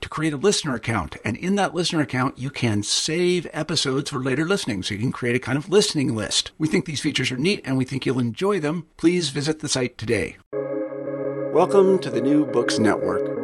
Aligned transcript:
to 0.00 0.08
create 0.08 0.32
a 0.32 0.36
listener 0.36 0.74
account. 0.74 1.16
And 1.24 1.36
in 1.36 1.56
that 1.56 1.74
listener 1.74 2.00
account, 2.00 2.38
you 2.38 2.50
can 2.50 2.82
save 2.82 3.46
episodes 3.52 4.10
for 4.10 4.18
later 4.18 4.46
listening. 4.46 4.82
So 4.82 4.94
you 4.94 5.00
can 5.00 5.12
create 5.12 5.36
a 5.36 5.40
kind 5.40 5.58
of 5.58 5.68
listening 5.68 6.14
list. 6.14 6.52
We 6.58 6.68
think 6.68 6.84
these 6.84 7.00
features 7.00 7.30
are 7.30 7.36
neat 7.36 7.60
and 7.64 7.76
we 7.76 7.84
think 7.84 8.06
you'll 8.06 8.18
enjoy 8.18 8.60
them. 8.60 8.86
Please 8.96 9.30
visit 9.30 9.60
the 9.60 9.68
site 9.68 9.98
today. 9.98 10.36
Welcome 11.52 11.98
to 11.98 12.10
the 12.10 12.20
New 12.20 12.46
Books 12.46 12.78
Network. 12.78 13.40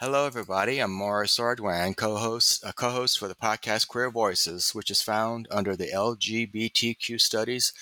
Hello, 0.00 0.26
everybody. 0.26 0.78
I'm 0.78 0.92
Morris 0.92 1.38
Ordwang, 1.38 1.94
co-host, 1.94 2.64
a 2.64 2.72
co-host 2.72 3.18
for 3.18 3.28
the 3.28 3.34
podcast 3.34 3.86
Queer 3.86 4.10
Voices, 4.10 4.74
which 4.74 4.90
is 4.90 5.02
found 5.02 5.46
under 5.50 5.76
the 5.76 5.88
LGBTQ 5.94 7.20
Studies 7.20 7.74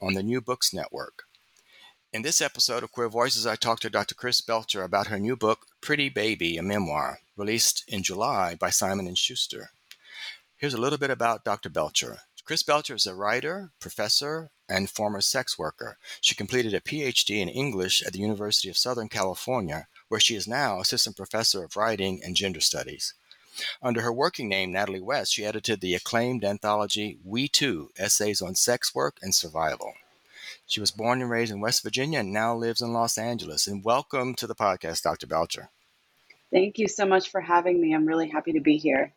on 0.00 0.14
the 0.14 0.22
New 0.22 0.40
Books 0.40 0.72
Network. 0.72 1.27
In 2.10 2.22
this 2.22 2.40
episode 2.40 2.82
of 2.82 2.90
Queer 2.90 3.10
Voices, 3.10 3.46
I 3.46 3.54
talked 3.54 3.82
to 3.82 3.90
Dr. 3.90 4.14
Chris 4.14 4.40
Belcher 4.40 4.82
about 4.82 5.08
her 5.08 5.18
new 5.18 5.36
book, 5.36 5.66
Pretty 5.82 6.08
Baby, 6.08 6.56
a 6.56 6.62
memoir, 6.62 7.20
released 7.36 7.84
in 7.86 8.02
July 8.02 8.54
by 8.54 8.70
Simon 8.70 9.14
& 9.14 9.14
Schuster. 9.14 9.72
Here's 10.56 10.72
a 10.72 10.80
little 10.80 10.98
bit 10.98 11.10
about 11.10 11.44
Dr. 11.44 11.68
Belcher. 11.68 12.20
Chris 12.46 12.62
Belcher 12.62 12.94
is 12.94 13.04
a 13.04 13.14
writer, 13.14 13.72
professor, 13.78 14.48
and 14.70 14.88
former 14.88 15.20
sex 15.20 15.58
worker. 15.58 15.98
She 16.22 16.34
completed 16.34 16.72
a 16.72 16.80
PhD 16.80 17.42
in 17.42 17.50
English 17.50 18.02
at 18.02 18.14
the 18.14 18.20
University 18.20 18.70
of 18.70 18.78
Southern 18.78 19.10
California, 19.10 19.86
where 20.08 20.18
she 20.18 20.34
is 20.34 20.48
now 20.48 20.80
assistant 20.80 21.14
professor 21.14 21.62
of 21.62 21.76
writing 21.76 22.22
and 22.24 22.34
gender 22.34 22.60
studies. 22.60 23.12
Under 23.82 24.00
her 24.00 24.12
working 24.14 24.48
name, 24.48 24.72
Natalie 24.72 25.02
West, 25.02 25.34
she 25.34 25.44
edited 25.44 25.82
the 25.82 25.94
acclaimed 25.94 26.42
anthology 26.42 27.18
We 27.22 27.48
Too 27.48 27.90
Essays 27.98 28.40
on 28.40 28.54
Sex 28.54 28.94
Work 28.94 29.18
and 29.20 29.34
Survival. 29.34 29.92
She 30.68 30.80
was 30.80 30.90
born 30.90 31.22
and 31.22 31.30
raised 31.30 31.50
in 31.50 31.60
West 31.60 31.82
Virginia 31.82 32.18
and 32.18 32.30
now 32.30 32.54
lives 32.54 32.82
in 32.82 32.92
Los 32.92 33.16
Angeles. 33.16 33.66
And 33.66 33.82
welcome 33.82 34.34
to 34.34 34.46
the 34.46 34.54
podcast, 34.54 35.02
Dr. 35.02 35.26
Belcher. 35.26 35.70
Thank 36.52 36.76
you 36.76 36.88
so 36.88 37.06
much 37.06 37.30
for 37.30 37.40
having 37.40 37.80
me. 37.80 37.94
I'm 37.94 38.04
really 38.04 38.28
happy 38.28 38.52
to 38.52 38.60
be 38.60 38.76
here. 38.76 39.14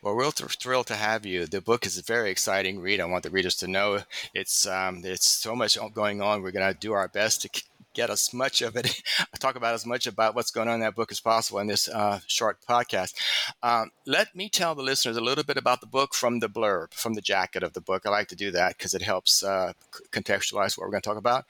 Well, 0.00 0.16
we're 0.16 0.30
thrilled 0.30 0.86
to 0.86 0.94
have 0.94 1.26
you. 1.26 1.44
The 1.44 1.60
book 1.60 1.84
is 1.84 1.98
a 1.98 2.02
very 2.02 2.30
exciting 2.30 2.80
read. 2.80 2.98
I 2.98 3.04
want 3.04 3.24
the 3.24 3.30
readers 3.30 3.56
to 3.56 3.66
know 3.66 4.00
it's 4.32 4.66
um, 4.66 5.02
it's 5.04 5.28
so 5.28 5.54
much 5.54 5.76
going 5.92 6.22
on. 6.22 6.40
We're 6.40 6.50
going 6.50 6.72
to 6.72 6.80
do 6.80 6.94
our 6.94 7.08
best 7.08 7.42
to 7.42 7.62
get 7.96 8.10
as 8.10 8.32
much 8.34 8.60
of 8.60 8.76
it, 8.76 9.02
talk 9.40 9.56
about 9.56 9.74
as 9.74 9.86
much 9.86 10.06
about 10.06 10.34
what's 10.34 10.50
going 10.50 10.68
on 10.68 10.74
in 10.74 10.80
that 10.80 10.94
book 10.94 11.10
as 11.10 11.18
possible 11.18 11.58
in 11.58 11.66
this 11.66 11.88
uh, 11.88 12.20
short 12.26 12.58
podcast. 12.68 13.14
Um, 13.62 13.90
let 14.06 14.36
me 14.36 14.50
tell 14.50 14.74
the 14.74 14.82
listeners 14.82 15.16
a 15.16 15.22
little 15.22 15.42
bit 15.42 15.56
about 15.56 15.80
the 15.80 15.86
book 15.86 16.14
from 16.14 16.40
the 16.40 16.48
blurb, 16.48 16.92
from 16.92 17.14
the 17.14 17.22
jacket 17.22 17.62
of 17.62 17.72
the 17.72 17.80
book. 17.80 18.02
I 18.04 18.10
like 18.10 18.28
to 18.28 18.36
do 18.36 18.50
that 18.50 18.76
because 18.76 18.92
it 18.92 19.02
helps 19.02 19.42
uh, 19.42 19.72
contextualize 20.12 20.76
what 20.76 20.84
we're 20.84 20.90
going 20.90 21.02
to 21.02 21.08
talk 21.08 21.16
about. 21.16 21.46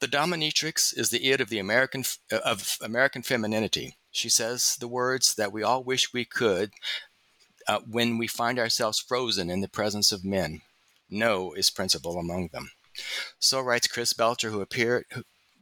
The 0.00 0.08
dominatrix 0.08 0.96
is 0.96 1.10
the 1.10 1.30
id 1.30 1.40
of 1.40 1.50
the 1.50 1.58
American 1.58 2.04
of 2.30 2.78
American 2.82 3.22
femininity. 3.22 3.96
She 4.10 4.28
says 4.30 4.76
the 4.80 4.88
words 4.88 5.34
that 5.34 5.52
we 5.52 5.62
all 5.62 5.82
wish 5.84 6.12
we 6.12 6.24
could 6.24 6.70
uh, 7.66 7.80
when 7.80 8.16
we 8.16 8.26
find 8.26 8.58
ourselves 8.58 8.98
frozen 8.98 9.50
in 9.50 9.60
the 9.60 9.68
presence 9.68 10.12
of 10.12 10.24
men. 10.24 10.62
No 11.10 11.52
is 11.52 11.68
principal 11.68 12.16
among 12.18 12.48
them. 12.48 12.70
So 13.38 13.60
writes 13.60 13.86
Chris 13.86 14.12
Belcher, 14.12 14.50
who 14.50 14.60
appeared, 14.60 15.04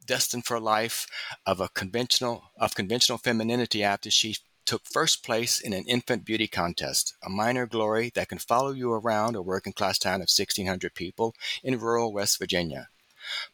destined 0.06 0.46
for 0.46 0.56
a 0.56 0.60
life 0.60 1.06
of 1.44 1.60
a 1.60 1.68
conventional 1.68 2.52
of 2.58 2.74
conventional 2.74 3.18
femininity 3.18 3.82
after 3.82 4.10
she 4.10 4.36
took 4.64 4.84
first 4.84 5.24
place 5.24 5.60
in 5.60 5.72
an 5.72 5.84
infant 5.84 6.24
beauty 6.24 6.48
contest, 6.48 7.14
a 7.22 7.30
minor 7.30 7.66
glory 7.66 8.10
that 8.14 8.28
can 8.28 8.38
follow 8.38 8.72
you 8.72 8.92
around 8.92 9.36
a 9.36 9.42
working 9.42 9.72
class 9.72 9.98
town 9.98 10.16
of 10.16 10.28
1,600 10.28 10.94
people 10.94 11.34
in 11.62 11.78
rural 11.78 12.12
West 12.12 12.38
Virginia. 12.38 12.88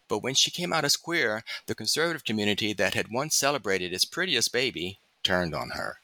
But 0.08 0.22
when 0.22 0.34
she 0.34 0.50
came 0.50 0.72
out 0.72 0.84
as 0.84 0.96
queer, 0.96 1.44
the 1.66 1.74
conservative 1.74 2.24
community 2.24 2.72
that 2.74 2.94
had 2.94 3.10
once 3.10 3.36
celebrated 3.36 3.92
its 3.92 4.04
prettiest 4.04 4.52
baby 4.52 4.98
turned 5.22 5.54
on 5.54 5.70
her. 5.70 6.01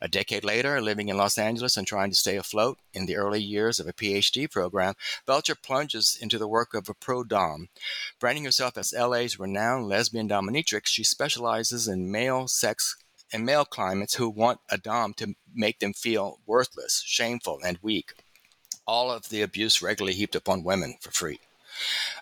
A 0.00 0.08
decade 0.08 0.44
later, 0.44 0.80
living 0.80 1.08
in 1.08 1.16
Los 1.16 1.38
Angeles 1.38 1.76
and 1.76 1.86
trying 1.86 2.10
to 2.10 2.16
stay 2.16 2.36
afloat 2.36 2.78
in 2.92 3.06
the 3.06 3.16
early 3.16 3.42
years 3.42 3.78
of 3.80 3.86
a 3.86 3.92
PhD 3.92 4.50
program, 4.50 4.94
Belcher 5.26 5.54
plunges 5.54 6.16
into 6.20 6.38
the 6.38 6.48
work 6.48 6.74
of 6.74 6.88
a 6.88 6.94
pro 6.94 7.24
dom. 7.24 7.68
Branding 8.18 8.44
herself 8.44 8.76
as 8.76 8.92
LA's 8.92 9.38
renowned 9.38 9.88
lesbian 9.88 10.28
dominatrix, 10.28 10.86
she 10.86 11.04
specializes 11.04 11.88
in 11.88 12.10
male 12.10 12.48
sex 12.48 12.96
and 13.32 13.44
male 13.44 13.64
climates 13.64 14.14
who 14.14 14.28
want 14.28 14.60
a 14.70 14.78
dom 14.78 15.14
to 15.14 15.34
make 15.54 15.80
them 15.80 15.92
feel 15.92 16.38
worthless, 16.46 17.02
shameful, 17.04 17.60
and 17.64 17.78
weak. 17.82 18.12
All 18.86 19.10
of 19.10 19.28
the 19.28 19.42
abuse 19.42 19.82
regularly 19.82 20.14
heaped 20.14 20.36
upon 20.36 20.62
women 20.62 20.96
for 21.00 21.10
free. 21.10 21.40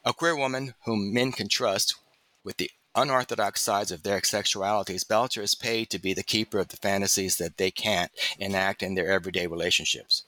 A 0.04 0.12
queer 0.12 0.36
woman 0.36 0.74
whom 0.84 1.12
men 1.12 1.32
can 1.32 1.48
trust 1.48 1.96
with 2.44 2.56
the 2.56 2.70
unorthodox 2.94 3.60
sides 3.60 3.90
of 3.90 4.02
their 4.02 4.20
sexualities, 4.20 5.06
Belcher 5.06 5.42
is 5.42 5.54
paid 5.54 5.90
to 5.90 5.98
be 5.98 6.12
the 6.12 6.22
keeper 6.22 6.58
of 6.58 6.68
the 6.68 6.76
fantasies 6.76 7.36
that 7.36 7.56
they 7.56 7.70
can't 7.70 8.10
enact 8.38 8.82
in 8.82 8.94
their 8.94 9.10
everyday 9.10 9.46
relationships. 9.46 10.24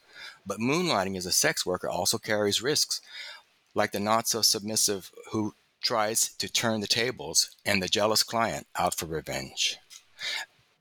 But 0.46 0.58
moonlighting 0.58 1.16
as 1.16 1.26
a 1.26 1.32
sex 1.32 1.66
worker 1.66 1.88
also 1.88 2.18
carries 2.18 2.62
risks, 2.62 3.00
like 3.74 3.92
the 3.92 4.00
not 4.00 4.28
so 4.28 4.42
submissive 4.42 5.10
who 5.32 5.54
tries 5.82 6.28
to 6.34 6.50
turn 6.50 6.80
the 6.80 6.86
tables 6.86 7.50
and 7.64 7.82
the 7.82 7.88
jealous 7.88 8.22
client 8.22 8.66
out 8.76 8.94
for 8.94 9.06
revenge. 9.06 9.78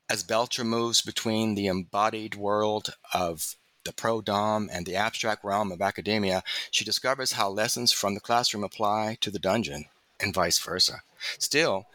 As 0.08 0.22
Belcher 0.22 0.64
moves 0.64 1.02
between 1.02 1.54
the 1.54 1.66
embodied 1.66 2.34
world 2.34 2.94
of 3.12 3.56
the 3.84 3.92
pro 3.92 4.22
dom 4.22 4.70
and 4.72 4.86
the 4.86 4.96
abstract 4.96 5.44
realm 5.44 5.70
of 5.70 5.82
academia, 5.82 6.42
she 6.70 6.84
discovers 6.84 7.32
how 7.32 7.50
lessons 7.50 7.92
from 7.92 8.14
the 8.14 8.20
classroom 8.20 8.64
apply 8.64 9.18
to 9.20 9.30
the 9.30 9.38
dungeon 9.38 9.86
and 10.20 10.34
vice 10.34 10.58
versa. 10.58 11.02
Still, 11.38 11.86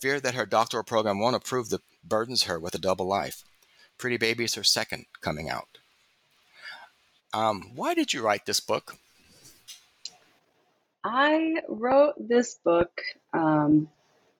fear 0.00 0.20
that 0.20 0.34
her 0.34 0.46
doctoral 0.46 0.84
program 0.84 1.18
won't 1.18 1.36
approve 1.36 1.68
the 1.68 1.80
burdens 2.04 2.44
her 2.44 2.58
with 2.58 2.74
a 2.74 2.78
double 2.78 3.06
life. 3.06 3.44
Pretty 3.98 4.16
Baby 4.16 4.44
is 4.44 4.54
her 4.54 4.64
second 4.64 5.06
coming 5.20 5.50
out. 5.50 5.78
Um, 7.34 7.72
why 7.74 7.94
did 7.94 8.12
you 8.12 8.22
write 8.22 8.46
this 8.46 8.60
book? 8.60 8.96
I 11.04 11.62
wrote 11.68 12.14
this 12.18 12.58
book 12.64 12.90
um, 13.32 13.88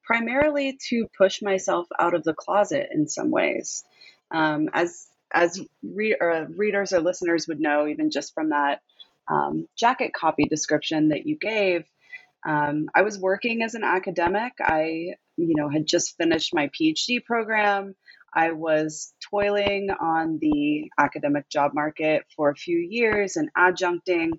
primarily 0.04 0.78
to 0.88 1.06
push 1.16 1.42
myself 1.42 1.86
out 1.98 2.14
of 2.14 2.24
the 2.24 2.34
closet 2.34 2.88
in 2.92 3.08
some 3.08 3.30
ways. 3.30 3.84
Um, 4.30 4.68
as 4.72 5.06
as 5.32 5.60
re- 5.82 6.16
readers 6.48 6.92
or 6.92 7.00
listeners 7.00 7.46
would 7.48 7.60
know, 7.60 7.86
even 7.86 8.10
just 8.10 8.32
from 8.32 8.50
that 8.50 8.80
um, 9.28 9.68
jacket 9.76 10.12
copy 10.14 10.44
description 10.44 11.08
that 11.08 11.26
you 11.26 11.36
gave, 11.36 11.84
um, 12.46 12.88
I 12.94 13.02
was 13.02 13.18
working 13.18 13.62
as 13.62 13.74
an 13.74 13.84
academic. 13.84 14.52
I, 14.60 15.14
you 15.36 15.54
know, 15.56 15.68
had 15.68 15.86
just 15.86 16.16
finished 16.16 16.54
my 16.54 16.68
PhD 16.68 17.24
program. 17.24 17.94
I 18.34 18.52
was 18.52 19.12
toiling 19.30 19.88
on 19.90 20.38
the 20.40 20.90
academic 20.98 21.48
job 21.48 21.72
market 21.74 22.24
for 22.36 22.50
a 22.50 22.56
few 22.56 22.78
years 22.78 23.36
and 23.36 23.48
adjuncting. 23.56 24.30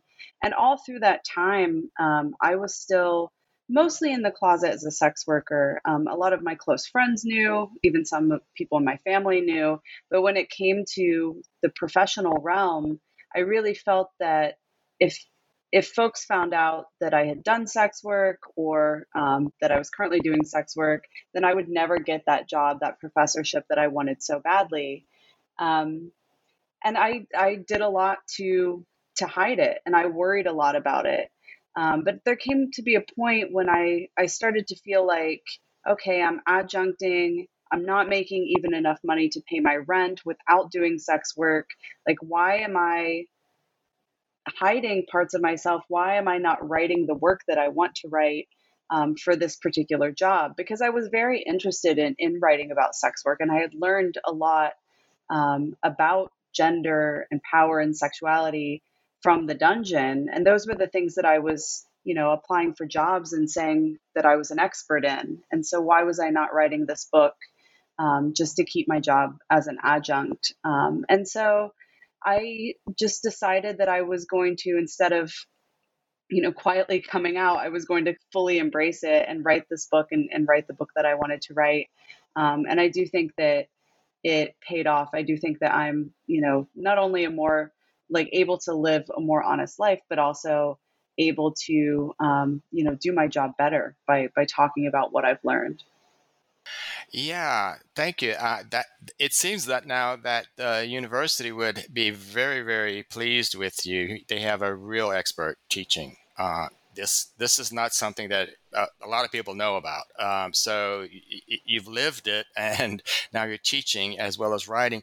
And 0.44 0.54
all 0.54 0.78
through 0.78 1.00
that 1.00 1.25
time, 1.25 1.90
um, 2.00 2.34
I 2.42 2.56
was 2.56 2.75
still 2.75 3.31
mostly 3.68 4.12
in 4.12 4.22
the 4.22 4.31
closet 4.31 4.72
as 4.72 4.86
a 4.86 4.92
sex 4.92 5.25
worker. 5.28 5.81
Um, 5.86 6.07
a 6.07 6.16
lot 6.16 6.34
of 6.34 6.44
my 6.44 6.56
close 6.56 6.88
friends 6.88 7.24
knew, 7.25 7.69
even 7.84 8.06
some 8.06 8.40
people 8.56 8.78
in 8.78 8.86
my 8.86 8.98
family 8.98 9.42
knew. 9.42 9.80
But 10.10 10.22
when 10.22 10.38
it 10.38 10.50
came 10.50 10.86
to 10.95 11.42
the 11.62 11.69
professional 11.69 12.40
realm, 12.42 13.00
I 13.36 13.40
really 13.40 13.75
felt 13.75 14.10
that 14.19 14.56
if 15.00 15.24
if 15.71 15.89
folks 15.89 16.25
found 16.25 16.54
out 16.54 16.86
that 17.00 17.13
I 17.13 17.25
had 17.25 17.44
done 17.44 17.68
sex 17.68 18.04
work 18.04 18.39
or 18.56 19.06
um, 19.16 19.51
that 19.62 19.71
I 19.71 19.77
was 19.77 19.89
currently 19.89 20.19
doing 20.19 20.44
sex 20.45 20.75
work, 20.75 21.04
then 21.33 21.45
I 21.45 21.54
would 21.54 21.69
never 21.69 22.00
get 22.00 22.24
that 22.25 22.50
job, 22.50 22.80
that 22.81 23.00
professorship 23.00 23.66
that 23.69 23.77
I 23.80 23.88
wanted 23.88 24.24
so 24.24 24.39
badly. 24.39 25.06
Um, 25.60 26.12
and 26.83 26.98
I 26.98 27.27
I 27.38 27.56
did 27.56 27.81
a 27.81 27.89
lot 27.89 28.19
to 28.38 28.86
to 29.18 29.27
hide 29.27 29.60
it, 29.60 29.80
and 29.86 29.95
I 29.95 30.07
worried 30.07 30.48
a 30.48 30.54
lot 30.54 30.75
about 30.75 31.06
it. 31.06 31.30
Um, 31.75 32.04
but 32.04 32.19
there 32.25 32.36
came 32.36 32.71
to 32.74 32.81
be 32.81 32.95
a 32.95 33.04
point 33.16 33.51
when 33.51 33.69
I 33.69 34.07
I 34.18 34.27
started 34.27 34.68
to 34.68 34.75
feel 34.77 35.06
like, 35.06 35.44
okay, 35.88 36.21
I'm 36.21 36.42
adjuncting. 36.48 37.48
I'm 37.71 37.86
not 37.86 38.10
making 38.10 38.51
even 38.57 38.74
enough 38.74 39.00
money 39.04 39.30
to 39.30 39.42
pay 39.48 39.60
my 39.60 39.75
rent 39.88 40.21
without 40.25 40.71
doing 40.71 40.98
sex 40.98 41.38
work. 41.38 41.69
Like, 42.07 42.18
why 42.21 42.57
am 42.60 42.75
I 42.77 43.25
hiding 44.47 45.06
parts 45.12 45.33
of 45.33 45.41
myself? 45.41 45.83
Why 45.88 46.15
am 46.15 46.27
I 46.27 46.38
not 46.38 46.68
writing 46.68 47.06
the 47.06 47.15
work 47.15 47.41
that 47.47 47.57
I 47.57 47.69
want 47.69 47.95
to 47.95 48.09
write 48.09 48.47
um, 48.89 49.15
for 49.15 49.36
this 49.36 49.57
particular 49.57 50.12
job? 50.12 50.53
Because 50.57 50.81
I 50.81 50.89
was 50.89 51.09
very 51.09 51.41
interested 51.41 51.97
in, 51.97 52.15
in 52.18 52.39
writing 52.39 52.71
about 52.71 52.95
sex 52.95 53.24
work 53.25 53.39
and 53.41 53.51
I 53.51 53.59
had 53.59 53.74
learned 53.74 54.15
a 54.25 54.31
lot 54.31 54.74
um, 55.30 55.75
about 55.83 56.31
gender 56.53 57.27
and 57.31 57.41
power 57.44 57.80
and 57.80 57.95
sexuality 57.95 58.81
from 59.21 59.45
the 59.45 59.53
dungeon. 59.53 60.27
And 60.31 60.45
those 60.45 60.65
were 60.65 60.75
the 60.75 60.88
things 60.88 61.15
that 61.15 61.25
I 61.25 61.39
was, 61.39 61.85
you 62.03 62.15
know, 62.15 62.31
applying 62.31 62.74
for 62.74 62.85
jobs 62.85 63.33
and 63.33 63.50
saying 63.50 63.97
that 64.15 64.25
I 64.25 64.35
was 64.38 64.51
an 64.51 64.59
expert 64.59 65.06
in. 65.06 65.39
And 65.51 65.65
so 65.65 65.81
why 65.81 66.03
was 66.03 66.19
I 66.19 66.30
not 66.30 66.53
writing 66.53 66.85
this 66.85 67.07
book 67.12 67.35
um, 68.00 68.33
just 68.35 68.57
to 68.57 68.65
keep 68.65 68.88
my 68.88 69.00
job 69.00 69.38
as 69.50 69.68
an 69.68 69.77
adjunct? 69.83 70.53
Um, 70.63 71.06
and 71.09 71.27
so 71.27 71.74
I 72.24 72.74
just 72.98 73.24
decided 73.24 73.77
that 73.77 73.89
I 73.89 74.01
was 74.01 74.25
going 74.25 74.57
to, 74.60 74.77
instead 74.77 75.13
of, 75.13 75.33
you 76.30 76.42
know, 76.42 76.51
quietly 76.51 77.01
coming 77.01 77.38
out, 77.38 77.57
I 77.57 77.69
was 77.69 77.86
going 77.86 78.06
to 78.06 78.16
fully 78.31 78.60
embrace 78.60 79.04
it 79.04 79.25
and 79.27 79.44
write 79.44 79.66
this 79.69 79.88
book 79.89 80.07
and, 80.12 80.30
and 80.31 80.48
write 80.48 80.68
the 80.68 80.74
book 80.74 80.89
that 80.95 81.06
I 81.06 81.16
wanted 81.16 81.42
to 81.44 81.54
write. 81.54 81.88
Um, 82.36 82.66
and 82.69 82.80
I 82.80 82.89
do 82.89 83.06
think 83.06 83.31
that 83.38 83.68
it 84.24 84.56
paid 84.62 84.86
off. 84.86 85.10
I 85.13 85.24
do 85.24 85.38
think 85.38 85.60
that 85.60 85.74
I'm, 85.74 86.13
you 86.27 86.42
know, 86.42 86.68
not 86.75 86.98
only 86.98 87.24
a 87.24 87.30
more 87.30 87.71
like 88.10 88.30
able 88.33 88.57
to 88.60 88.74
live 88.74 89.10
a 89.16 89.21
more 89.21 89.44
honest 89.44 89.80
life, 89.80 90.01
but 90.10 90.19
also 90.19 90.77
able 91.18 91.54
to, 91.68 92.13
um, 92.19 92.62
you 92.71 92.83
know, 92.83 92.95
do 92.95 93.12
my 93.13 93.27
job 93.27 93.51
better 93.57 93.95
by 94.07 94.30
by 94.36 94.45
talking 94.45 94.88
about 94.88 95.12
what 95.13 95.25
I've 95.25 95.44
learned. 95.44 95.83
Yeah, 97.11 97.75
thank 97.95 98.21
you. 98.21 98.31
Uh, 98.33 98.63
that 98.69 98.85
it 99.17 99.33
seems 99.33 99.65
that 99.65 99.85
now 99.88 100.15
that 100.17 100.47
the 100.57 100.85
university 100.88 101.51
would 101.51 101.85
be 101.91 102.11
very, 102.11 102.61
very 102.61 103.03
pleased 103.03 103.56
with 103.56 103.85
you. 103.85 104.19
They 104.27 104.41
have 104.41 104.61
a 104.61 104.75
real 104.75 105.11
expert 105.11 105.57
teaching. 105.69 106.17
Uh, 106.38 106.67
this 106.95 107.27
this 107.38 107.57
is 107.57 107.71
not 107.71 107.94
something 107.94 108.29
that 108.29 108.50
uh, 108.73 108.85
a 109.01 109.07
lot 109.07 109.25
of 109.25 109.31
people 109.31 109.56
know 109.56 109.75
about. 109.75 110.03
Um, 110.19 110.53
so 110.53 111.07
y- 111.11 111.57
you've 111.65 111.88
lived 111.88 112.27
it, 112.27 112.45
and 112.56 113.01
now 113.33 113.44
you're 113.45 113.57
teaching 113.57 114.19
as 114.19 114.38
well 114.38 114.53
as 114.53 114.67
writing. 114.67 115.01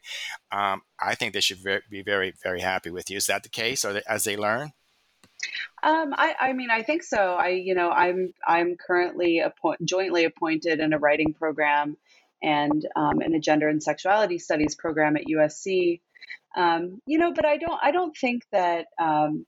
Um, 0.52 0.82
I 1.00 1.16
think 1.16 1.32
they 1.32 1.40
should 1.40 1.62
be 1.90 2.02
very, 2.02 2.32
very 2.42 2.60
happy 2.60 2.90
with 2.90 3.10
you. 3.10 3.16
Is 3.16 3.26
that 3.26 3.42
the 3.42 3.48
case, 3.48 3.84
or 3.84 4.00
as 4.08 4.22
they 4.24 4.36
learn? 4.36 4.72
Um, 5.82 6.14
I, 6.16 6.34
I 6.40 6.52
mean, 6.52 6.70
I 6.70 6.82
think 6.82 7.02
so. 7.02 7.34
I, 7.34 7.48
you 7.48 7.74
know, 7.74 7.90
I'm 7.90 8.32
I'm 8.46 8.76
currently 8.76 9.40
appoint, 9.40 9.84
jointly 9.84 10.24
appointed 10.24 10.80
in 10.80 10.92
a 10.92 10.98
writing 10.98 11.34
program 11.34 11.96
and 12.42 12.86
um, 12.96 13.22
in 13.22 13.34
a 13.34 13.40
gender 13.40 13.68
and 13.68 13.82
sexuality 13.82 14.38
studies 14.38 14.74
program 14.74 15.16
at 15.16 15.26
USC. 15.26 16.00
Um, 16.56 17.00
you 17.06 17.18
know, 17.18 17.32
but 17.32 17.44
I 17.44 17.58
don't 17.58 17.78
I 17.82 17.90
don't 17.92 18.16
think 18.16 18.42
that 18.52 18.86
um, 18.98 19.46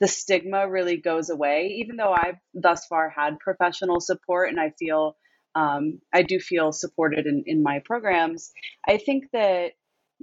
the 0.00 0.08
stigma 0.08 0.68
really 0.68 0.96
goes 0.96 1.30
away. 1.30 1.76
Even 1.80 1.96
though 1.96 2.12
I've 2.12 2.38
thus 2.54 2.86
far 2.86 3.10
had 3.10 3.38
professional 3.40 4.00
support, 4.00 4.50
and 4.50 4.60
I 4.60 4.70
feel 4.78 5.16
um, 5.54 6.00
I 6.12 6.22
do 6.22 6.38
feel 6.38 6.72
supported 6.72 7.26
in, 7.26 7.44
in 7.46 7.62
my 7.62 7.80
programs. 7.84 8.52
I 8.86 8.98
think 8.98 9.30
that 9.32 9.72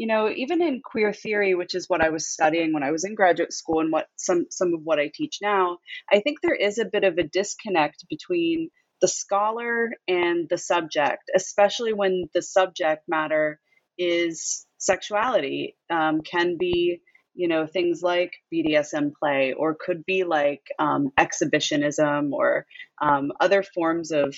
you 0.02 0.08
know, 0.08 0.32
even 0.36 0.64
in 0.64 0.82
queer 0.84 1.14
theory, 1.14 1.54
which 1.54 1.76
is 1.76 1.88
what 1.88 2.02
I 2.02 2.10
was 2.10 2.28
studying 2.28 2.74
when 2.74 2.82
I 2.82 2.90
was 2.90 3.04
in 3.04 3.14
graduate 3.14 3.54
school 3.54 3.82
and 3.82 3.92
what 3.92 4.08
some 4.16 4.48
some 4.50 4.74
of 4.74 4.80
what 4.84 4.98
I 4.98 5.12
teach 5.14 5.38
now, 5.44 5.78
I 6.12 6.22
think 6.22 6.42
there 6.42 6.56
is 6.56 6.80
a 6.80 6.90
bit 6.92 7.04
of 7.04 7.20
a 7.20 7.24
disconnect 7.24 8.06
between 8.10 8.72
the 9.00 9.08
scholar 9.08 9.92
and 10.08 10.50
the 10.50 10.58
subject, 10.58 11.30
especially 11.36 11.94
when 11.94 12.24
the 12.34 12.42
subject 12.42 13.04
matter 13.08 13.60
is 13.96 14.66
sexuality, 14.80 15.78
um, 15.92 16.22
can 16.22 16.58
be 16.58 17.02
you 17.36 17.48
know 17.48 17.68
things 17.68 18.02
like 18.02 18.34
BDSM 18.52 19.12
play, 19.14 19.54
or 19.54 19.78
could 19.80 20.04
be 20.04 20.24
like 20.24 20.64
um, 20.80 21.12
exhibitionism 21.16 22.34
or 22.34 22.66
um, 23.00 23.32
other 23.40 23.62
forms 23.62 24.10
of 24.10 24.36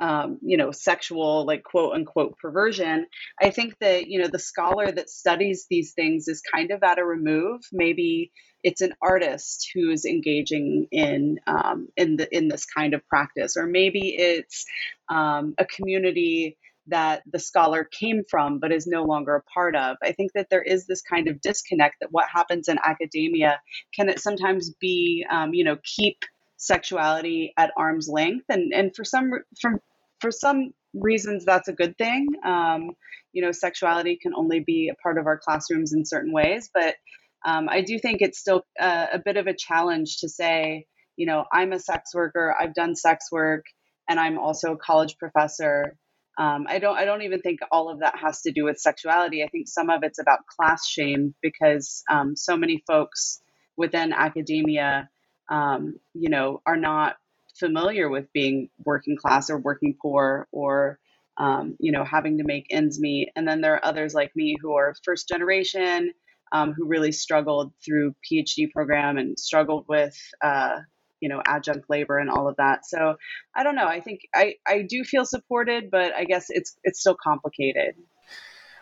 um, 0.00 0.38
you 0.42 0.56
know, 0.56 0.70
sexual, 0.70 1.44
like 1.46 1.62
quote 1.62 1.94
unquote 1.94 2.38
perversion. 2.38 3.06
I 3.40 3.50
think 3.50 3.76
that, 3.80 4.08
you 4.08 4.20
know, 4.20 4.28
the 4.28 4.38
scholar 4.38 4.90
that 4.90 5.10
studies 5.10 5.66
these 5.70 5.92
things 5.92 6.26
is 6.26 6.42
kind 6.42 6.70
of 6.70 6.82
at 6.82 6.98
a 6.98 7.04
remove. 7.04 7.60
Maybe 7.72 8.32
it's 8.62 8.80
an 8.80 8.94
artist 9.02 9.70
who's 9.74 10.04
engaging 10.04 10.86
in 10.90 11.38
um, 11.46 11.88
in 11.96 12.16
the 12.16 12.36
in 12.36 12.48
this 12.48 12.66
kind 12.66 12.94
of 12.94 13.06
practice, 13.08 13.56
or 13.56 13.66
maybe 13.66 14.14
it's 14.16 14.64
um, 15.10 15.54
a 15.58 15.64
community 15.64 16.56
that 16.86 17.22
the 17.30 17.38
scholar 17.38 17.84
came 17.84 18.22
from 18.28 18.58
but 18.58 18.72
is 18.72 18.86
no 18.86 19.04
longer 19.04 19.36
a 19.36 19.42
part 19.42 19.76
of. 19.76 19.96
I 20.02 20.12
think 20.12 20.32
that 20.34 20.48
there 20.50 20.62
is 20.62 20.86
this 20.86 21.02
kind 21.02 21.28
of 21.28 21.40
disconnect 21.40 21.96
that 22.00 22.10
what 22.10 22.28
happens 22.28 22.68
in 22.68 22.78
academia 22.84 23.60
can 23.94 24.08
it 24.08 24.18
sometimes 24.18 24.74
be, 24.80 25.24
um, 25.30 25.54
you 25.54 25.64
know, 25.64 25.76
keep 25.84 26.18
sexuality 26.56 27.54
at 27.56 27.72
arm's 27.76 28.08
length 28.08 28.44
and 28.50 28.72
and 28.74 28.94
for 28.94 29.04
some 29.04 29.30
from 29.60 29.80
for 30.20 30.30
some 30.30 30.72
reasons 30.94 31.44
that's 31.44 31.68
a 31.68 31.72
good 31.72 31.96
thing. 31.98 32.26
Um, 32.44 32.90
you 33.32 33.42
know, 33.42 33.52
sexuality 33.52 34.18
can 34.20 34.34
only 34.34 34.60
be 34.60 34.90
a 34.90 34.94
part 35.02 35.18
of 35.18 35.26
our 35.26 35.38
classrooms 35.38 35.92
in 35.92 36.04
certain 36.04 36.32
ways, 36.32 36.68
but 36.72 36.96
um, 37.44 37.68
I 37.68 37.80
do 37.80 37.98
think 37.98 38.20
it's 38.20 38.38
still 38.38 38.62
a, 38.78 39.08
a 39.14 39.18
bit 39.24 39.36
of 39.36 39.46
a 39.46 39.54
challenge 39.54 40.18
to 40.18 40.28
say, 40.28 40.86
you 41.16 41.26
know, 41.26 41.44
I'm 41.52 41.72
a 41.72 41.78
sex 41.78 42.14
worker, 42.14 42.54
I've 42.58 42.74
done 42.74 42.94
sex 42.94 43.26
work, 43.30 43.64
and 44.08 44.18
I'm 44.18 44.38
also 44.38 44.72
a 44.72 44.76
college 44.76 45.16
professor. 45.18 45.96
Um, 46.38 46.66
I 46.68 46.78
don't. 46.78 46.96
I 46.96 47.04
don't 47.04 47.22
even 47.22 47.40
think 47.40 47.60
all 47.70 47.90
of 47.90 48.00
that 48.00 48.14
has 48.18 48.42
to 48.42 48.52
do 48.52 48.64
with 48.64 48.78
sexuality. 48.78 49.42
I 49.42 49.48
think 49.48 49.68
some 49.68 49.90
of 49.90 50.02
it's 50.02 50.18
about 50.18 50.46
class 50.46 50.86
shame 50.86 51.34
because 51.42 52.02
um, 52.10 52.34
so 52.36 52.56
many 52.56 52.82
folks 52.86 53.40
within 53.76 54.12
academia, 54.12 55.08
um, 55.50 55.94
you 56.14 56.30
know, 56.30 56.62
are 56.66 56.76
not 56.76 57.16
familiar 57.60 58.08
with 58.08 58.32
being 58.32 58.70
working 58.84 59.16
class 59.16 59.50
or 59.50 59.58
working 59.58 59.94
poor 60.02 60.48
or 60.50 60.98
um, 61.38 61.76
you 61.78 61.92
know 61.92 62.04
having 62.04 62.38
to 62.38 62.44
make 62.44 62.66
ends 62.70 62.98
meet. 62.98 63.30
And 63.36 63.46
then 63.46 63.60
there 63.60 63.74
are 63.74 63.84
others 63.84 64.14
like 64.14 64.34
me 64.34 64.56
who 64.60 64.72
are 64.74 64.94
first 65.04 65.28
generation 65.28 66.12
um, 66.52 66.72
who 66.72 66.86
really 66.86 67.12
struggled 67.12 67.72
through 67.84 68.14
phd 68.28 68.72
program 68.72 69.18
and 69.18 69.38
struggled 69.38 69.84
with 69.88 70.18
uh, 70.42 70.78
you 71.20 71.28
know 71.28 71.40
adjunct 71.46 71.88
labor 71.88 72.18
and 72.18 72.30
all 72.30 72.48
of 72.48 72.56
that. 72.56 72.86
So 72.86 73.16
i 73.54 73.62
don't 73.62 73.76
know. 73.76 73.86
I 73.86 74.00
think 74.00 74.22
i 74.34 74.54
i 74.66 74.82
do 74.82 75.04
feel 75.04 75.24
supported 75.24 75.90
but 75.90 76.14
i 76.14 76.24
guess 76.24 76.46
it's 76.48 76.76
it's 76.82 77.00
still 77.00 77.16
complicated 77.22 77.94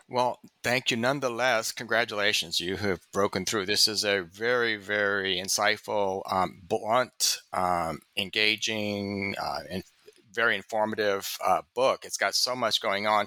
well, 0.09 0.41
thank 0.63 0.91
you 0.91 0.97
nonetheless. 0.97 1.73
Congratulations. 1.73 2.61
You 2.61 2.77
have 2.77 3.01
broken 3.13 3.45
through. 3.45 3.67
This 3.67 3.87
is 3.87 4.05
a 4.05 4.23
very, 4.23 4.77
very 4.77 5.37
insightful, 5.37 6.23
um, 6.31 6.63
blunt, 6.63 7.41
um, 7.53 8.01
engaging, 8.17 9.35
uh, 9.41 9.61
and 9.71 9.85
very 10.33 10.57
informative 10.57 11.37
uh, 11.47 11.63
book. 11.75 12.05
It's 12.05 12.17
got 12.17 12.35
so 12.35 12.57
much 12.57 12.81
going 12.81 13.07
on. 13.07 13.27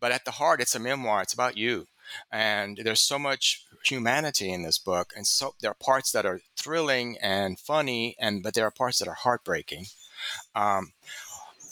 But 0.00 0.12
at 0.12 0.24
the 0.24 0.30
heart, 0.32 0.60
it's 0.60 0.74
a 0.74 0.80
memoir. 0.80 1.22
It's 1.22 1.34
about 1.34 1.56
you. 1.56 1.86
And 2.30 2.78
there's 2.82 3.00
so 3.00 3.18
much 3.18 3.64
humanity 3.84 4.50
in 4.52 4.62
this 4.62 4.78
book. 4.78 5.12
And 5.16 5.26
so 5.26 5.54
there 5.60 5.70
are 5.70 5.74
parts 5.74 6.12
that 6.12 6.24
are 6.24 6.40
thrilling 6.56 7.18
and 7.20 7.58
funny, 7.58 8.16
and 8.18 8.42
but 8.42 8.54
there 8.54 8.66
are 8.66 8.70
parts 8.70 8.98
that 8.98 9.08
are 9.08 9.14
heartbreaking. 9.14 9.86
Um, 10.54 10.92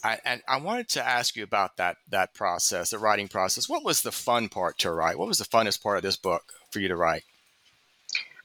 I, 0.04 0.18
and 0.24 0.42
I 0.48 0.58
wanted 0.58 0.88
to 0.90 1.06
ask 1.06 1.36
you 1.36 1.44
about 1.44 1.76
that 1.76 1.96
that 2.10 2.34
process, 2.34 2.90
the 2.90 2.98
writing 2.98 3.28
process. 3.28 3.68
What 3.68 3.84
was 3.84 4.02
the 4.02 4.12
fun 4.12 4.48
part 4.48 4.78
to 4.78 4.92
write? 4.92 5.18
What 5.18 5.28
was 5.28 5.38
the 5.38 5.44
funnest 5.44 5.82
part 5.82 5.96
of 5.96 6.02
this 6.02 6.16
book 6.16 6.52
for 6.70 6.80
you 6.80 6.88
to 6.88 6.96
write? 6.96 7.22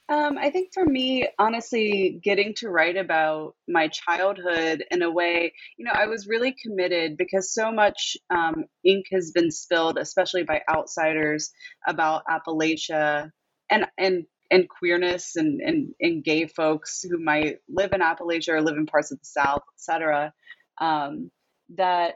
Um, 0.07 0.38
I 0.38 0.51
think 0.51 0.69
for 0.71 0.85
me, 0.85 1.27
honestly, 1.39 2.19
getting 2.24 2.53
to 2.55 2.69
write 2.69 2.95
about 2.95 3.55
my 3.67 3.88
childhood 3.88 4.83
in 4.91 5.01
a 5.01 5.09
way, 5.09 5.53
you 5.77 5.85
know, 5.85 5.93
I 5.93 6.05
was 6.05 6.27
really 6.27 6.55
committed 6.62 7.17
because 7.17 7.51
so 7.51 7.71
much 7.71 8.15
um, 8.29 8.65
ink 8.83 9.07
has 9.12 9.31
been 9.31 9.50
spilled, 9.50 9.97
especially 9.97 10.43
by 10.43 10.62
outsiders, 10.69 11.51
about 11.88 12.24
Appalachia 12.29 13.31
and 13.71 13.88
and 13.97 14.25
and 14.51 14.69
queerness 14.69 15.35
and, 15.35 15.59
and, 15.59 15.95
and 16.00 16.24
gay 16.24 16.45
folks 16.45 17.01
who 17.01 17.17
might 17.17 17.57
live 17.67 17.93
in 17.93 18.01
Appalachia 18.01 18.50
or 18.50 18.62
live 18.62 18.77
in 18.77 18.85
parts 18.85 19.12
of 19.12 19.17
the 19.19 19.25
South, 19.25 19.62
et 19.74 19.79
cetera, 19.79 20.33
um, 20.79 21.31
that 21.75 22.15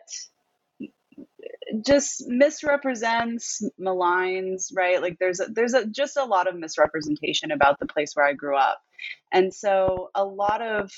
just 1.85 2.23
misrepresents, 2.27 3.61
maligns, 3.79 4.71
right? 4.75 5.01
Like 5.01 5.17
there's 5.19 5.39
a, 5.39 5.45
there's 5.47 5.73
a, 5.73 5.85
just 5.87 6.17
a 6.17 6.25
lot 6.25 6.47
of 6.47 6.57
misrepresentation 6.57 7.51
about 7.51 7.79
the 7.79 7.85
place 7.85 8.11
where 8.13 8.25
I 8.25 8.33
grew 8.33 8.57
up, 8.57 8.79
and 9.31 9.53
so 9.53 10.09
a 10.15 10.23
lot 10.23 10.61
of 10.61 10.91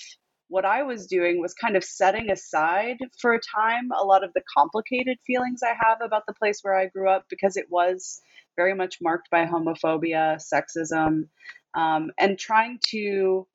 what 0.48 0.66
I 0.66 0.84
was 0.84 1.08
doing 1.08 1.40
was 1.40 1.54
kind 1.54 1.78
of 1.78 1.84
setting 1.84 2.30
aside 2.30 2.98
for 3.22 3.34
a 3.34 3.40
time 3.40 3.90
a 3.98 4.04
lot 4.04 4.24
of 4.24 4.34
the 4.34 4.44
complicated 4.58 5.18
feelings 5.26 5.62
I 5.64 5.74
have 5.80 6.00
about 6.04 6.24
the 6.28 6.34
place 6.34 6.60
where 6.62 6.76
I 6.76 6.88
grew 6.88 7.10
up 7.10 7.26
because 7.30 7.56
it 7.56 7.68
was 7.70 8.20
very 8.58 8.76
much 8.76 8.98
marked 9.02 9.30
by 9.30 9.46
homophobia, 9.46 10.42
sexism, 10.54 11.30
um, 11.74 12.12
and 12.20 12.38
trying 12.38 12.80
to 12.88 13.48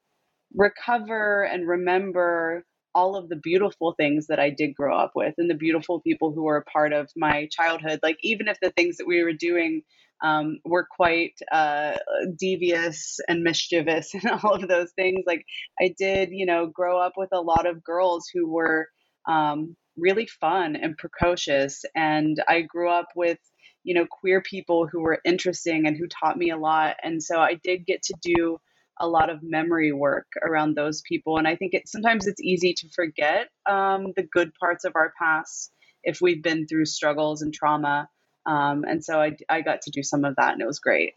recover 0.55 1.43
and 1.45 1.69
remember 1.69 2.65
all 2.97 3.15
of 3.15 3.29
the 3.29 3.37
beautiful 3.37 3.93
things 3.93 4.29
that 4.29 4.41
I 4.41 4.49
did 4.49 4.75
grow 4.75 4.97
up 4.97 5.13
with 5.15 5.35
and 5.37 5.51
the 5.51 5.55
beautiful 5.55 6.01
people 6.01 6.33
who 6.33 6.45
were 6.45 6.57
a 6.57 6.65
part 6.65 6.95
of 6.95 7.11
my 7.15 7.47
childhood. 7.53 8.01
Like, 8.03 8.17
even 8.23 8.49
if 8.49 8.59
the 8.61 8.71
things 8.71 8.97
that 8.97 9.07
we 9.07 9.23
were 9.23 9.35
doing 9.35 9.83
um, 10.25 10.61
were 10.65 10.89
quite 10.91 11.35
uh, 11.53 11.99
devious 12.41 13.21
and 13.29 13.43
mischievous 13.43 14.15
and 14.15 14.25
all 14.43 14.55
of 14.55 14.67
those 14.67 14.93
things, 14.97 15.25
like, 15.27 15.45
I 15.79 15.95
did, 15.99 16.31
you 16.33 16.47
know, 16.47 16.69
grow 16.69 16.99
up 16.99 17.13
with 17.19 17.29
a 17.35 17.43
lot 17.43 17.67
of 17.67 17.85
girls 17.85 18.31
who 18.33 18.51
were 18.51 18.89
um, 19.29 19.77
really 19.99 20.27
fun 20.27 20.75
and 20.75 20.97
precocious. 20.97 21.85
And 21.95 22.43
I 22.49 22.63
grew 22.63 22.91
up 22.91 23.09
with, 23.15 23.39
you 23.85 23.95
know, 23.95 24.07
queer 24.11 24.41
people 24.41 24.89
who 24.91 25.03
were 25.03 25.21
interesting 25.23 25.87
and 25.87 25.99
who 25.99 26.07
taught 26.09 26.39
me 26.39 26.49
a 26.51 26.57
lot. 26.57 26.97
And 27.03 27.23
so 27.23 27.41
I 27.41 27.61
did 27.63 27.85
get 27.85 28.03
to 28.05 28.15
do 28.23 28.59
a 28.99 29.09
lot 29.09 29.31
of 29.31 29.43
memory 29.43 29.93
work 29.93 30.27
around 30.43 30.75
those 30.75 31.03
people. 31.03 31.39
And 31.39 31.47
I 31.47 31.57
think 31.57 31.75
it 31.75 31.89
sometimes 31.89 32.27
it's 32.27 32.41
easy 32.41 32.75
to 32.75 32.89
forget 32.95 33.49
um, 33.69 34.13
the 34.17 34.23
good 34.23 34.53
parts 34.59 34.85
of 34.85 34.93
our 34.97 35.13
past 35.21 35.73
if 36.03 36.21
we've 36.21 36.43
been 36.43 36.67
through 36.67 36.87
struggles 36.87 37.43
and 37.43 37.53
trauma. 37.53 38.09
Um, 38.47 38.85
and 38.89 39.05
so 39.05 39.21
I, 39.21 39.37
I 39.49 39.61
got 39.61 39.83
to 39.83 39.91
do 39.91 40.03
some 40.03 40.25
of 40.25 40.37
that, 40.37 40.53
and 40.53 40.63
it 40.63 40.67
was 40.67 40.79
great. 40.79 41.15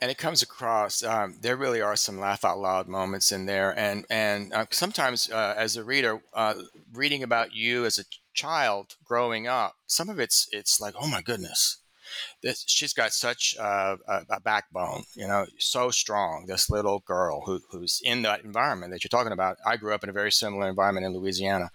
And 0.00 0.10
it 0.10 0.18
comes 0.18 0.42
across. 0.42 1.02
Um, 1.02 1.36
there 1.40 1.56
really 1.56 1.80
are 1.80 1.96
some 1.96 2.18
laugh 2.18 2.44
out 2.44 2.58
loud 2.58 2.88
moments 2.88 3.30
in 3.30 3.46
there, 3.46 3.78
and 3.78 4.04
and 4.10 4.52
uh, 4.52 4.66
sometimes 4.70 5.30
uh, 5.30 5.54
as 5.56 5.76
a 5.76 5.84
reader, 5.84 6.20
uh, 6.32 6.54
reading 6.92 7.22
about 7.22 7.54
you 7.54 7.84
as 7.84 7.98
a 7.98 8.04
child 8.32 8.96
growing 9.04 9.46
up, 9.46 9.76
some 9.86 10.08
of 10.08 10.18
it's 10.18 10.48
it's 10.50 10.80
like, 10.80 10.94
oh 11.00 11.06
my 11.06 11.22
goodness, 11.22 11.78
this, 12.42 12.64
she's 12.66 12.92
got 12.92 13.12
such 13.12 13.56
a, 13.58 13.96
a, 14.08 14.40
backbone, 14.40 15.04
you 15.14 15.26
know, 15.26 15.46
so 15.58 15.90
strong. 15.90 16.44
This 16.46 16.70
little 16.70 17.00
girl 17.00 17.42
who, 17.44 17.60
who's 17.70 18.00
in 18.02 18.22
that 18.22 18.44
environment 18.44 18.92
that 18.92 19.02
you're 19.02 19.08
talking 19.08 19.32
about. 19.32 19.56
I 19.66 19.76
grew 19.76 19.94
up 19.94 20.04
in 20.04 20.10
a 20.10 20.14
very 20.14 20.32
similar 20.32 20.68
environment 20.68 21.06
in 21.06 21.14
Louisiana, 21.14 21.70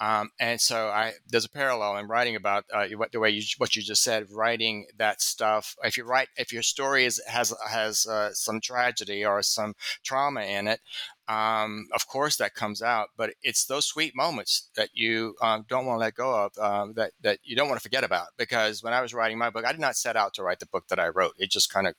um, 0.00 0.30
and 0.38 0.60
so 0.60 0.88
I 0.88 1.12
there's 1.28 1.44
a 1.44 1.50
parallel 1.50 1.96
in 1.98 2.08
writing 2.08 2.36
about 2.36 2.64
uh, 2.72 2.86
what, 2.96 3.12
the 3.12 3.20
way 3.20 3.30
you 3.30 3.42
what 3.58 3.76
you 3.76 3.82
just 3.82 4.02
said, 4.02 4.26
writing 4.30 4.86
that 4.96 5.20
stuff. 5.20 5.76
If 5.82 5.96
you 5.96 6.04
write, 6.04 6.28
if 6.36 6.52
your 6.52 6.62
story 6.62 7.04
is, 7.04 7.22
has 7.26 7.54
has 7.68 8.06
uh, 8.06 8.32
some 8.32 8.60
tragedy 8.60 9.24
or 9.24 9.42
some 9.42 9.74
trauma 10.04 10.42
in 10.42 10.68
it, 10.68 10.80
um, 11.28 11.88
of 11.94 12.06
course 12.06 12.36
that 12.36 12.54
comes 12.54 12.82
out, 12.82 13.08
but 13.16 13.34
it's 13.42 13.66
those 13.66 13.84
sweet 13.86 14.16
moments 14.16 14.70
that 14.76 14.90
you 14.94 15.34
um, 15.42 15.66
don't 15.68 15.84
want 15.84 15.98
to 15.98 16.00
let 16.00 16.14
go 16.14 16.34
of, 16.34 16.58
um, 16.58 16.94
that 16.94 17.12
that 17.20 17.38
you 17.44 17.54
don't 17.54 17.68
want 17.68 17.78
to 17.78 17.82
forget 17.82 18.04
about. 18.04 18.28
Because 18.38 18.82
when 18.82 18.94
I 18.94 19.02
was 19.02 19.12
writing 19.12 19.38
my 19.38 19.50
book, 19.50 19.66
I 19.66 19.72
did 19.72 19.80
not 19.80 19.96
set 19.96 20.16
out 20.16 20.34
to 20.34 20.42
write 20.42 20.60
the 20.60 20.66
book 20.66 20.88
that 20.88 20.98
I 20.98 21.08
wrote. 21.08 21.34
It 21.38 21.50
just 21.50 21.72
kind 21.72 21.86
of 21.86 21.94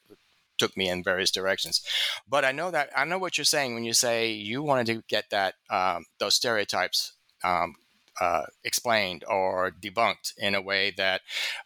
took 0.58 0.76
me 0.76 0.90
in 0.90 1.04
various 1.04 1.32
directions. 1.32 1.82
But 2.28 2.44
I 2.44 2.52
know 2.52 2.72
that 2.72 2.90
I 2.96 3.06
know 3.06 3.20
what 3.20 3.38
you're 3.38 3.46
saying 3.46 3.76
when 3.76 3.84
you 3.84 3.94
say 3.94 4.32
you 4.32 4.64
wanted 4.64 4.88
to 4.88 5.04
get 5.08 5.30
that 5.30 5.56
um, 5.70 6.06
those 6.20 6.36
stereotypes 6.36 7.14
um, 7.44 7.76
uh, 8.20 8.44
explained 8.64 9.24
or 9.28 9.72
debunked 9.72 10.34
in 10.38 10.56
a 10.56 10.62
way 10.62 10.92
that 10.98 11.22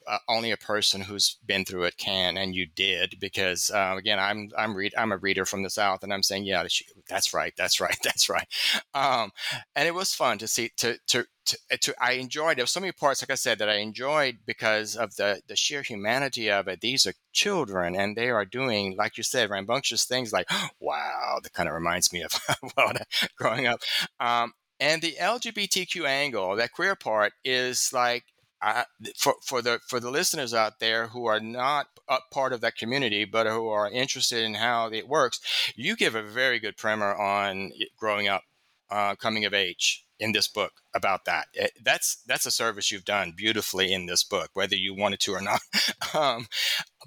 uh, 0.07 0.17
only 0.27 0.51
a 0.51 0.57
person 0.57 1.01
who's 1.01 1.37
been 1.45 1.65
through 1.65 1.83
it 1.83 1.97
can, 1.97 2.37
and 2.37 2.55
you 2.55 2.65
did. 2.65 3.17
Because 3.19 3.71
uh, 3.71 3.95
again, 3.97 4.19
I'm 4.19 4.49
I'm 4.57 4.75
read 4.75 4.93
I'm 4.97 5.11
a 5.11 5.17
reader 5.17 5.45
from 5.45 5.63
the 5.63 5.69
South, 5.69 6.03
and 6.03 6.13
I'm 6.13 6.23
saying, 6.23 6.45
yeah, 6.45 6.65
that's 7.09 7.33
right, 7.33 7.53
that's 7.57 7.79
right, 7.79 7.97
that's 8.03 8.29
right. 8.29 8.47
Um, 8.93 9.31
and 9.75 9.87
it 9.87 9.95
was 9.95 10.13
fun 10.13 10.37
to 10.39 10.47
see 10.47 10.71
to 10.77 10.97
to. 11.07 11.25
To, 11.45 11.57
to, 11.81 11.93
I 11.99 12.13
enjoyed 12.13 12.55
there 12.55 12.63
were 12.63 12.67
so 12.67 12.79
many 12.79 12.93
parts 12.93 13.21
like 13.21 13.29
I 13.29 13.35
said 13.35 13.59
that 13.59 13.67
I 13.67 13.75
enjoyed 13.75 14.37
because 14.45 14.95
of 14.95 15.17
the 15.17 15.41
the 15.45 15.57
sheer 15.57 15.81
humanity 15.81 16.49
of 16.49 16.69
it 16.69 16.79
these 16.79 17.05
are 17.05 17.11
children 17.33 17.97
and 17.97 18.15
they 18.15 18.29
are 18.29 18.45
doing 18.45 18.95
like 18.97 19.17
you 19.17 19.23
said 19.23 19.49
rambunctious 19.49 20.05
things 20.05 20.31
like 20.31 20.47
wow 20.79 21.39
that 21.43 21.51
kind 21.51 21.67
of 21.67 21.75
reminds 21.75 22.13
me 22.13 22.23
of 22.23 22.31
growing 23.37 23.67
up 23.67 23.81
um, 24.21 24.53
and 24.83 25.01
the 25.01 25.15
LGBTQ 25.17 26.05
angle, 26.05 26.57
that 26.57 26.73
queer 26.73 26.93
part, 26.93 27.31
is 27.45 27.93
like 27.93 28.25
uh, 28.61 28.83
for 29.15 29.35
for 29.41 29.61
the 29.61 29.79
for 29.87 30.01
the 30.01 30.11
listeners 30.11 30.53
out 30.53 30.79
there 30.79 31.07
who 31.07 31.25
are 31.25 31.39
not 31.39 31.87
part 32.31 32.51
of 32.51 32.59
that 32.59 32.75
community 32.75 33.23
but 33.23 33.47
who 33.47 33.69
are 33.69 33.89
interested 33.89 34.43
in 34.43 34.55
how 34.55 34.87
it 34.91 35.07
works, 35.07 35.39
you 35.77 35.95
give 35.95 36.15
a 36.15 36.21
very 36.21 36.59
good 36.59 36.75
primer 36.75 37.15
on 37.15 37.71
growing 37.97 38.27
up, 38.27 38.43
uh, 38.91 39.15
coming 39.15 39.45
of 39.45 39.53
age 39.53 40.05
in 40.19 40.33
this 40.33 40.49
book 40.49 40.73
about 40.93 41.23
that. 41.23 41.47
It, 41.53 41.71
that's 41.81 42.21
that's 42.27 42.45
a 42.45 42.51
service 42.51 42.91
you've 42.91 43.05
done 43.05 43.33
beautifully 43.37 43.93
in 43.93 44.05
this 44.07 44.25
book, 44.25 44.49
whether 44.53 44.75
you 44.75 44.93
wanted 44.93 45.21
to 45.21 45.31
or 45.31 45.41
not. 45.41 45.61
um, 46.13 46.47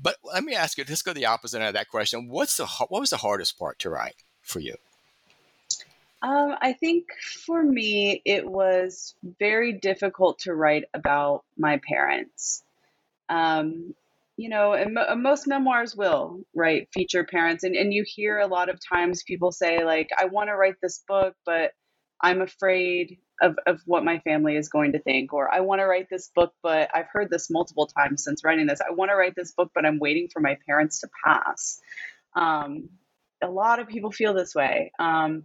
but 0.00 0.16
let 0.24 0.44
me 0.44 0.54
ask 0.54 0.78
you. 0.78 0.84
Let's 0.88 1.02
go 1.02 1.12
the 1.12 1.26
opposite 1.26 1.60
of 1.60 1.74
that 1.74 1.90
question. 1.90 2.30
What's 2.30 2.56
the 2.56 2.66
what 2.88 3.00
was 3.00 3.10
the 3.10 3.18
hardest 3.18 3.58
part 3.58 3.78
to 3.80 3.90
write 3.90 4.22
for 4.40 4.60
you? 4.60 4.76
Um, 6.22 6.54
I 6.60 6.72
think 6.72 7.04
for 7.46 7.62
me, 7.62 8.22
it 8.24 8.48
was 8.48 9.14
very 9.38 9.74
difficult 9.74 10.40
to 10.40 10.54
write 10.54 10.84
about 10.94 11.44
my 11.56 11.80
parents. 11.86 12.64
Um, 13.28 13.94
you 14.36 14.48
know, 14.48 14.72
and 14.72 14.94
mo- 14.94 15.14
most 15.16 15.46
memoirs 15.46 15.96
will, 15.96 16.40
right, 16.54 16.88
feature 16.92 17.24
parents. 17.24 17.64
And, 17.64 17.74
and 17.74 17.92
you 17.92 18.04
hear 18.06 18.38
a 18.38 18.46
lot 18.46 18.68
of 18.68 18.80
times 18.86 19.22
people 19.22 19.52
say, 19.52 19.84
like, 19.84 20.10
I 20.18 20.26
want 20.26 20.48
to 20.48 20.56
write 20.56 20.76
this 20.82 21.02
book, 21.06 21.34
but 21.44 21.72
I'm 22.20 22.40
afraid 22.40 23.18
of, 23.40 23.56
of 23.66 23.80
what 23.86 24.04
my 24.04 24.18
family 24.20 24.56
is 24.56 24.68
going 24.68 24.92
to 24.92 24.98
think. 24.98 25.32
Or 25.32 25.52
I 25.52 25.60
want 25.60 25.80
to 25.80 25.86
write 25.86 26.08
this 26.10 26.30
book, 26.34 26.52
but 26.62 26.90
I've 26.94 27.08
heard 27.12 27.30
this 27.30 27.50
multiple 27.50 27.86
times 27.86 28.24
since 28.24 28.44
writing 28.44 28.66
this. 28.66 28.80
I 28.80 28.92
want 28.92 29.10
to 29.10 29.16
write 29.16 29.34
this 29.36 29.52
book, 29.52 29.70
but 29.74 29.86
I'm 29.86 29.98
waiting 29.98 30.28
for 30.32 30.40
my 30.40 30.58
parents 30.66 31.00
to 31.00 31.08
pass. 31.24 31.80
Um, 32.34 32.90
a 33.42 33.48
lot 33.48 33.80
of 33.80 33.88
people 33.88 34.12
feel 34.12 34.34
this 34.34 34.54
way. 34.54 34.92
Um, 34.98 35.44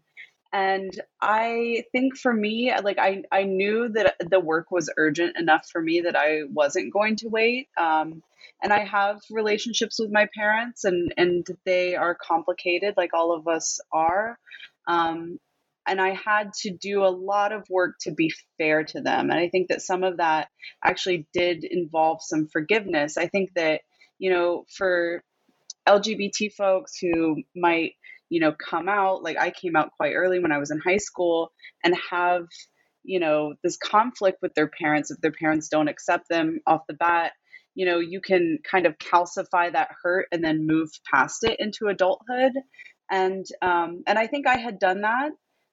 and 0.53 0.99
i 1.21 1.83
think 1.91 2.17
for 2.17 2.33
me 2.33 2.73
like 2.83 2.97
i 2.99 3.23
i 3.31 3.43
knew 3.43 3.89
that 3.89 4.15
the 4.29 4.39
work 4.39 4.69
was 4.71 4.89
urgent 4.97 5.37
enough 5.37 5.67
for 5.71 5.81
me 5.81 6.01
that 6.01 6.15
i 6.15 6.41
wasn't 6.51 6.93
going 6.93 7.15
to 7.15 7.27
wait. 7.29 7.67
Um, 7.79 8.21
and 8.61 8.73
i 8.73 8.83
have 8.83 9.19
relationships 9.31 9.97
with 9.99 10.11
my 10.11 10.27
parents 10.35 10.83
and 10.83 11.13
and 11.17 11.47
they 11.65 11.95
are 11.95 12.15
complicated 12.15 12.95
like 12.97 13.13
all 13.13 13.33
of 13.33 13.47
us 13.47 13.79
are. 13.91 14.37
Um, 14.87 15.39
and 15.87 16.01
i 16.01 16.13
had 16.13 16.53
to 16.53 16.71
do 16.71 17.03
a 17.03 17.07
lot 17.09 17.51
of 17.51 17.63
work 17.69 17.95
to 18.01 18.11
be 18.11 18.31
fair 18.57 18.83
to 18.83 19.01
them. 19.01 19.29
And 19.29 19.39
i 19.39 19.49
think 19.49 19.69
that 19.69 19.81
some 19.81 20.03
of 20.03 20.17
that 20.17 20.49
actually 20.83 21.27
did 21.33 21.63
involve 21.63 22.19
some 22.21 22.47
forgiveness. 22.47 23.17
I 23.17 23.27
think 23.27 23.51
that 23.55 23.81
you 24.19 24.31
know 24.31 24.65
for 24.77 25.23
lgbt 25.87 26.53
folks 26.53 26.97
who 26.99 27.37
might 27.55 27.93
you 28.31 28.39
know, 28.39 28.53
come 28.53 28.87
out. 28.87 29.21
Like 29.21 29.37
I 29.37 29.51
came 29.51 29.75
out 29.75 29.91
quite 29.97 30.13
early 30.13 30.39
when 30.39 30.53
I 30.53 30.57
was 30.57 30.71
in 30.71 30.79
high 30.79 30.97
school 30.97 31.51
and 31.83 31.93
have, 32.09 32.45
you 33.03 33.19
know, 33.19 33.55
this 33.61 33.75
conflict 33.75 34.37
with 34.41 34.53
their 34.53 34.69
parents 34.69 35.11
if 35.11 35.19
their 35.19 35.33
parents 35.33 35.67
don't 35.67 35.89
accept 35.89 36.29
them 36.29 36.61
off 36.65 36.87
the 36.87 36.93
bat. 36.93 37.33
You 37.75 37.85
know, 37.85 37.99
you 37.99 38.21
can 38.21 38.59
kind 38.69 38.85
of 38.85 38.97
calcify 38.97 39.73
that 39.73 39.89
hurt 40.01 40.27
and 40.31 40.41
then 40.41 40.65
move 40.65 40.89
past 41.13 41.43
it 41.43 41.57
into 41.59 41.87
adulthood. 41.87 42.53
And 43.11 43.45
um, 43.61 44.03
and 44.07 44.17
I 44.17 44.27
think 44.27 44.47
I 44.47 44.57
had 44.57 44.79
done 44.79 45.01
that, 45.01 45.31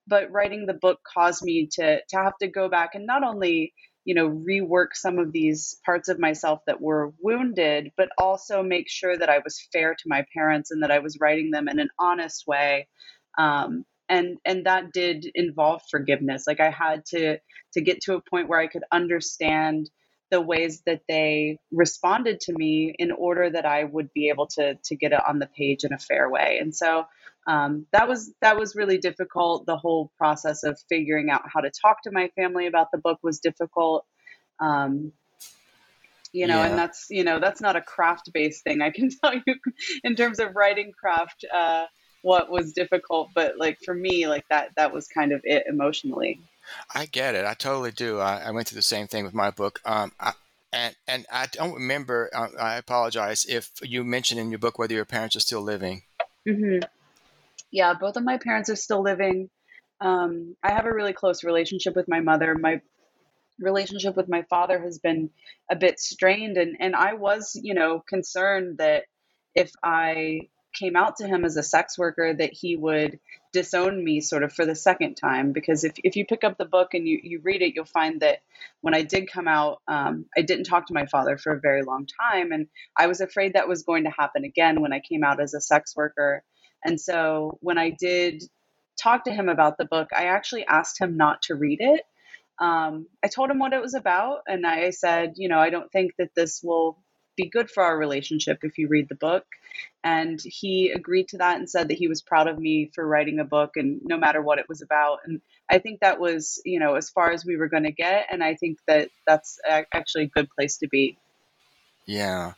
but 0.08 0.32
writing 0.32 0.66
the 0.66 0.74
book 0.74 0.98
caused 1.14 1.44
me 1.44 1.68
to 1.74 2.00
to 2.08 2.16
have 2.16 2.36
to 2.42 2.48
go 2.48 2.68
back 2.68 2.96
and 2.96 3.06
not 3.06 3.22
only 3.22 3.72
you 4.08 4.14
know 4.14 4.30
rework 4.30 4.94
some 4.94 5.18
of 5.18 5.32
these 5.32 5.76
parts 5.84 6.08
of 6.08 6.18
myself 6.18 6.60
that 6.66 6.80
were 6.80 7.12
wounded 7.20 7.92
but 7.94 8.08
also 8.16 8.62
make 8.62 8.88
sure 8.88 9.18
that 9.18 9.28
i 9.28 9.38
was 9.44 9.68
fair 9.70 9.94
to 9.94 10.04
my 10.06 10.24
parents 10.32 10.70
and 10.70 10.82
that 10.82 10.90
i 10.90 10.98
was 10.98 11.18
writing 11.20 11.50
them 11.50 11.68
in 11.68 11.78
an 11.78 11.90
honest 11.98 12.46
way. 12.46 12.88
Um, 13.36 13.84
and 14.08 14.38
and 14.46 14.64
that 14.64 14.92
did 14.92 15.26
involve 15.34 15.82
forgiveness. 15.90 16.44
Like 16.46 16.60
i 16.60 16.70
had 16.70 17.04
to 17.06 17.38
to 17.74 17.80
get 17.82 18.00
to 18.02 18.14
a 18.14 18.22
point 18.22 18.48
where 18.48 18.58
i 18.58 18.66
could 18.66 18.84
understand 18.90 19.90
the 20.30 20.40
ways 20.40 20.82
that 20.86 21.02
they 21.06 21.58
responded 21.70 22.40
to 22.40 22.54
me 22.54 22.94
in 22.98 23.12
order 23.12 23.50
that 23.50 23.66
i 23.66 23.84
would 23.84 24.10
be 24.14 24.30
able 24.30 24.46
to 24.46 24.76
to 24.84 24.96
get 24.96 25.12
it 25.12 25.20
on 25.28 25.38
the 25.38 25.46
page 25.46 25.84
in 25.84 25.92
a 25.92 25.98
fair 25.98 26.30
way. 26.30 26.58
And 26.62 26.74
so 26.74 27.04
um, 27.48 27.86
that 27.92 28.06
was 28.06 28.32
that 28.42 28.56
was 28.56 28.76
really 28.76 28.98
difficult. 28.98 29.66
The 29.66 29.76
whole 29.76 30.12
process 30.18 30.62
of 30.62 30.78
figuring 30.88 31.30
out 31.30 31.42
how 31.52 31.60
to 31.60 31.70
talk 31.70 32.02
to 32.02 32.10
my 32.12 32.30
family 32.36 32.66
about 32.66 32.88
the 32.92 32.98
book 32.98 33.18
was 33.22 33.40
difficult. 33.40 34.04
Um, 34.60 35.12
you 36.32 36.46
know 36.46 36.58
Yeah. 36.58 36.66
and 36.66 36.78
that's 36.78 37.06
you 37.08 37.24
know 37.24 37.40
that's 37.40 37.60
not 37.62 37.74
a 37.74 37.80
craft 37.80 38.30
based 38.34 38.62
thing 38.62 38.82
i 38.82 38.90
can 38.90 39.08
tell 39.24 39.32
you 39.34 39.54
in 40.04 40.14
terms 40.14 40.38
of 40.38 40.54
writing 40.54 40.92
craft 40.92 41.42
uh 41.54 41.86
what 42.20 42.50
was 42.50 42.72
difficult 42.74 43.30
but 43.34 43.54
like 43.58 43.78
for 43.82 43.94
me 43.94 44.28
like 44.28 44.44
that 44.50 44.68
that 44.76 44.92
was 44.92 45.08
kind 45.08 45.32
of 45.32 45.40
it 45.44 45.64
emotionally 45.66 46.38
I 46.94 47.06
get 47.06 47.34
it. 47.34 47.44
I 47.44 47.54
totally 47.54 47.92
do. 47.92 48.18
I, 48.18 48.40
I 48.40 48.50
went 48.50 48.68
through 48.68 48.76
the 48.76 48.82
same 48.82 49.06
thing 49.06 49.24
with 49.24 49.34
my 49.34 49.50
book. 49.50 49.80
Um, 49.84 50.12
I, 50.20 50.32
and 50.72 50.94
and 51.06 51.26
I 51.32 51.46
don't 51.46 51.74
remember. 51.74 52.30
Uh, 52.34 52.48
I 52.60 52.74
apologize 52.76 53.46
if 53.48 53.70
you 53.82 54.04
mentioned 54.04 54.40
in 54.40 54.50
your 54.50 54.58
book 54.58 54.78
whether 54.78 54.94
your 54.94 55.06
parents 55.06 55.36
are 55.36 55.40
still 55.40 55.62
living. 55.62 56.02
hmm 56.46 56.80
yeah 57.70 57.94
both 57.94 58.16
of 58.16 58.24
my 58.24 58.38
parents 58.38 58.70
are 58.70 58.76
still 58.76 59.02
living. 59.02 59.50
Um 60.00 60.56
i 60.62 60.72
have 60.72 60.86
a 60.86 60.92
really 60.92 61.12
close 61.12 61.44
relationship 61.44 61.96
with 61.96 62.08
my 62.08 62.20
mother. 62.20 62.54
My 62.54 62.80
relationship 63.60 64.16
with 64.16 64.28
my 64.28 64.42
father 64.42 64.80
has 64.80 64.98
been 64.98 65.30
a 65.70 65.76
bit 65.76 65.98
strained 65.98 66.56
and 66.56 66.76
and 66.80 66.94
I 66.94 67.14
was, 67.14 67.58
you 67.60 67.74
know, 67.74 68.02
concerned 68.08 68.78
that 68.78 69.04
if 69.54 69.72
I 69.82 70.48
came 70.78 70.96
out 70.96 71.16
to 71.16 71.26
him 71.26 71.44
as 71.44 71.56
a 71.56 71.62
sex 71.62 71.98
worker 71.98 72.34
that 72.34 72.52
he 72.52 72.76
would 72.76 73.18
disown 73.52 74.04
me 74.04 74.20
sort 74.20 74.42
of 74.42 74.52
for 74.52 74.66
the 74.66 74.74
second 74.74 75.14
time. 75.14 75.52
Because 75.52 75.82
if, 75.82 75.92
if 76.04 76.16
you 76.16 76.26
pick 76.26 76.44
up 76.44 76.58
the 76.58 76.66
book 76.66 76.92
and 76.92 77.08
you, 77.08 77.18
you 77.22 77.40
read 77.42 77.62
it 77.62 77.74
you'll 77.74 77.84
find 77.84 78.20
that 78.20 78.40
when 78.80 78.94
i 78.94 79.02
did 79.02 79.30
come 79.30 79.48
out 79.48 79.80
um, 79.88 80.26
i 80.36 80.42
didn't 80.42 80.64
talk 80.64 80.86
to 80.86 80.94
my 80.94 81.06
father 81.06 81.36
for 81.36 81.52
a 81.52 81.60
very 81.60 81.82
long 81.82 82.06
time 82.06 82.52
and 82.52 82.66
i 82.96 83.06
was 83.06 83.20
afraid 83.20 83.54
that 83.54 83.68
was 83.68 83.82
going 83.82 84.04
to 84.04 84.10
happen 84.10 84.44
again 84.44 84.80
when 84.80 84.92
i 84.92 85.00
came 85.00 85.24
out 85.24 85.40
as 85.40 85.54
a 85.54 85.60
sex 85.60 85.94
worker 85.96 86.42
and 86.84 87.00
so 87.00 87.58
when 87.60 87.78
i 87.78 87.90
did 87.90 88.42
talk 89.00 89.24
to 89.24 89.32
him 89.32 89.48
about 89.48 89.78
the 89.78 89.84
book 89.84 90.08
i 90.16 90.24
actually 90.24 90.64
asked 90.66 91.00
him 91.00 91.16
not 91.16 91.42
to 91.42 91.54
read 91.54 91.78
it 91.80 92.02
um, 92.60 93.06
I 93.22 93.28
told 93.28 93.50
him 93.50 93.58
what 93.60 93.72
it 93.72 93.80
was 93.80 93.94
about, 93.94 94.40
and 94.48 94.66
I 94.66 94.90
said, 94.90 95.34
you 95.36 95.48
know, 95.48 95.60
I 95.60 95.70
don't 95.70 95.90
think 95.92 96.16
that 96.18 96.34
this 96.34 96.60
will 96.62 96.98
be 97.36 97.48
good 97.48 97.70
for 97.70 97.84
our 97.84 97.96
relationship 97.96 98.58
if 98.62 98.76
you 98.78 98.88
read 98.88 99.08
the 99.08 99.14
book. 99.14 99.44
And 100.02 100.40
he 100.42 100.90
agreed 100.90 101.28
to 101.28 101.38
that 101.38 101.56
and 101.56 101.70
said 101.70 101.88
that 101.88 101.96
he 101.96 102.08
was 102.08 102.20
proud 102.20 102.48
of 102.48 102.58
me 102.58 102.90
for 102.94 103.06
writing 103.06 103.38
a 103.38 103.44
book 103.44 103.76
and 103.76 104.00
no 104.04 104.18
matter 104.18 104.42
what 104.42 104.58
it 104.58 104.68
was 104.68 104.82
about. 104.82 105.20
And 105.24 105.40
I 105.70 105.78
think 105.78 106.00
that 106.00 106.18
was, 106.18 106.60
you 106.64 106.80
know, 106.80 106.96
as 106.96 107.10
far 107.10 107.30
as 107.30 107.44
we 107.44 107.56
were 107.56 107.68
going 107.68 107.84
to 107.84 107.92
get. 107.92 108.26
And 108.30 108.42
I 108.42 108.56
think 108.56 108.78
that 108.88 109.10
that's 109.24 109.60
actually 109.92 110.24
a 110.24 110.28
good 110.28 110.48
place 110.50 110.78
to 110.78 110.88
be. 110.88 111.16
Yeah, 112.08 112.54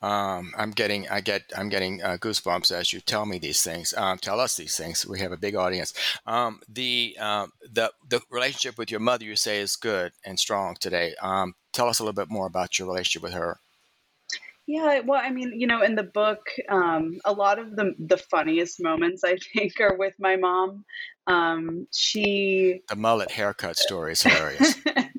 um, 0.00 0.54
I'm 0.56 0.70
getting 0.70 1.06
I 1.10 1.20
get 1.20 1.42
I'm 1.54 1.68
getting 1.68 2.02
uh, 2.02 2.16
goosebumps 2.16 2.72
as 2.72 2.90
you 2.90 3.00
tell 3.00 3.26
me 3.26 3.38
these 3.38 3.62
things. 3.62 3.92
Um, 3.94 4.16
tell 4.16 4.40
us 4.40 4.56
these 4.56 4.78
things. 4.78 5.06
We 5.06 5.20
have 5.20 5.30
a 5.30 5.36
big 5.36 5.54
audience. 5.54 5.92
Um, 6.26 6.62
the 6.66 7.14
um, 7.20 7.52
the 7.70 7.92
the 8.08 8.22
relationship 8.30 8.78
with 8.78 8.90
your 8.90 9.00
mother 9.00 9.26
you 9.26 9.36
say 9.36 9.60
is 9.60 9.76
good 9.76 10.12
and 10.24 10.40
strong 10.40 10.76
today. 10.80 11.14
Um, 11.20 11.54
tell 11.74 11.86
us 11.86 11.98
a 11.98 12.02
little 12.02 12.14
bit 12.14 12.30
more 12.30 12.46
about 12.46 12.78
your 12.78 12.88
relationship 12.88 13.22
with 13.22 13.34
her. 13.34 13.58
Yeah, 14.66 15.00
well, 15.00 15.20
I 15.22 15.28
mean, 15.28 15.52
you 15.60 15.66
know, 15.66 15.82
in 15.82 15.96
the 15.96 16.04
book, 16.04 16.40
um, 16.70 17.18
a 17.26 17.32
lot 17.32 17.58
of 17.58 17.76
the 17.76 17.94
the 17.98 18.16
funniest 18.16 18.82
moments 18.82 19.22
I 19.22 19.36
think 19.52 19.80
are 19.80 19.98
with 19.98 20.14
my 20.18 20.36
mom. 20.36 20.86
Um, 21.26 21.88
she 21.92 22.80
The 22.88 22.96
mullet 22.96 23.32
haircut 23.32 23.76
story 23.76 24.12
is 24.12 24.22
hilarious. 24.22 24.76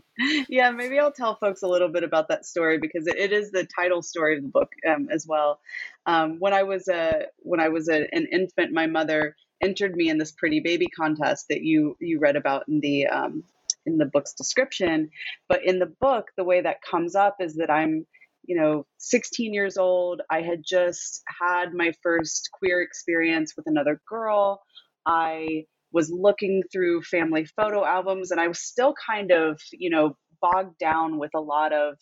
yeah, 0.49 0.71
maybe 0.71 0.99
I'll 0.99 1.11
tell 1.11 1.35
folks 1.35 1.61
a 1.61 1.67
little 1.67 1.89
bit 1.89 2.03
about 2.03 2.29
that 2.29 2.45
story 2.45 2.77
because 2.77 3.07
it, 3.07 3.17
it 3.17 3.31
is 3.33 3.51
the 3.51 3.67
title 3.75 4.01
story 4.01 4.37
of 4.37 4.43
the 4.43 4.49
book 4.49 4.71
um, 4.89 5.07
as 5.11 5.25
well. 5.27 5.59
Um, 6.05 6.37
when 6.39 6.53
I 6.53 6.63
was 6.63 6.87
a 6.87 7.27
when 7.39 7.59
I 7.59 7.69
was 7.69 7.89
a, 7.89 8.07
an 8.13 8.27
infant, 8.31 8.71
my 8.71 8.87
mother 8.87 9.35
entered 9.61 9.95
me 9.95 10.09
in 10.09 10.17
this 10.17 10.31
pretty 10.31 10.59
baby 10.59 10.87
contest 10.87 11.47
that 11.49 11.61
you 11.61 11.97
you 11.99 12.19
read 12.19 12.35
about 12.35 12.67
in 12.67 12.79
the 12.79 13.07
um, 13.07 13.43
in 13.85 13.97
the 13.97 14.05
book's 14.05 14.33
description. 14.33 15.09
But 15.49 15.65
in 15.65 15.79
the 15.79 15.93
book, 15.99 16.31
the 16.37 16.43
way 16.43 16.61
that 16.61 16.81
comes 16.81 17.15
up 17.15 17.37
is 17.39 17.55
that 17.55 17.69
I'm 17.69 18.05
you 18.45 18.55
know 18.55 18.85
16 18.99 19.53
years 19.53 19.77
old. 19.77 20.21
I 20.29 20.41
had 20.41 20.63
just 20.63 21.23
had 21.41 21.73
my 21.73 21.91
first 22.01 22.49
queer 22.53 22.81
experience 22.81 23.53
with 23.57 23.67
another 23.67 24.01
girl. 24.07 24.61
I 25.05 25.65
was 25.95 26.11
looking 26.11 26.61
through 26.73 27.01
family 27.01 27.45
photo 27.45 27.85
albums 27.85 28.31
and 28.31 28.41
I 28.41 28.49
was 28.49 28.59
still 28.59 28.93
kind 29.09 29.31
of, 29.31 29.61
you 29.71 29.89
know, 29.89 30.17
bogged 30.41 30.77
down 30.77 31.19
with 31.19 31.31
a 31.33 31.39
lot 31.39 31.71
of 31.71 31.95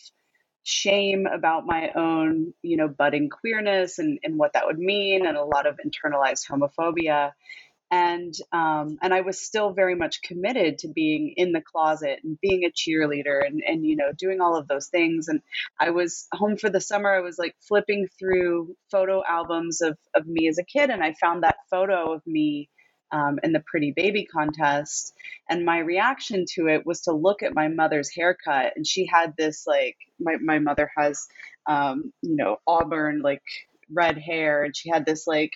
shame 0.64 1.28
about 1.28 1.68
my 1.68 1.92
own, 1.96 2.56
you 2.64 2.76
know, 2.76 2.88
budding 2.88 3.30
queerness 3.30 4.00
and, 4.00 4.18
and 4.24 4.40
what 4.40 4.54
that 4.54 4.66
would 4.66 4.80
mean 4.80 5.28
and 5.28 5.38
a 5.38 5.46
lot 5.46 5.68
of 5.68 5.80
internalized 5.86 6.50
homophobia. 6.50 7.34
And 7.92 8.34
um, 8.52 8.98
and 9.04 9.14
I 9.14 9.22
was 9.22 9.40
still 9.40 9.74
very 9.74 9.94
much 9.94 10.24
committed 10.24 10.80
to 10.80 10.88
being 10.88 11.36
in 11.38 11.52
the 11.52 11.62
closet 11.62 12.22
and 12.24 12.40
being 12.42 12.64
a 12.66 12.72
cheerleader 12.72 13.46
and, 13.46 13.62
and 13.64 13.86
you 13.86 13.96
know 13.96 14.12
doing 14.18 14.42
all 14.42 14.58
of 14.58 14.68
those 14.68 14.88
things. 14.88 15.28
And 15.28 15.42
I 15.80 15.92
was 15.92 16.28
home 16.34 16.58
for 16.58 16.72
the 16.72 16.82
summer. 16.82 17.14
I 17.14 17.20
was 17.20 17.38
like 17.38 17.56
flipping 17.68 18.08
through 18.18 18.76
photo 18.90 19.22
albums 19.30 19.82
of 19.82 19.96
of 20.16 20.26
me 20.26 20.48
as 20.48 20.58
a 20.58 20.64
kid, 20.64 20.90
and 20.90 21.04
I 21.04 21.14
found 21.14 21.44
that 21.44 21.58
photo 21.70 22.14
of 22.14 22.26
me 22.26 22.70
um, 23.14 23.40
in 23.44 23.54
the 23.54 23.64
Pretty 23.66 23.94
Baby 23.96 24.26
contest. 24.26 25.14
And 25.50 25.64
my 25.64 25.80
reaction 25.80 26.46
to 26.56 26.68
it 26.68 26.86
was 26.86 27.02
to 27.02 27.14
look 27.14 27.44
at 27.44 27.56
my 27.56 27.70
mother's 27.70 28.14
haircut. 28.14 28.74
And 28.76 28.86
she 28.86 29.06
had 29.06 29.34
this, 29.38 29.66
like, 29.66 29.96
my, 30.20 30.38
my 30.44 30.60
mother 30.60 30.90
has, 30.98 31.26
um, 31.70 32.12
you 32.22 32.36
know, 32.36 32.58
auburn, 32.68 33.22
like, 33.22 33.44
red 33.92 34.18
hair. 34.18 34.64
And 34.64 34.76
she 34.76 34.90
had 34.90 35.06
this, 35.06 35.28
like, 35.28 35.54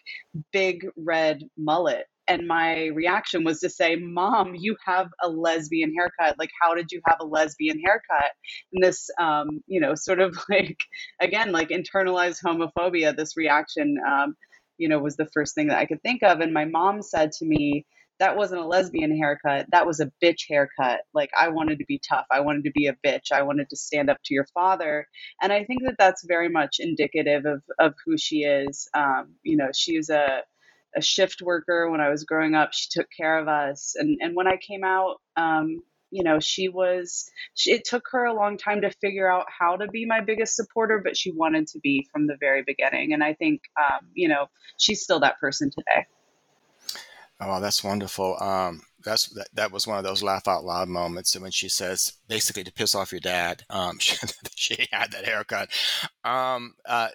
big 0.53 0.87
red 0.95 1.41
mullet. 1.57 2.05
And 2.29 2.45
my 2.45 2.87
reaction 2.87 3.45
was 3.45 3.61
to 3.61 3.69
say, 3.69 3.95
Mom, 3.95 4.53
you 4.53 4.75
have 4.85 5.07
a 5.23 5.29
lesbian 5.29 5.93
haircut. 5.95 6.37
Like, 6.37 6.51
how 6.61 6.75
did 6.75 6.91
you 6.91 7.01
have 7.07 7.17
a 7.21 7.25
lesbian 7.25 7.79
haircut? 7.79 8.31
And 8.73 8.83
this, 8.83 9.09
um, 9.19 9.61
you 9.65 9.79
know, 9.79 9.95
sort 9.95 10.19
of 10.19 10.37
like, 10.49 10.77
again, 11.21 11.51
like 11.51 11.69
internalized 11.69 12.39
homophobia, 12.45 13.15
this 13.15 13.37
reaction. 13.37 13.95
Um, 14.05 14.35
you 14.77 14.89
know, 14.89 14.99
was 14.99 15.17
the 15.17 15.29
first 15.33 15.55
thing 15.55 15.67
that 15.67 15.77
I 15.79 15.85
could 15.85 16.01
think 16.03 16.23
of. 16.23 16.39
And 16.39 16.53
my 16.53 16.65
mom 16.65 17.01
said 17.01 17.31
to 17.33 17.45
me, 17.45 17.85
that 18.19 18.35
wasn't 18.35 18.61
a 18.61 18.67
lesbian 18.67 19.15
haircut. 19.15 19.67
That 19.71 19.85
was 19.85 19.99
a 19.99 20.11
bitch 20.23 20.45
haircut. 20.49 21.01
Like, 21.13 21.29
I 21.39 21.49
wanted 21.49 21.79
to 21.79 21.85
be 21.85 21.99
tough. 21.99 22.25
I 22.31 22.39
wanted 22.39 22.63
to 22.63 22.71
be 22.71 22.87
a 22.87 22.95
bitch. 23.05 23.31
I 23.31 23.43
wanted 23.43 23.69
to 23.69 23.75
stand 23.75 24.09
up 24.09 24.17
to 24.25 24.33
your 24.33 24.47
father. 24.53 25.07
And 25.41 25.53
I 25.53 25.65
think 25.65 25.83
that 25.83 25.97
that's 25.99 26.25
very 26.25 26.49
much 26.49 26.77
indicative 26.79 27.45
of, 27.45 27.61
of 27.79 27.93
who 28.05 28.17
she 28.17 28.37
is. 28.37 28.87
Um, 28.95 29.35
you 29.43 29.57
know, 29.57 29.69
she 29.73 29.97
was 29.97 30.09
a, 30.09 30.41
a 30.95 31.01
shift 31.01 31.41
worker 31.43 31.89
when 31.91 32.01
I 32.01 32.09
was 32.09 32.23
growing 32.23 32.55
up. 32.55 32.69
She 32.73 32.87
took 32.89 33.07
care 33.15 33.37
of 33.37 33.47
us. 33.47 33.93
And, 33.95 34.17
and 34.21 34.35
when 34.35 34.47
I 34.47 34.57
came 34.57 34.83
out, 34.83 35.17
um, 35.35 35.81
you 36.11 36.23
know, 36.23 36.39
she 36.39 36.69
was, 36.69 37.29
she, 37.53 37.71
it 37.71 37.85
took 37.85 38.03
her 38.11 38.25
a 38.25 38.33
long 38.33 38.57
time 38.57 38.81
to 38.81 38.89
figure 38.89 39.31
out 39.31 39.45
how 39.47 39.75
to 39.75 39.87
be 39.87 40.05
my 40.05 40.21
biggest 40.21 40.55
supporter, 40.55 41.01
but 41.03 41.17
she 41.17 41.31
wanted 41.31 41.67
to 41.67 41.79
be 41.79 42.07
from 42.11 42.27
the 42.27 42.37
very 42.39 42.63
beginning. 42.63 43.13
And 43.13 43.23
I 43.23 43.33
think, 43.33 43.61
um, 43.79 44.07
you 44.13 44.27
know, 44.27 44.47
she's 44.77 45.01
still 45.01 45.19
that 45.19 45.39
person 45.39 45.69
today. 45.69 46.05
Oh, 47.39 47.61
that's 47.61 47.83
wonderful. 47.83 48.41
Um, 48.41 48.81
that's 49.03 49.27
that, 49.29 49.47
that 49.53 49.71
was 49.71 49.85
one 49.85 49.97
of 49.97 50.03
those 50.03 50.23
laugh 50.23 50.47
out 50.47 50.63
loud 50.65 50.89
moments 50.89 51.39
when 51.39 51.51
she 51.51 51.69
says 51.69 52.13
basically 52.27 52.63
to 52.63 52.73
piss 52.73 52.95
off 52.95 53.11
your 53.11 53.21
dad. 53.21 53.63
Um, 53.69 53.99
she, 53.99 54.17
she 54.55 54.87
had 54.91 55.11
that 55.11 55.25
haircut. 55.25 55.69
Um, 56.23 56.73
uh, 56.85 57.09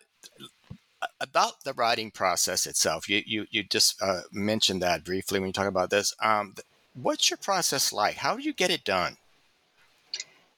about 1.20 1.64
the 1.64 1.72
writing 1.72 2.10
process 2.10 2.66
itself, 2.66 3.08
you 3.08 3.22
you 3.26 3.46
you 3.50 3.64
just 3.64 4.00
uh, 4.00 4.20
mentioned 4.30 4.82
that 4.82 5.04
briefly 5.04 5.40
when 5.40 5.48
you 5.48 5.52
talk 5.52 5.66
about 5.66 5.90
this. 5.90 6.14
Um, 6.22 6.54
what's 6.94 7.30
your 7.30 7.38
process 7.38 7.92
like? 7.92 8.16
How 8.16 8.36
do 8.36 8.42
you 8.42 8.52
get 8.52 8.70
it 8.70 8.84
done? 8.84 9.16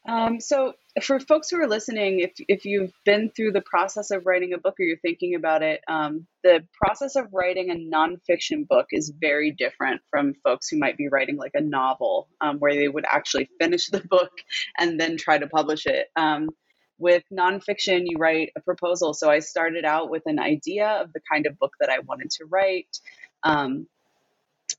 Um, 0.06 0.40
so, 0.40 0.74
for 1.02 1.18
folks 1.18 1.48
who 1.48 1.60
are 1.60 1.66
listening, 1.66 2.20
if, 2.20 2.32
if 2.46 2.66
you've 2.66 2.92
been 3.06 3.30
through 3.30 3.52
the 3.52 3.62
process 3.62 4.10
of 4.10 4.26
writing 4.26 4.52
a 4.52 4.58
book 4.58 4.74
or 4.78 4.84
you're 4.84 4.98
thinking 4.98 5.34
about 5.34 5.62
it, 5.62 5.80
um, 5.88 6.26
the 6.42 6.62
process 6.74 7.16
of 7.16 7.32
writing 7.32 7.70
a 7.70 7.74
nonfiction 7.74 8.68
book 8.68 8.88
is 8.92 9.12
very 9.18 9.50
different 9.50 10.02
from 10.10 10.34
folks 10.44 10.68
who 10.68 10.78
might 10.78 10.98
be 10.98 11.08
writing 11.08 11.36
like 11.36 11.52
a 11.54 11.60
novel, 11.60 12.28
um, 12.42 12.58
where 12.58 12.74
they 12.74 12.86
would 12.86 13.06
actually 13.10 13.48
finish 13.58 13.88
the 13.90 14.00
book 14.00 14.32
and 14.78 15.00
then 15.00 15.16
try 15.16 15.38
to 15.38 15.46
publish 15.46 15.86
it. 15.86 16.08
Um, 16.16 16.50
with 16.98 17.24
nonfiction, 17.32 18.02
you 18.04 18.18
write 18.18 18.50
a 18.56 18.60
proposal. 18.60 19.14
So, 19.14 19.30
I 19.30 19.38
started 19.38 19.86
out 19.86 20.10
with 20.10 20.24
an 20.26 20.38
idea 20.38 20.86
of 20.86 21.14
the 21.14 21.20
kind 21.32 21.46
of 21.46 21.58
book 21.58 21.72
that 21.80 21.88
I 21.88 22.00
wanted 22.00 22.30
to 22.32 22.44
write. 22.44 22.98
Um, 23.42 23.86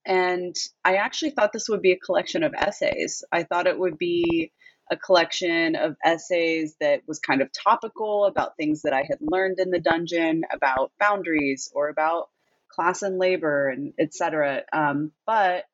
and 0.05 0.55
I 0.83 0.95
actually 0.95 1.31
thought 1.31 1.53
this 1.53 1.69
would 1.69 1.81
be 1.81 1.91
a 1.91 1.99
collection 1.99 2.43
of 2.43 2.53
essays. 2.53 3.23
I 3.31 3.43
thought 3.43 3.67
it 3.67 3.79
would 3.79 3.97
be 3.97 4.51
a 4.91 4.97
collection 4.97 5.75
of 5.75 5.95
essays 6.03 6.75
that 6.79 7.01
was 7.07 7.19
kind 7.19 7.41
of 7.41 7.49
topical 7.51 8.25
about 8.25 8.55
things 8.55 8.83
that 8.83 8.93
I 8.93 9.03
had 9.09 9.17
learned 9.19 9.59
in 9.59 9.71
the 9.71 9.79
dungeon, 9.79 10.43
about 10.51 10.91
boundaries 10.99 11.71
or 11.73 11.89
about 11.89 12.29
class 12.69 13.01
and 13.01 13.17
labor 13.17 13.69
and 13.69 13.93
etc. 13.99 14.63
Um, 14.71 15.11
but 15.25 15.65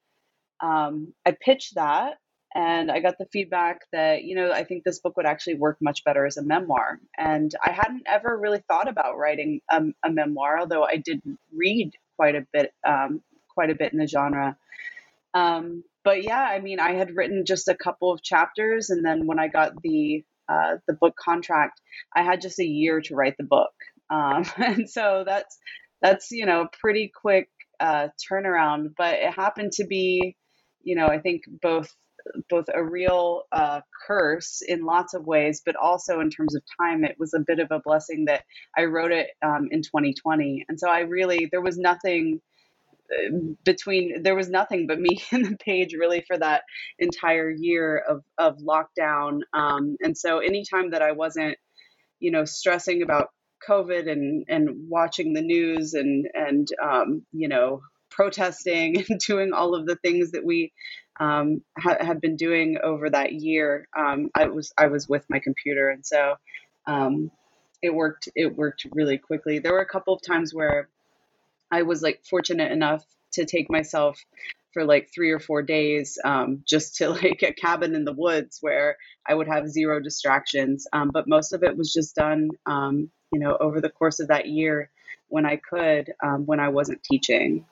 um, 0.62 1.14
I 1.26 1.36
pitched 1.40 1.76
that 1.76 2.18
and 2.54 2.92
I 2.92 3.00
got 3.00 3.18
the 3.18 3.28
feedback 3.32 3.82
that, 3.92 4.24
you 4.24 4.36
know, 4.36 4.52
I 4.52 4.64
think 4.64 4.84
this 4.84 5.00
book 5.00 5.18
would 5.18 5.26
actually 5.26 5.56
work 5.56 5.78
much 5.82 6.04
better 6.04 6.26
as 6.26 6.38
a 6.38 6.44
memoir. 6.44 7.00
And 7.18 7.54
I 7.66 7.72
hadn't 7.72 8.04
ever 8.06 8.38
really 8.38 8.62
thought 8.68 8.90
about 8.90 9.18
writing 9.18 9.62
a, 9.70 9.82
a 10.06 10.12
memoir, 10.12 10.60
although 10.60 10.84
I 10.84 10.98
did 10.98 11.22
read 11.54 11.94
quite 12.18 12.36
a 12.36 12.46
bit, 12.54 12.74
um, 12.86 13.22
quite 13.62 13.70
a 13.70 13.76
bit 13.76 13.94
in 13.94 14.00
the 14.00 14.08
genre. 14.08 14.58
Um, 15.36 15.84
but 16.04 16.24
yeah, 16.24 16.42
I 16.42 16.60
mean, 16.62 16.80
I 16.80 16.94
had 16.94 17.16
written 17.16 17.46
just 17.46 17.68
a 17.68 17.76
couple 17.76 18.12
of 18.12 18.24
chapters, 18.24 18.90
and 18.90 19.06
then 19.06 19.28
when 19.28 19.38
I 19.38 19.50
got 19.50 19.80
the 19.84 20.24
uh, 20.50 20.78
the 20.88 20.94
book 20.94 21.16
contract, 21.16 21.80
I 22.16 22.24
had 22.24 22.42
just 22.42 22.60
a 22.60 22.66
year 22.66 23.02
to 23.02 23.16
write 23.16 23.38
the 23.38 23.44
book, 23.44 23.74
um, 24.10 24.46
and 24.58 24.90
so 24.90 25.24
that's 25.26 25.60
that's 26.02 26.32
you 26.32 26.48
know 26.48 26.62
a 26.62 26.70
pretty 26.82 27.12
quick 27.14 27.50
uh, 27.80 28.08
turnaround. 28.32 28.96
But 28.98 29.20
it 29.20 29.32
happened 29.32 29.74
to 29.74 29.86
be, 29.86 30.36
you 30.82 30.96
know, 30.96 31.06
I 31.06 31.20
think 31.20 31.44
both 31.62 31.96
both 32.50 32.66
a 32.74 32.84
real 32.84 33.44
uh, 33.52 33.82
curse 34.08 34.62
in 34.68 34.86
lots 34.86 35.14
of 35.14 35.26
ways, 35.26 35.62
but 35.64 35.76
also 35.76 36.20
in 36.20 36.30
terms 36.30 36.56
of 36.56 36.64
time, 36.80 37.04
it 37.04 37.16
was 37.20 37.34
a 37.34 37.40
bit 37.40 37.60
of 37.60 37.68
a 37.72 37.80
blessing 37.80 38.26
that 38.26 38.44
I 38.78 38.86
wrote 38.86 39.12
it 39.12 39.30
um, 39.44 39.70
in 39.72 39.82
2020. 39.82 40.66
And 40.68 40.80
so 40.80 40.90
I 40.90 41.02
really, 41.02 41.48
there 41.52 41.62
was 41.62 41.78
nothing 41.78 42.42
between, 43.64 44.24
there 44.24 44.36
was 44.36 44.50
nothing 44.50 44.88
but 44.88 45.00
me 45.00 45.22
and 45.32 45.46
the 45.46 45.58
page 45.58 45.94
really 45.94 46.24
for 46.28 46.38
that 46.38 46.64
entire 47.00 47.50
year 47.50 47.98
of, 47.98 48.24
of 48.38 48.58
lockdown. 48.58 49.42
Um, 49.54 49.98
and 50.02 50.18
so 50.18 50.40
anytime 50.40 50.92
that 50.92 51.02
I 51.02 51.12
wasn't, 51.12 51.58
you 52.20 52.32
know, 52.32 52.46
stressing 52.46 53.02
about 53.02 53.30
COVID 53.68 54.12
and, 54.12 54.46
and 54.48 54.90
watching 54.90 55.34
the 55.34 55.42
news 55.42 55.94
and, 55.94 56.28
and, 56.34 56.68
um, 56.84 57.26
you 57.32 57.48
know, 57.48 57.82
protesting 58.12 59.04
and 59.10 59.20
doing 59.20 59.54
all 59.54 59.74
of 59.74 59.88
the 59.88 59.96
things 59.96 60.32
that 60.32 60.46
we 60.46 60.72
um, 61.20 61.62
ha- 61.78 61.98
have 62.00 62.22
been 62.22 62.36
doing 62.36 62.78
over 62.84 63.10
that 63.10 63.34
year. 63.34 63.88
Um, 63.98 64.30
I 64.36 64.46
was 64.48 64.72
I 64.78 64.88
was 64.88 65.08
with 65.08 65.26
my 65.30 65.40
computer, 65.40 65.90
and 65.90 66.06
so 66.06 66.36
um, 66.88 67.32
it 67.82 67.94
worked. 67.94 68.30
It 68.36 68.56
worked 68.56 68.86
really 68.92 69.18
quickly. 69.18 69.60
There 69.60 69.74
were 69.74 69.82
a 69.82 69.88
couple 69.88 70.14
of 70.14 70.22
times 70.22 70.54
where 70.54 70.90
I 71.72 71.84
was 71.84 72.02
like 72.02 72.24
fortunate 72.30 72.72
enough 72.72 73.04
to 73.34 73.46
take 73.46 73.70
myself 73.70 74.24
for 74.74 74.86
like 74.86 75.10
three 75.14 75.32
or 75.32 75.40
four 75.40 75.62
days 75.62 76.18
um, 76.24 76.64
just 76.66 76.96
to 76.98 77.10
like 77.24 77.44
a 77.44 77.54
cabin 77.54 77.96
in 77.96 78.06
the 78.06 78.14
woods 78.14 78.60
where 78.62 78.98
I 79.28 79.34
would 79.34 79.48
have 79.48 79.70
zero 79.70 80.00
distractions. 80.00 80.88
Um, 80.94 81.12
but 81.14 81.28
most 81.28 81.54
of 81.54 81.64
it 81.64 81.78
was 81.78 81.94
just 81.94 82.16
done, 82.16 82.50
um, 82.66 83.10
you 83.32 83.40
know, 83.40 83.58
over 83.60 83.82
the 83.82 83.90
course 83.90 84.20
of 84.20 84.28
that 84.30 84.48
year 84.48 84.90
when 85.28 85.46
I 85.46 85.58
could, 85.58 86.14
um, 86.24 86.46
when 86.46 86.60
I 86.60 86.70
wasn't 86.70 87.04
teaching. 87.04 87.66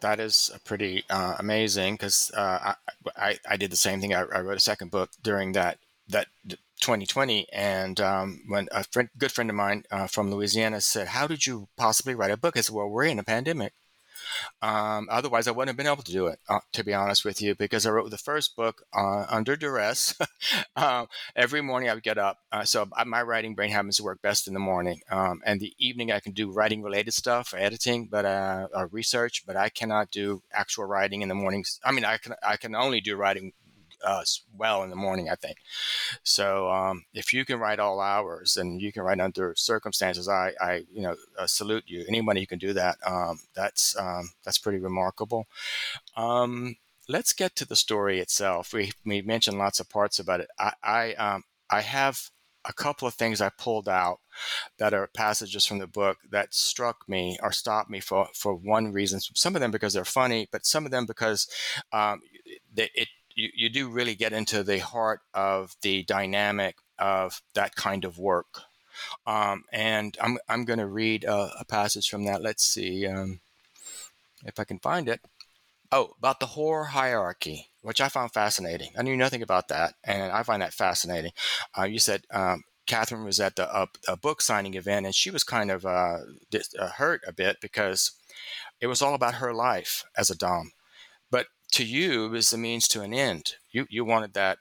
That 0.00 0.18
is 0.18 0.50
pretty 0.64 1.04
uh, 1.08 1.36
amazing 1.38 1.94
because 1.94 2.30
uh, 2.34 2.74
I, 2.74 2.74
I, 3.16 3.38
I 3.48 3.56
did 3.56 3.70
the 3.70 3.76
same 3.76 4.00
thing. 4.00 4.12
I, 4.12 4.22
I, 4.22 4.40
wrote 4.40 4.56
a 4.56 4.60
second 4.60 4.90
book 4.90 5.10
during 5.22 5.52
that 5.52 5.78
that 6.08 6.26
2020, 6.82 7.46
and 7.52 8.00
um, 8.00 8.42
when 8.48 8.68
a 8.72 8.84
friend, 8.84 9.08
good 9.16 9.32
friend 9.32 9.48
of 9.48 9.56
mine 9.56 9.84
uh, 9.90 10.06
from 10.06 10.30
Louisiana 10.30 10.80
said, 10.80 11.08
"How 11.08 11.26
did 11.26 11.46
you 11.46 11.68
possibly 11.76 12.14
write 12.14 12.30
a 12.30 12.36
book?" 12.36 12.56
I 12.56 12.60
said, 12.60 12.74
"Well, 12.74 12.88
we're 12.88 13.04
in 13.04 13.18
a 13.18 13.24
pandemic." 13.24 13.72
Um, 14.60 15.08
otherwise, 15.10 15.48
I 15.48 15.50
wouldn't 15.50 15.70
have 15.70 15.76
been 15.76 15.92
able 15.92 16.02
to 16.02 16.12
do 16.12 16.26
it, 16.26 16.38
uh, 16.48 16.60
to 16.72 16.84
be 16.84 16.94
honest 16.94 17.24
with 17.24 17.40
you, 17.42 17.54
because 17.54 17.86
I 17.86 17.90
wrote 17.90 18.10
the 18.10 18.18
first 18.18 18.56
book 18.56 18.82
uh, 18.92 19.26
under 19.28 19.56
duress. 19.56 20.14
uh, 20.76 21.06
every 21.36 21.60
morning 21.60 21.88
I 21.88 21.94
would 21.94 22.02
get 22.02 22.18
up. 22.18 22.38
Uh, 22.50 22.64
so 22.64 22.88
my 23.06 23.22
writing 23.22 23.54
brain 23.54 23.70
happens 23.70 23.96
to 23.96 24.04
work 24.04 24.22
best 24.22 24.46
in 24.46 24.54
the 24.54 24.60
morning. 24.60 25.00
Um, 25.10 25.42
and 25.44 25.60
the 25.60 25.74
evening 25.78 26.12
I 26.12 26.20
can 26.20 26.32
do 26.32 26.50
writing 26.50 26.82
related 26.82 27.14
stuff, 27.14 27.54
editing, 27.56 28.08
but 28.10 28.24
uh, 28.24 28.68
research, 28.90 29.44
but 29.46 29.56
I 29.56 29.68
cannot 29.68 30.10
do 30.10 30.42
actual 30.52 30.84
writing 30.84 31.22
in 31.22 31.28
the 31.28 31.34
mornings. 31.34 31.80
I 31.84 31.92
mean, 31.92 32.04
I 32.04 32.18
can, 32.18 32.34
I 32.42 32.56
can 32.56 32.74
only 32.74 33.00
do 33.00 33.16
writing 33.16 33.52
uh, 34.04 34.22
well 34.56 34.82
in 34.82 34.90
the 34.90 34.96
morning, 34.96 35.28
I 35.30 35.34
think. 35.34 35.58
So 36.22 36.70
um, 36.70 37.04
if 37.14 37.32
you 37.32 37.44
can 37.44 37.58
write 37.58 37.78
all 37.78 38.00
hours 38.00 38.56
and 38.56 38.80
you 38.80 38.92
can 38.92 39.02
write 39.02 39.20
under 39.20 39.54
circumstances, 39.56 40.28
I, 40.28 40.52
I 40.60 40.84
you 40.92 41.02
know, 41.02 41.16
uh, 41.38 41.46
salute 41.46 41.84
you. 41.86 42.04
Anybody 42.08 42.40
who 42.40 42.46
can 42.46 42.58
do 42.58 42.72
that, 42.74 42.96
um, 43.06 43.40
that's 43.54 43.96
um, 43.98 44.30
that's 44.44 44.58
pretty 44.58 44.78
remarkable. 44.78 45.46
Um, 46.16 46.76
let's 47.08 47.32
get 47.32 47.56
to 47.56 47.66
the 47.66 47.76
story 47.76 48.20
itself. 48.20 48.72
We, 48.72 48.92
we 49.04 49.22
mentioned 49.22 49.58
lots 49.58 49.80
of 49.80 49.90
parts 49.90 50.18
about 50.18 50.40
it. 50.40 50.48
I 50.58 50.72
I, 50.82 51.14
um, 51.14 51.44
I 51.70 51.80
have 51.80 52.30
a 52.64 52.72
couple 52.72 53.08
of 53.08 53.14
things 53.14 53.40
I 53.40 53.50
pulled 53.50 53.88
out 53.88 54.20
that 54.78 54.94
are 54.94 55.08
passages 55.14 55.66
from 55.66 55.78
the 55.78 55.86
book 55.86 56.18
that 56.30 56.54
struck 56.54 57.08
me 57.08 57.38
or 57.42 57.52
stopped 57.52 57.90
me 57.90 58.00
for, 58.00 58.28
for 58.34 58.54
one 58.54 58.92
reason. 58.92 59.20
Some 59.20 59.56
of 59.56 59.60
them 59.60 59.70
because 59.70 59.92
they're 59.92 60.04
funny, 60.04 60.48
but 60.52 60.64
some 60.64 60.84
of 60.84 60.90
them 60.90 61.06
because 61.06 61.48
um, 61.92 62.20
it 62.76 63.08
you, 63.34 63.50
you 63.54 63.68
do 63.68 63.88
really 63.88 64.14
get 64.14 64.32
into 64.32 64.62
the 64.62 64.78
heart 64.78 65.20
of 65.34 65.76
the 65.82 66.02
dynamic 66.04 66.76
of 66.98 67.42
that 67.54 67.74
kind 67.74 68.04
of 68.04 68.18
work. 68.18 68.62
Um, 69.26 69.64
and 69.72 70.16
I'm, 70.20 70.38
I'm 70.48 70.64
going 70.64 70.78
to 70.78 70.86
read 70.86 71.24
a, 71.24 71.50
a, 71.60 71.64
passage 71.64 72.08
from 72.08 72.24
that. 72.26 72.42
Let's 72.42 72.64
see 72.64 73.06
um, 73.06 73.40
if 74.44 74.60
I 74.60 74.64
can 74.64 74.78
find 74.78 75.08
it. 75.08 75.20
Oh, 75.90 76.14
about 76.18 76.40
the 76.40 76.46
whore 76.46 76.88
hierarchy, 76.88 77.70
which 77.82 78.00
I 78.00 78.08
found 78.08 78.32
fascinating. 78.32 78.92
I 78.96 79.02
knew 79.02 79.16
nothing 79.16 79.42
about 79.42 79.68
that, 79.68 79.94
and 80.04 80.32
I 80.32 80.42
find 80.42 80.62
that 80.62 80.72
fascinating. 80.72 81.32
Uh, 81.76 81.84
you 81.84 81.98
said 81.98 82.22
um, 82.30 82.64
Catherine 82.86 83.24
was 83.24 83.40
at 83.40 83.56
the 83.56 83.88
a 84.08 84.16
book 84.16 84.40
signing 84.40 84.74
event, 84.74 85.04
and 85.04 85.14
she 85.14 85.30
was 85.30 85.44
kind 85.44 85.70
of 85.70 85.84
uh, 85.84 86.18
uh, 86.78 86.88
hurt 86.96 87.20
a 87.26 87.32
bit 87.32 87.58
because 87.60 88.12
it 88.80 88.86
was 88.86 89.02
all 89.02 89.14
about 89.14 89.34
her 89.34 89.52
life 89.52 90.04
as 90.16 90.30
a 90.30 90.36
dom 90.36 90.72
to 91.72 91.84
you 91.84 92.32
is 92.34 92.50
the 92.50 92.58
means 92.58 92.88
to 92.88 93.02
an 93.02 93.12
end. 93.14 93.54
You 93.70 93.86
you 93.90 94.04
wanted 94.04 94.34
that. 94.34 94.58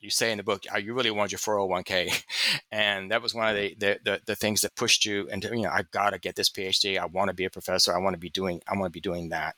You 0.00 0.10
say 0.10 0.30
in 0.30 0.36
the 0.36 0.44
book, 0.44 0.64
uh, 0.70 0.76
you 0.76 0.92
really 0.92 1.10
wanted 1.10 1.32
your 1.32 1.38
401k, 1.38 2.24
and 2.72 3.10
that 3.10 3.22
was 3.22 3.34
one 3.34 3.48
of 3.48 3.56
the 3.56 3.74
the, 3.78 3.98
the, 4.04 4.20
the 4.26 4.36
things 4.36 4.60
that 4.60 4.74
pushed 4.74 5.06
you 5.06 5.26
into 5.28 5.48
you 5.56 5.62
know 5.62 5.70
I 5.70 5.84
got 5.92 6.10
to 6.10 6.18
get 6.18 6.36
this 6.36 6.50
PhD. 6.50 6.98
I 6.98 7.06
want 7.06 7.28
to 7.28 7.34
be 7.34 7.46
a 7.46 7.50
professor. 7.50 7.94
I 7.94 8.00
want 8.00 8.14
to 8.14 8.20
be 8.20 8.30
doing 8.30 8.60
I 8.68 8.76
want 8.76 8.86
to 8.86 8.90
be 8.90 9.00
doing 9.00 9.30
that. 9.30 9.56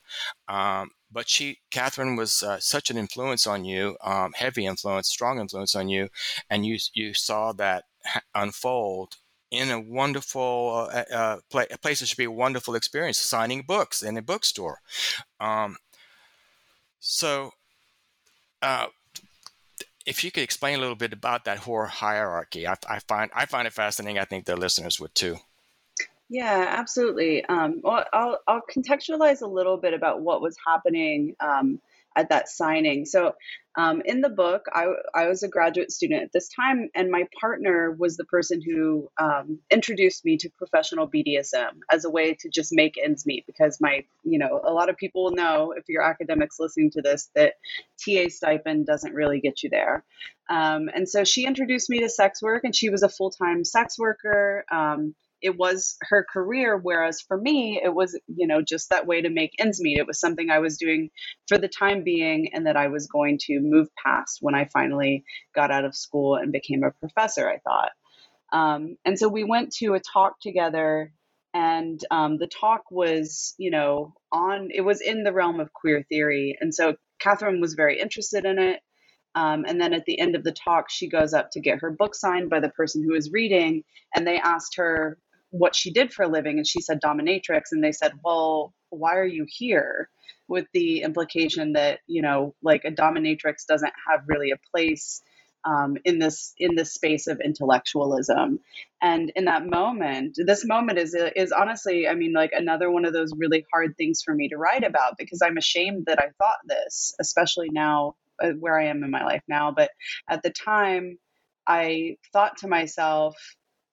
Um, 0.49 0.91
but 1.11 1.29
she, 1.29 1.59
Catherine, 1.71 2.17
was 2.17 2.43
uh, 2.43 2.59
such 2.61 2.91
an 2.91 2.97
influence 2.97 3.47
on 3.47 3.65
you, 3.65 3.97
um, 4.03 4.33
heavy 4.35 4.67
influence, 4.67 5.09
strong 5.09 5.41
influence 5.41 5.75
on 5.75 5.89
you, 5.89 6.09
and 6.51 6.67
you 6.67 6.79
you 6.95 7.15
saw 7.15 7.53
that 7.53 7.85
unfold 8.35 9.17
in 9.51 9.71
a 9.71 9.81
wonderful 9.81 10.89
uh, 10.93 11.05
uh, 11.13 11.37
play, 11.51 11.67
a 11.71 11.79
place 11.79 12.01
that 12.01 12.07
should 12.07 12.19
be 12.19 12.25
a 12.25 12.31
wonderful 12.31 12.75
experience, 12.75 13.19
signing 13.19 13.63
books 13.63 14.03
in 14.03 14.17
a 14.17 14.23
bookstore. 14.23 14.81
Um, 15.41 15.77
so, 16.99 17.51
uh, 18.63 18.87
if 20.07 20.23
you 20.23 20.31
could 20.31 20.45
explain 20.45 20.79
a 20.79 20.81
little 20.81 20.95
bit 20.95 21.13
about 21.13 21.45
that 21.45 21.59
whore 21.59 21.89
hierarchy, 21.89 22.67
I, 22.67 22.77
I, 22.89 23.01
find 23.01 23.31
I 23.35 23.47
find 23.47 23.67
it 23.67 23.73
fascinating. 23.73 24.19
I 24.19 24.25
think 24.25 24.45
the 24.45 24.57
listeners 24.57 25.01
would 25.01 25.15
too. 25.15 25.37
Yeah, 26.29 26.67
absolutely. 26.69 27.45
Um, 27.45 27.81
well, 27.83 28.05
I'll, 28.13 28.41
I'll 28.49 28.63
contextualize 28.73 29.43
a 29.43 29.47
little 29.47 29.77
bit 29.77 29.95
about 29.95 30.23
what 30.23 30.41
was 30.41 30.57
happening 30.67 31.37
um, 31.41 31.81
at 32.17 32.31
that 32.31 32.49
signing. 32.49 33.05
So, 33.05 33.35
um, 33.79 34.01
in 34.07 34.23
the 34.23 34.31
book, 34.31 34.65
I, 34.73 34.87
I 35.15 35.29
was 35.29 35.43
a 35.43 35.49
graduate 35.49 35.93
student 35.93 36.23
at 36.23 36.33
this 36.33 36.49
time, 36.49 36.89
and 36.95 37.11
my 37.11 37.25
partner 37.39 37.93
was 37.93 38.17
the 38.17 38.25
person 38.25 38.63
who 38.63 39.11
um, 39.21 39.59
introduced 39.71 40.25
me 40.25 40.39
to 40.39 40.51
professional 40.57 41.07
BDSM 41.07 41.81
as 41.93 42.07
a 42.07 42.11
way 42.11 42.33
to 42.41 42.49
just 42.49 42.71
make 42.73 42.95
ends 43.03 43.27
meet. 43.27 43.45
Because 43.47 43.79
my, 43.79 44.05
you 44.25 44.39
know, 44.39 44.63
a 44.65 44.73
lot 44.73 44.89
of 44.89 44.97
people 44.97 45.31
know 45.33 45.75
if 45.77 45.85
you're 45.89 46.03
academics 46.03 46.57
listening 46.59 46.91
to 46.93 47.03
this 47.03 47.31
that 47.35 47.55
TA 48.03 48.29
stipend 48.29 48.87
doesn't 48.87 49.13
really 49.13 49.41
get 49.41 49.63
you 49.63 49.69
there. 49.69 50.05
Um, 50.49 50.89
and 50.95 51.07
so 51.07 51.25
she 51.25 51.45
introduced 51.45 51.91
me 51.91 52.01
to 52.01 52.09
sex 52.09 52.43
work, 52.43 52.65
and 52.65 52.75
she 52.75 52.89
was 52.89 53.03
a 53.03 53.11
full 53.11 53.31
time 53.31 53.63
sex 53.63 53.99
worker. 53.99 54.65
Um, 54.71 55.15
it 55.43 55.57
was 55.57 55.97
her 56.03 56.25
career 56.33 56.77
whereas 56.77 57.21
for 57.21 57.39
me 57.39 57.81
it 57.83 57.95
was 57.95 58.19
you 58.27 58.47
know 58.47 58.63
just 58.63 58.91
that 58.91 59.07
way 59.07 59.21
to 59.21 59.31
make 59.31 59.53
ends 59.59 59.81
meet. 59.81 59.99
It 59.99 60.07
was 60.07 60.21
something 60.21 60.51
i 60.51 60.59
was 60.59 60.79
doing 60.79 61.11
for 61.49 61.59
the 61.59 61.69
time 61.69 62.05
being 62.05 62.51
and 62.55 62.67
that 62.67 62.77
i 62.77 62.89
was 62.89 63.07
going 63.07 63.39
to 63.43 63.61
move 63.61 63.89
past 64.03 64.39
when 64.41 64.55
i 64.55 64.65
finally 64.67 65.25
got 65.55 65.71
out 65.71 65.85
of 65.85 65.95
school 65.95 66.37
and 66.37 66.53
became 66.53 66.83
a 66.83 66.91
professor 66.91 67.49
i 67.49 67.59
thought. 67.59 67.91
Um, 68.53 68.97
and 69.05 69.19
so 69.19 69.29
we 69.29 69.45
went 69.45 69.73
to 69.77 69.95
a 69.95 70.01
talk 70.01 70.41
together 70.41 71.13
and 71.53 71.99
um, 72.11 72.37
the 72.37 72.47
talk 72.47 72.83
was 72.91 73.55
you 73.59 73.71
know 73.71 74.15
on 74.31 74.69
it 74.73 74.83
was 74.83 75.01
in 75.01 75.25
the 75.25 75.33
realm 75.33 75.61
of 75.61 75.73
queer 75.73 76.05
theory. 76.09 76.57
And 76.61 76.75
so 76.75 76.97
catherine 77.19 77.61
was 77.61 77.75
very 77.75 77.99
interested 78.01 78.45
in 78.45 78.59
it. 78.59 78.81
Um, 79.35 79.65
and 79.67 79.81
then 79.81 79.93
at 79.93 80.05
the 80.07 80.19
end 80.19 80.35
of 80.35 80.45
the 80.45 80.53
talk, 80.53 80.87
she 80.91 81.09
goes 81.09 81.35
up 81.35 81.51
to 81.53 81.61
get 81.61 81.81
her 81.81 81.91
book 81.91 82.15
signed 82.15 82.49
by 82.49 82.61
the 82.61 82.71
person 82.71 83.03
who 83.03 83.15
is 83.15 83.33
reading. 83.33 83.85
And 84.15 84.27
they 84.27 84.39
asked 84.39 84.77
her, 84.77 85.19
what 85.51 85.75
she 85.77 85.93
did 85.93 86.13
for 86.13 86.25
a 86.25 86.29
living 86.29 86.59
and 86.59 86.67
she 86.67 86.81
said 86.81 87.01
dominatrix 87.03 87.63
and 87.73 87.83
they 87.83 87.93
said 87.93 88.13
well 88.25 88.75
why 88.91 89.17
are 89.17 89.27
you 89.27 89.47
here? 89.49 90.09
With 90.49 90.67
the 90.73 91.03
implication 91.03 91.73
that 91.73 92.01
you 92.07 92.23
know 92.23 92.55
like 92.63 92.85
a 92.85 92.91
dominatrix 92.93 93.67
doesn't 93.69 93.93
have 94.09 94.21
really 94.29 94.53
a 94.53 94.61
place 94.71 95.23
um, 95.65 95.97
in 96.05 96.21
this 96.21 96.55
in 96.59 96.77
this 96.77 96.95
space 96.95 97.27
of 97.27 97.41
intellectualism. 97.41 98.61
And 99.03 99.33
in 99.35 99.47
that 99.47 99.67
moment 99.67 100.37
this 100.39 100.65
moment 100.65 100.99
is 100.99 101.17
is 101.35 101.51
honestly 101.53 102.07
i 102.07 102.15
mean 102.15 102.33
like 102.33 102.53
another 102.53 102.91
one 102.91 103.05
of 103.05 103.13
those 103.13 103.33
really 103.37 103.65
hard 103.73 103.97
things 103.97 104.23
for 104.25 104.35
me 104.35 104.49
to 104.49 104.57
write 104.57 104.85
about 104.85 105.19
because 105.19 105.41
i'm 105.43 105.57
ashamed 105.57 106.07
that 106.07 106.19
i 106.21 106.29
thought 106.39 106.59
this 106.67 107.15
especially 107.21 107.69
now 107.71 108.15
uh, 108.43 108.51
where 108.61 108.79
i 108.79 108.87
am 108.87 109.03
in 109.03 109.11
my 109.11 109.25
life 109.25 109.43
now. 109.49 109.73
But 109.73 109.91
at 110.29 110.43
the 110.43 110.51
time 110.51 111.19
i 111.67 112.17
thought 112.33 112.59
to 112.59 112.69
myself 112.69 113.37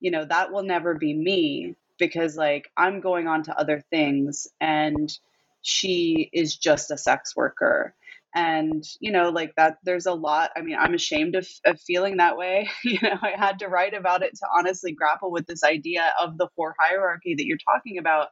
you 0.04 0.12
know, 0.12 0.26
that 0.26 0.54
will 0.54 0.64
never 0.64 0.96
be 0.96 1.16
me 1.16 1.78
because 2.00 2.38
like 2.38 2.70
I'm 2.78 3.02
going 3.02 3.28
on 3.28 3.44
to 3.46 3.58
other 3.60 3.84
things 3.92 4.48
and 4.62 5.10
she 5.64 6.30
is 6.34 6.58
just 6.58 6.92
a 6.92 7.00
sex 7.00 7.36
worker. 7.36 7.96
and 8.36 8.84
you 9.00 9.12
know 9.12 9.30
like 9.30 9.54
that 9.58 9.78
there's 9.86 10.08
a 10.08 10.14
lot 10.14 10.52
i 10.58 10.62
mean 10.62 10.78
i'm 10.80 10.96
ashamed 10.96 11.36
of, 11.36 11.48
of 11.66 11.80
feeling 11.82 12.18
that 12.18 12.38
way 12.38 12.70
you 12.84 13.00
know 13.04 13.18
i 13.24 13.34
had 13.38 13.60
to 13.60 13.68
write 13.70 13.96
about 13.96 14.24
it 14.24 14.36
to 14.36 14.48
honestly 14.58 14.92
grapple 14.92 15.32
with 15.32 15.48
this 15.48 15.64
idea 15.64 16.12
of 16.22 16.38
the 16.40 16.48
whore 16.58 16.74
hierarchy 16.80 17.36
that 17.36 17.46
you're 17.46 17.66
talking 17.72 18.00
about 18.00 18.30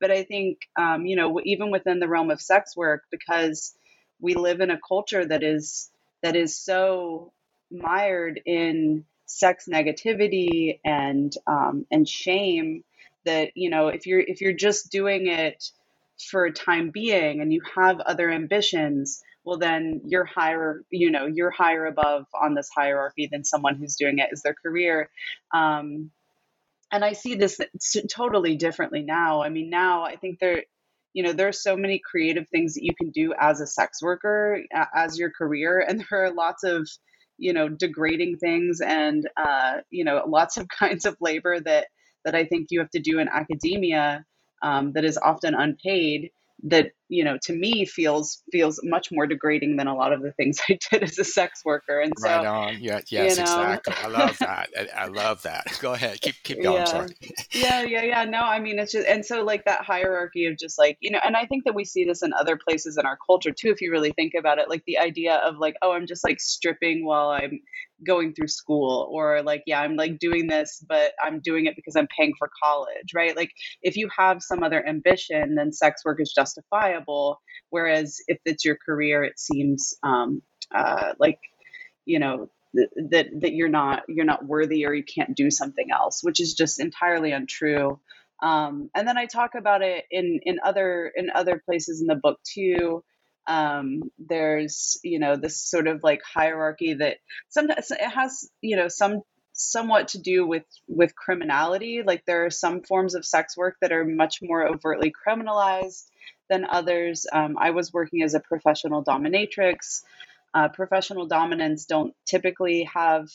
but 0.00 0.10
i 0.12 0.24
think 0.24 0.58
um, 0.76 1.06
you 1.06 1.16
know 1.16 1.40
even 1.44 1.70
within 1.70 2.00
the 2.00 2.08
realm 2.08 2.30
of 2.30 2.40
sex 2.40 2.76
work 2.76 3.02
because 3.12 3.74
we 4.20 4.34
live 4.34 4.60
in 4.60 4.70
a 4.70 4.80
culture 4.88 5.24
that 5.26 5.42
is 5.44 5.90
that 6.22 6.36
is 6.36 6.56
so 6.58 7.32
mired 7.70 8.40
in 8.46 9.04
sex 9.26 9.66
negativity 9.70 10.80
and 10.84 11.34
um, 11.46 11.86
and 11.90 12.08
shame 12.08 12.84
that 13.24 13.52
you 13.56 13.70
know 13.70 13.88
if 13.88 14.06
you're 14.06 14.20
if 14.20 14.40
you're 14.40 14.52
just 14.54 14.90
doing 14.90 15.28
it 15.28 15.64
for 16.30 16.44
a 16.46 16.52
time 16.52 16.90
being 16.90 17.40
and 17.40 17.52
you 17.52 17.60
have 17.76 18.00
other 18.00 18.30
ambitions 18.30 19.22
well 19.44 19.58
then 19.58 20.00
you're 20.06 20.24
higher 20.26 20.82
you 20.90 21.10
know 21.10 21.26
you're 21.26 21.50
higher 21.50 21.86
above 21.86 22.26
on 22.40 22.54
this 22.54 22.70
hierarchy 22.74 23.28
than 23.30 23.44
someone 23.44 23.76
who's 23.76 23.96
doing 23.96 24.18
it 24.18 24.28
as 24.32 24.42
their 24.42 24.54
career. 24.54 25.10
Um, 25.54 26.10
and 26.92 27.04
i 27.04 27.12
see 27.12 27.34
this 27.34 27.60
totally 28.12 28.56
differently 28.56 29.02
now. 29.02 29.42
I 29.42 29.48
mean 29.50 29.70
now 29.70 30.04
i 30.04 30.16
think 30.16 30.38
there 30.38 30.64
you 31.14 31.22
know 31.22 31.32
there's 31.32 31.62
so 31.62 31.76
many 31.76 32.00
creative 32.00 32.48
things 32.48 32.74
that 32.74 32.84
you 32.84 32.94
can 32.94 33.10
do 33.10 33.34
as 33.38 33.60
a 33.60 33.66
sex 33.66 34.02
worker 34.02 34.60
as 34.94 35.18
your 35.18 35.30
career 35.30 35.80
and 35.80 36.04
there 36.10 36.24
are 36.24 36.32
lots 36.32 36.64
of 36.64 36.88
you 37.38 37.52
know 37.52 37.68
degrading 37.68 38.36
things 38.38 38.80
and 38.80 39.28
uh, 39.36 39.78
you 39.90 40.04
know 40.04 40.22
lots 40.26 40.56
of 40.56 40.68
kinds 40.80 41.04
of 41.04 41.16
labor 41.20 41.60
that 41.60 41.88
that 42.24 42.34
i 42.34 42.44
think 42.44 42.68
you 42.70 42.80
have 42.80 42.90
to 42.90 43.00
do 43.00 43.18
in 43.18 43.28
academia 43.28 44.24
um, 44.62 44.92
that 44.92 45.04
is 45.04 45.18
often 45.18 45.54
unpaid 45.54 46.30
that 46.64 46.92
you 47.14 47.22
know 47.24 47.38
to 47.42 47.52
me 47.52 47.84
feels 47.84 48.42
feels 48.50 48.80
much 48.82 49.12
more 49.12 49.26
degrading 49.26 49.76
than 49.76 49.86
a 49.86 49.94
lot 49.94 50.12
of 50.12 50.20
the 50.22 50.32
things 50.32 50.58
I 50.68 50.78
did 50.90 51.04
as 51.04 51.18
a 51.18 51.24
sex 51.24 51.62
worker. 51.64 52.00
And 52.00 52.12
so, 52.18 52.28
right 52.28 52.46
on, 52.46 52.78
yeah, 52.80 53.00
yes, 53.08 53.38
you 53.38 53.44
know, 53.44 53.72
exactly. 53.72 53.94
I 54.02 54.08
love 54.08 54.38
that. 54.38 54.68
I, 54.96 55.06
love 55.06 55.42
that. 55.42 55.78
Go 55.80 55.92
ahead, 55.92 56.20
keep 56.20 56.34
keep 56.42 56.62
going. 56.62 56.78
Yeah. 56.78 56.84
Sorry. 56.84 57.08
yeah, 57.52 57.82
yeah, 57.82 58.02
yeah. 58.02 58.24
No, 58.24 58.40
I 58.40 58.58
mean 58.58 58.78
it's 58.78 58.92
just 58.92 59.06
and 59.06 59.24
so 59.24 59.44
like 59.44 59.64
that 59.66 59.84
hierarchy 59.84 60.46
of 60.46 60.58
just 60.58 60.78
like 60.78 60.98
you 61.00 61.10
know, 61.10 61.20
and 61.24 61.36
I 61.36 61.46
think 61.46 61.64
that 61.64 61.74
we 61.74 61.84
see 61.84 62.04
this 62.04 62.22
in 62.22 62.32
other 62.32 62.56
places 62.56 62.98
in 62.98 63.06
our 63.06 63.18
culture 63.24 63.52
too. 63.52 63.70
If 63.70 63.80
you 63.80 63.90
really 63.90 64.12
think 64.12 64.32
about 64.38 64.58
it, 64.58 64.68
like 64.68 64.82
the 64.86 64.98
idea 64.98 65.36
of 65.36 65.58
like, 65.58 65.76
oh, 65.82 65.92
I'm 65.92 66.06
just 66.06 66.24
like 66.24 66.40
stripping 66.40 67.06
while 67.06 67.28
I'm 67.30 67.60
going 68.04 68.34
through 68.34 68.48
school 68.48 69.08
or 69.10 69.42
like 69.42 69.62
yeah 69.66 69.80
i'm 69.80 69.96
like 69.96 70.18
doing 70.18 70.46
this 70.46 70.84
but 70.88 71.12
i'm 71.22 71.40
doing 71.40 71.66
it 71.66 71.76
because 71.76 71.96
i'm 71.96 72.08
paying 72.16 72.32
for 72.38 72.50
college 72.62 73.14
right 73.14 73.36
like 73.36 73.50
if 73.82 73.96
you 73.96 74.08
have 74.16 74.42
some 74.42 74.62
other 74.62 74.86
ambition 74.86 75.54
then 75.54 75.72
sex 75.72 76.04
work 76.04 76.20
is 76.20 76.32
justifiable 76.32 77.03
whereas 77.70 78.20
if 78.28 78.38
it's 78.44 78.64
your 78.64 78.76
career 78.76 79.24
it 79.24 79.38
seems 79.38 79.94
um, 80.02 80.42
uh, 80.74 81.12
like 81.18 81.38
you 82.04 82.18
know 82.18 82.50
th- 82.74 82.90
that 83.10 83.26
that 83.40 83.54
you're 83.54 83.68
not 83.68 84.02
you're 84.08 84.24
not 84.24 84.44
worthy 84.44 84.86
or 84.86 84.94
you 84.94 85.04
can't 85.04 85.36
do 85.36 85.50
something 85.50 85.90
else 85.90 86.22
which 86.22 86.40
is 86.40 86.54
just 86.54 86.80
entirely 86.80 87.32
untrue. 87.32 87.98
Um, 88.42 88.90
and 88.94 89.06
then 89.06 89.16
i 89.16 89.26
talk 89.26 89.54
about 89.54 89.82
it 89.82 90.04
in 90.10 90.40
in 90.44 90.58
other 90.62 91.10
in 91.14 91.30
other 91.34 91.62
places 91.64 92.00
in 92.00 92.06
the 92.06 92.14
book 92.14 92.40
too. 92.44 93.04
Um, 93.46 94.10
there's 94.18 94.98
you 95.04 95.18
know 95.18 95.36
this 95.36 95.62
sort 95.62 95.86
of 95.86 96.02
like 96.02 96.20
hierarchy 96.22 96.94
that 96.94 97.18
sometimes 97.48 97.90
it 97.90 98.00
has 98.00 98.50
you 98.60 98.76
know 98.76 98.88
some 98.88 99.22
somewhat 99.54 100.08
to 100.08 100.18
do 100.18 100.46
with 100.46 100.64
with 100.88 101.14
criminality. 101.16 102.02
Like 102.04 102.24
there 102.26 102.44
are 102.44 102.50
some 102.50 102.82
forms 102.82 103.14
of 103.14 103.24
sex 103.24 103.56
work 103.56 103.76
that 103.80 103.92
are 103.92 104.04
much 104.04 104.40
more 104.42 104.66
overtly 104.66 105.12
criminalized 105.12 106.04
than 106.50 106.64
others. 106.64 107.26
Um, 107.32 107.56
i 107.58 107.70
was 107.70 107.92
working 107.92 108.22
as 108.22 108.34
a 108.34 108.40
professional 108.40 109.04
dominatrix. 109.04 110.02
Uh, 110.52 110.68
professional 110.68 111.26
dominants 111.26 111.84
don't 111.86 112.14
typically 112.26 112.84
have 112.84 113.28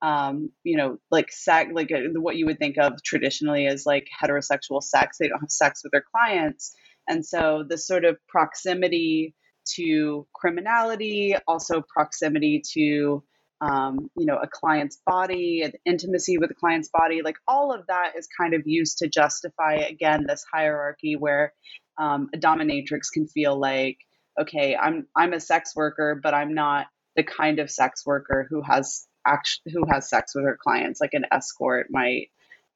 um, 0.00 0.50
you 0.62 0.76
know 0.76 0.98
like 1.10 1.32
sex 1.32 1.70
like 1.72 1.90
uh, 1.90 2.20
what 2.20 2.36
you 2.36 2.46
would 2.46 2.58
think 2.58 2.78
of 2.78 3.02
traditionally 3.02 3.66
as 3.66 3.86
like 3.86 4.06
heterosexual 4.22 4.82
sex. 4.82 5.18
They 5.18 5.28
don't 5.28 5.40
have 5.40 5.50
sex 5.50 5.82
with 5.82 5.92
their 5.92 6.04
clients. 6.14 6.74
And 7.08 7.24
so 7.24 7.64
the 7.66 7.78
sort 7.78 8.04
of 8.04 8.18
proximity 8.28 9.34
to 9.76 10.26
criminality, 10.34 11.34
also 11.46 11.82
proximity 11.82 12.62
to 12.74 13.22
um, 13.60 14.10
you 14.16 14.26
know 14.26 14.36
a 14.36 14.46
client's 14.46 15.00
body 15.06 15.64
intimacy 15.84 16.38
with 16.38 16.50
a 16.50 16.54
client's 16.54 16.90
body 16.90 17.22
like 17.22 17.36
all 17.48 17.72
of 17.72 17.86
that 17.88 18.12
is 18.16 18.28
kind 18.38 18.54
of 18.54 18.62
used 18.66 18.98
to 18.98 19.08
justify 19.08 19.74
again 19.74 20.26
this 20.28 20.44
hierarchy 20.52 21.16
where 21.16 21.52
um, 21.98 22.28
a 22.34 22.38
dominatrix 22.38 23.10
can 23.12 23.26
feel 23.26 23.58
like 23.58 23.98
okay 24.40 24.76
i'm 24.76 25.06
i'm 25.16 25.32
a 25.32 25.40
sex 25.40 25.74
worker 25.74 26.18
but 26.22 26.34
i'm 26.34 26.54
not 26.54 26.86
the 27.16 27.22
kind 27.22 27.58
of 27.58 27.70
sex 27.70 28.04
worker 28.06 28.46
who 28.48 28.62
has 28.62 29.06
actually 29.26 29.72
who 29.72 29.84
has 29.90 30.08
sex 30.08 30.34
with 30.34 30.44
her 30.44 30.58
clients 30.62 31.00
like 31.00 31.14
an 31.14 31.26
escort 31.32 31.88
might 31.90 32.28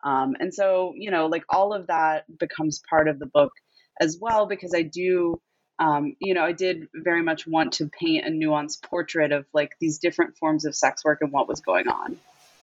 um, 0.05 0.35
and 0.41 0.53
so 0.53 0.93
you 0.97 1.11
know 1.11 1.27
like 1.27 1.45
all 1.49 1.73
of 1.73 1.87
that 1.87 2.25
becomes 2.39 2.83
part 2.89 3.09
of 3.09 3.19
the 3.19 3.27
book 3.27 3.53
as 4.01 4.19
well 4.21 4.47
because 4.47 4.75
i 4.75 4.83
do 4.83 5.41
um, 5.79 6.15
you 6.21 6.35
know, 6.35 6.45
I 6.45 6.53
did 6.53 6.89
very 6.95 7.23
much 7.23 7.47
want 7.47 7.73
to 7.75 7.89
paint 7.89 8.27
a 8.27 8.31
nuanced 8.31 8.83
portrait 8.83 9.33
of 9.33 9.47
like 9.53 9.73
these 9.81 9.99
different 9.99 10.37
forms 10.37 10.65
of 10.65 10.77
sex 10.77 11.05
work 11.05 11.19
and 11.23 11.33
what 11.33 11.49
was 11.49 11.61
going 11.61 11.89
on. 11.89 12.19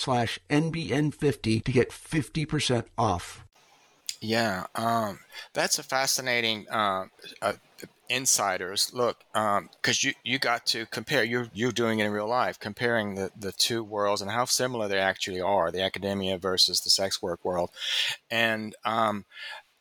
slash 0.00 0.38
NBN50 0.48 1.62
to 1.64 1.72
get 1.72 1.90
50% 1.90 2.86
off. 2.96 3.44
Yeah, 4.20 4.66
um, 4.74 5.20
that's 5.54 5.78
a 5.78 5.82
fascinating 5.82 6.66
uh, 6.70 7.06
uh, 7.40 7.54
insiders 8.10 8.92
look 8.92 9.18
because 9.32 10.04
um, 10.04 10.08
you 10.08 10.12
you 10.24 10.38
got 10.38 10.66
to 10.66 10.84
compare 10.86 11.24
you're 11.24 11.46
you're 11.54 11.72
doing 11.72 12.00
it 12.00 12.06
in 12.06 12.12
real 12.12 12.26
life 12.26 12.58
comparing 12.58 13.14
the 13.14 13.30
the 13.38 13.52
two 13.52 13.82
worlds 13.84 14.20
and 14.20 14.30
how 14.30 14.44
similar 14.44 14.88
they 14.88 14.98
actually 14.98 15.40
are 15.40 15.70
the 15.70 15.80
academia 15.80 16.36
versus 16.36 16.80
the 16.80 16.90
sex 16.90 17.22
work 17.22 17.42
world 17.44 17.70
and 18.30 18.74
um, 18.84 19.24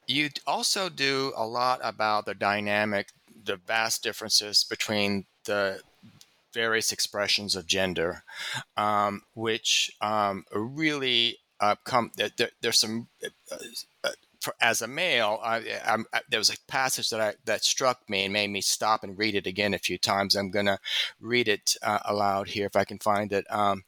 you 0.07 0.29
also 0.45 0.89
do 0.89 1.33
a 1.35 1.45
lot 1.45 1.79
about 1.83 2.25
the 2.25 2.35
dynamic 2.35 3.09
the 3.43 3.57
vast 3.57 4.03
differences 4.03 4.63
between 4.63 5.25
the 5.45 5.81
various 6.53 6.91
expressions 6.91 7.55
of 7.55 7.67
gender, 7.67 8.23
um, 8.77 9.21
which 9.33 9.91
um, 10.01 10.45
really 10.53 11.37
uh, 11.59 11.75
come. 11.83 12.11
There, 12.15 12.49
there's 12.61 12.79
some. 12.79 13.07
Uh, 13.23 13.55
uh, 14.03 14.09
for, 14.39 14.53
as 14.61 14.81
a 14.81 14.87
male, 14.87 15.39
I, 15.43 15.57
I, 15.57 15.97
I, 16.13 16.21
there 16.29 16.39
was 16.39 16.49
a 16.49 16.57
passage 16.67 17.09
that 17.09 17.19
I, 17.19 17.33
that 17.43 17.65
struck 17.65 18.09
me 18.09 18.23
and 18.23 18.31
made 18.31 18.49
me 18.49 18.61
stop 18.61 19.03
and 19.03 19.17
read 19.17 19.35
it 19.35 19.45
again 19.45 19.73
a 19.73 19.79
few 19.79 19.97
times. 19.97 20.35
I'm 20.35 20.49
going 20.49 20.67
to 20.67 20.79
read 21.19 21.49
it 21.49 21.75
uh, 21.83 21.99
aloud 22.05 22.47
here 22.47 22.65
if 22.65 22.77
I 22.77 22.85
can 22.85 22.99
find 22.99 23.33
it. 23.33 23.45
Um, 23.49 23.83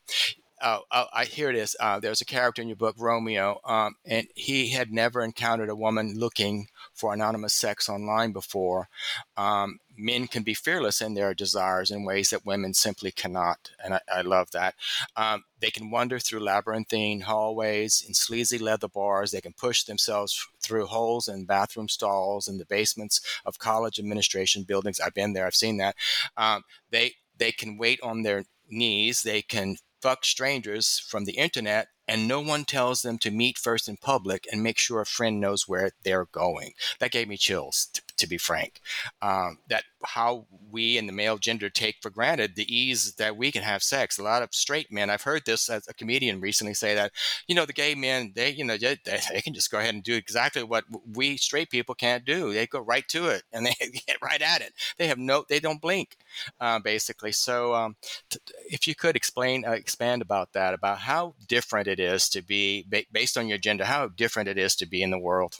oh, 0.62 0.82
oh, 0.92 1.06
I 1.14 1.26
hear 1.26 1.50
it 1.50 1.56
is. 1.56 1.76
Uh, 1.80 2.00
there's 2.00 2.22
a 2.22 2.26
character 2.26 2.62
in 2.62 2.68
your 2.68 2.76
book, 2.76 2.96
Romeo, 3.00 3.60
um, 3.64 3.96
and 4.06 4.28
he 4.36 4.70
had 4.70 4.92
never 4.92 5.22
encountered 5.22 5.70
a 5.70 5.76
woman 5.76 6.16
looking 6.18 6.68
for 6.94 7.14
anonymous 7.14 7.54
sex 7.54 7.90
online 7.90 8.32
before. 8.32 8.90
Um, 9.38 9.80
men 10.02 10.28
can 10.28 10.44
be 10.44 10.54
fearless 10.54 11.02
in 11.02 11.14
their 11.14 11.34
desires 11.34 11.92
in 11.92 12.04
ways 12.04 12.32
that 12.32 12.46
women 12.46 12.74
simply 12.74 13.12
cannot. 13.12 13.72
And 13.84 13.94
I, 13.94 14.02
I 14.12 14.22
love 14.22 14.52
that. 14.52 14.76
Um, 15.16 15.44
they 15.60 15.70
can 15.70 15.92
wander 15.92 16.20
through 16.20 16.40
labyrinthine 16.40 17.22
hallways 17.22 18.04
in 18.06 18.14
sleazy 18.14 18.58
leather 18.58 18.88
bars. 18.88 19.32
They 19.32 19.42
can 19.42 19.54
push 19.54 19.84
themselves 19.84 20.48
through 20.62 20.88
holes 20.88 21.28
in 21.28 21.46
bathroom 21.46 21.88
stalls 21.88 22.48
in 22.48 22.58
the 22.58 22.66
basements 22.66 23.22
of 23.46 23.60
college 23.60 24.00
administration 24.00 24.64
buildings. 24.64 25.00
I've 25.00 25.14
been 25.14 25.34
there, 25.34 25.46
I've 25.46 25.56
seen 25.56 25.78
that. 25.78 25.96
Um, 26.36 26.64
they, 26.90 27.14
they 27.38 27.52
can 27.52 27.78
wait 27.78 28.00
on 28.02 28.24
their 28.24 28.46
knees, 28.70 29.22
they 29.22 29.42
can 29.42 29.78
fuck 30.02 30.26
strangers 30.26 30.98
from 30.98 31.26
the 31.26 31.34
internet 31.34 31.88
and 32.12 32.28
no 32.28 32.42
one 32.42 32.66
tells 32.66 33.04
them 33.04 33.18
to 33.20 33.32
meet 33.32 33.58
first 33.58 33.88
in 33.88 33.96
public 33.96 34.46
and 34.52 34.62
make 34.62 34.78
sure 34.78 35.00
a 35.00 35.06
friend 35.06 35.40
knows 35.40 35.66
where 35.66 35.92
they're 36.04 36.26
going. 36.26 36.74
That 37.00 37.12
gave 37.12 37.30
me 37.30 37.38
chills, 37.38 37.88
to, 37.94 38.02
to 38.22 38.28
be 38.28 38.38
frank. 38.38 38.82
Um, 39.22 39.60
that 39.68 39.84
how 40.04 40.46
we 40.72 40.98
in 40.98 41.08
the 41.08 41.14
male 41.14 41.38
gender 41.38 41.70
take 41.70 41.98
for 42.02 42.10
granted 42.10 42.56
the 42.56 42.76
ease 42.76 43.14
that 43.16 43.38
we 43.38 43.52
can 43.52 43.64
have 43.64 43.84
sex. 43.84 44.18
A 44.18 44.24
lot 44.24 44.42
of 44.42 44.54
straight 44.54 44.92
men, 44.92 45.10
I've 45.10 45.22
heard 45.24 45.44
this 45.46 45.70
as 45.70 45.88
a 45.88 45.94
comedian 45.94 46.40
recently 46.40 46.74
say 46.74 46.96
that, 46.96 47.12
you 47.48 47.56
know, 47.56 47.66
the 47.66 47.74
gay 47.74 47.96
men, 47.96 48.32
they, 48.36 48.52
you 48.52 48.64
know, 48.64 48.78
they, 48.78 48.98
they 49.06 49.42
can 49.42 49.54
just 49.54 49.72
go 49.72 49.80
ahead 49.80 49.94
and 49.94 50.04
do 50.04 50.16
exactly 50.16 50.64
what 50.64 50.86
we 51.14 51.38
straight 51.38 51.70
people 51.70 51.96
can't 51.96 52.26
do. 52.26 52.54
They 52.54 52.68
go 52.68 52.80
right 52.80 53.08
to 53.10 53.28
it 53.28 53.44
and 53.52 53.66
they 53.66 53.74
get 54.08 54.18
right 54.22 54.42
at 54.42 54.62
it. 54.62 54.74
They 54.98 55.08
have 55.08 55.18
no, 55.18 55.46
they 55.48 55.60
don't 55.60 55.82
blink, 55.82 56.18
uh, 56.60 56.80
basically. 56.80 57.32
So, 57.32 57.74
um, 57.74 57.96
t- 58.30 58.40
if 58.70 58.88
you 58.88 58.96
could 58.96 59.16
explain, 59.16 59.66
uh, 59.66 59.72
expand 59.72 60.22
about 60.22 60.54
that, 60.54 60.74
about 60.74 61.00
how 61.00 61.36
different 61.48 61.88
it 61.88 62.00
is 62.00 62.30
to 62.30 62.42
be 62.42 62.86
based 63.12 63.38
on 63.38 63.48
your 63.48 63.58
gender, 63.58 63.86
how 63.86 64.08
different 64.08 64.50
it 64.50 64.58
is 64.58 64.76
to 64.78 64.86
be 64.86 65.02
in 65.02 65.12
the 65.12 65.20
world. 65.20 65.60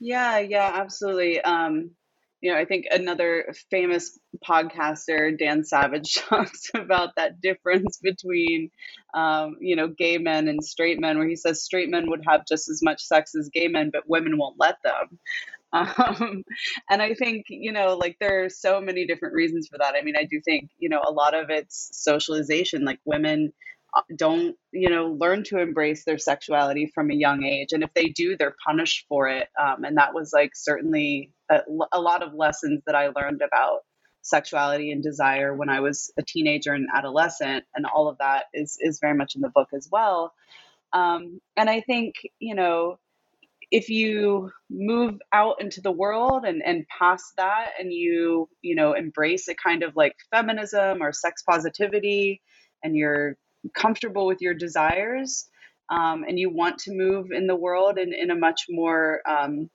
Yeah, 0.00 0.38
yeah, 0.38 0.70
absolutely. 0.74 1.40
Um, 1.40 1.90
you 2.40 2.52
know, 2.52 2.58
I 2.58 2.64
think 2.66 2.86
another 2.90 3.52
famous 3.68 4.16
podcaster, 4.48 5.36
Dan 5.36 5.64
Savage, 5.64 6.14
talks 6.28 6.70
about 6.74 7.16
that 7.16 7.40
difference 7.40 7.98
between, 8.00 8.70
um, 9.14 9.56
you 9.60 9.74
know, 9.74 9.88
gay 9.88 10.18
men 10.18 10.46
and 10.46 10.62
straight 10.64 11.00
men, 11.00 11.18
where 11.18 11.26
he 11.26 11.34
says 11.34 11.64
straight 11.64 11.90
men 11.90 12.08
would 12.10 12.22
have 12.28 12.42
just 12.46 12.68
as 12.68 12.80
much 12.82 13.02
sex 13.02 13.34
as 13.34 13.48
gay 13.52 13.66
men, 13.66 13.90
but 13.92 14.08
women 14.08 14.38
won't 14.38 14.56
let 14.58 14.76
them. 14.84 15.18
Um, 15.72 16.44
and 16.90 17.02
I 17.02 17.14
think, 17.14 17.46
you 17.48 17.72
know, 17.72 17.96
like 17.96 18.16
there 18.20 18.44
are 18.44 18.48
so 18.48 18.80
many 18.80 19.06
different 19.06 19.34
reasons 19.34 19.68
for 19.68 19.78
that. 19.78 19.94
I 19.96 20.02
mean, 20.02 20.16
I 20.16 20.24
do 20.24 20.40
think, 20.44 20.70
you 20.78 20.88
know, 20.88 21.02
a 21.06 21.12
lot 21.12 21.34
of 21.34 21.50
it's 21.50 21.90
socialization, 21.92 22.84
like 22.84 23.00
women 23.04 23.52
don't 24.16 24.56
you 24.72 24.88
know 24.88 25.16
learn 25.20 25.44
to 25.44 25.58
embrace 25.58 26.04
their 26.04 26.18
sexuality 26.18 26.90
from 26.94 27.10
a 27.10 27.14
young 27.14 27.44
age. 27.44 27.68
And 27.72 27.82
if 27.82 27.92
they 27.94 28.06
do 28.06 28.36
they're 28.36 28.56
punished 28.66 29.06
for 29.08 29.28
it. 29.28 29.48
Um, 29.60 29.84
and 29.84 29.96
that 29.96 30.14
was 30.14 30.32
like 30.32 30.52
certainly 30.54 31.32
a, 31.50 31.60
a, 31.92 32.00
lot 32.00 32.22
of 32.22 32.34
lessons 32.34 32.82
that 32.86 32.94
i 32.94 33.08
learned 33.08 33.42
about 33.42 33.80
sexuality 34.22 34.90
and 34.90 35.02
desire 35.02 35.54
when 35.54 35.68
i 35.68 35.80
was 35.80 36.12
a 36.18 36.22
teenager 36.22 36.72
and 36.72 36.88
adolescent. 36.94 37.64
And 37.74 37.86
all 37.86 38.08
of 38.08 38.18
that 38.18 38.44
is 38.54 38.76
is 38.80 38.98
very 39.00 39.14
much 39.14 39.34
in 39.34 39.42
the 39.42 39.50
book 39.50 39.68
as 39.74 39.88
well. 39.90 40.32
Um, 40.92 41.40
and 41.56 41.68
i 41.68 41.80
think 41.80 42.14
you 42.38 42.54
know 42.54 42.98
if 43.70 43.90
you 43.90 44.50
move 44.70 45.20
out 45.32 45.60
into 45.60 45.80
the 45.80 45.92
world 45.92 46.44
and, 46.44 46.62
and 46.64 46.86
past 46.88 47.24
that 47.36 47.72
and 47.78 47.92
you 47.92 48.48
you 48.62 48.74
know 48.74 48.94
embrace 48.94 49.48
a 49.48 49.54
kind 49.54 49.82
of 49.82 49.94
like 49.94 50.14
feminism 50.30 51.02
or 51.02 51.12
sex 51.12 51.42
positivity 51.42 52.40
and 52.82 52.96
you're 52.96 53.36
comfortable 53.74 54.26
with 54.26 54.40
your 54.40 54.54
desires 54.54 55.48
um, 55.90 56.24
and 56.28 56.38
you 56.38 56.50
want 56.50 56.78
to 56.80 56.92
move 56.92 57.30
in 57.30 57.46
the 57.46 57.56
world 57.56 57.98
in, 57.98 58.12
in 58.12 58.30
a 58.30 58.34
much 58.34 58.66
more 58.68 59.22
um, 59.28 59.70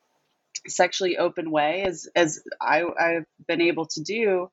sexually 0.67 1.17
open 1.17 1.51
way 1.51 1.84
as 1.84 2.08
as 2.15 2.41
I, 2.62 2.84
I've 2.84 3.25
been 3.47 3.62
able 3.62 3.88
to 3.88 4.01
do. 4.01 4.49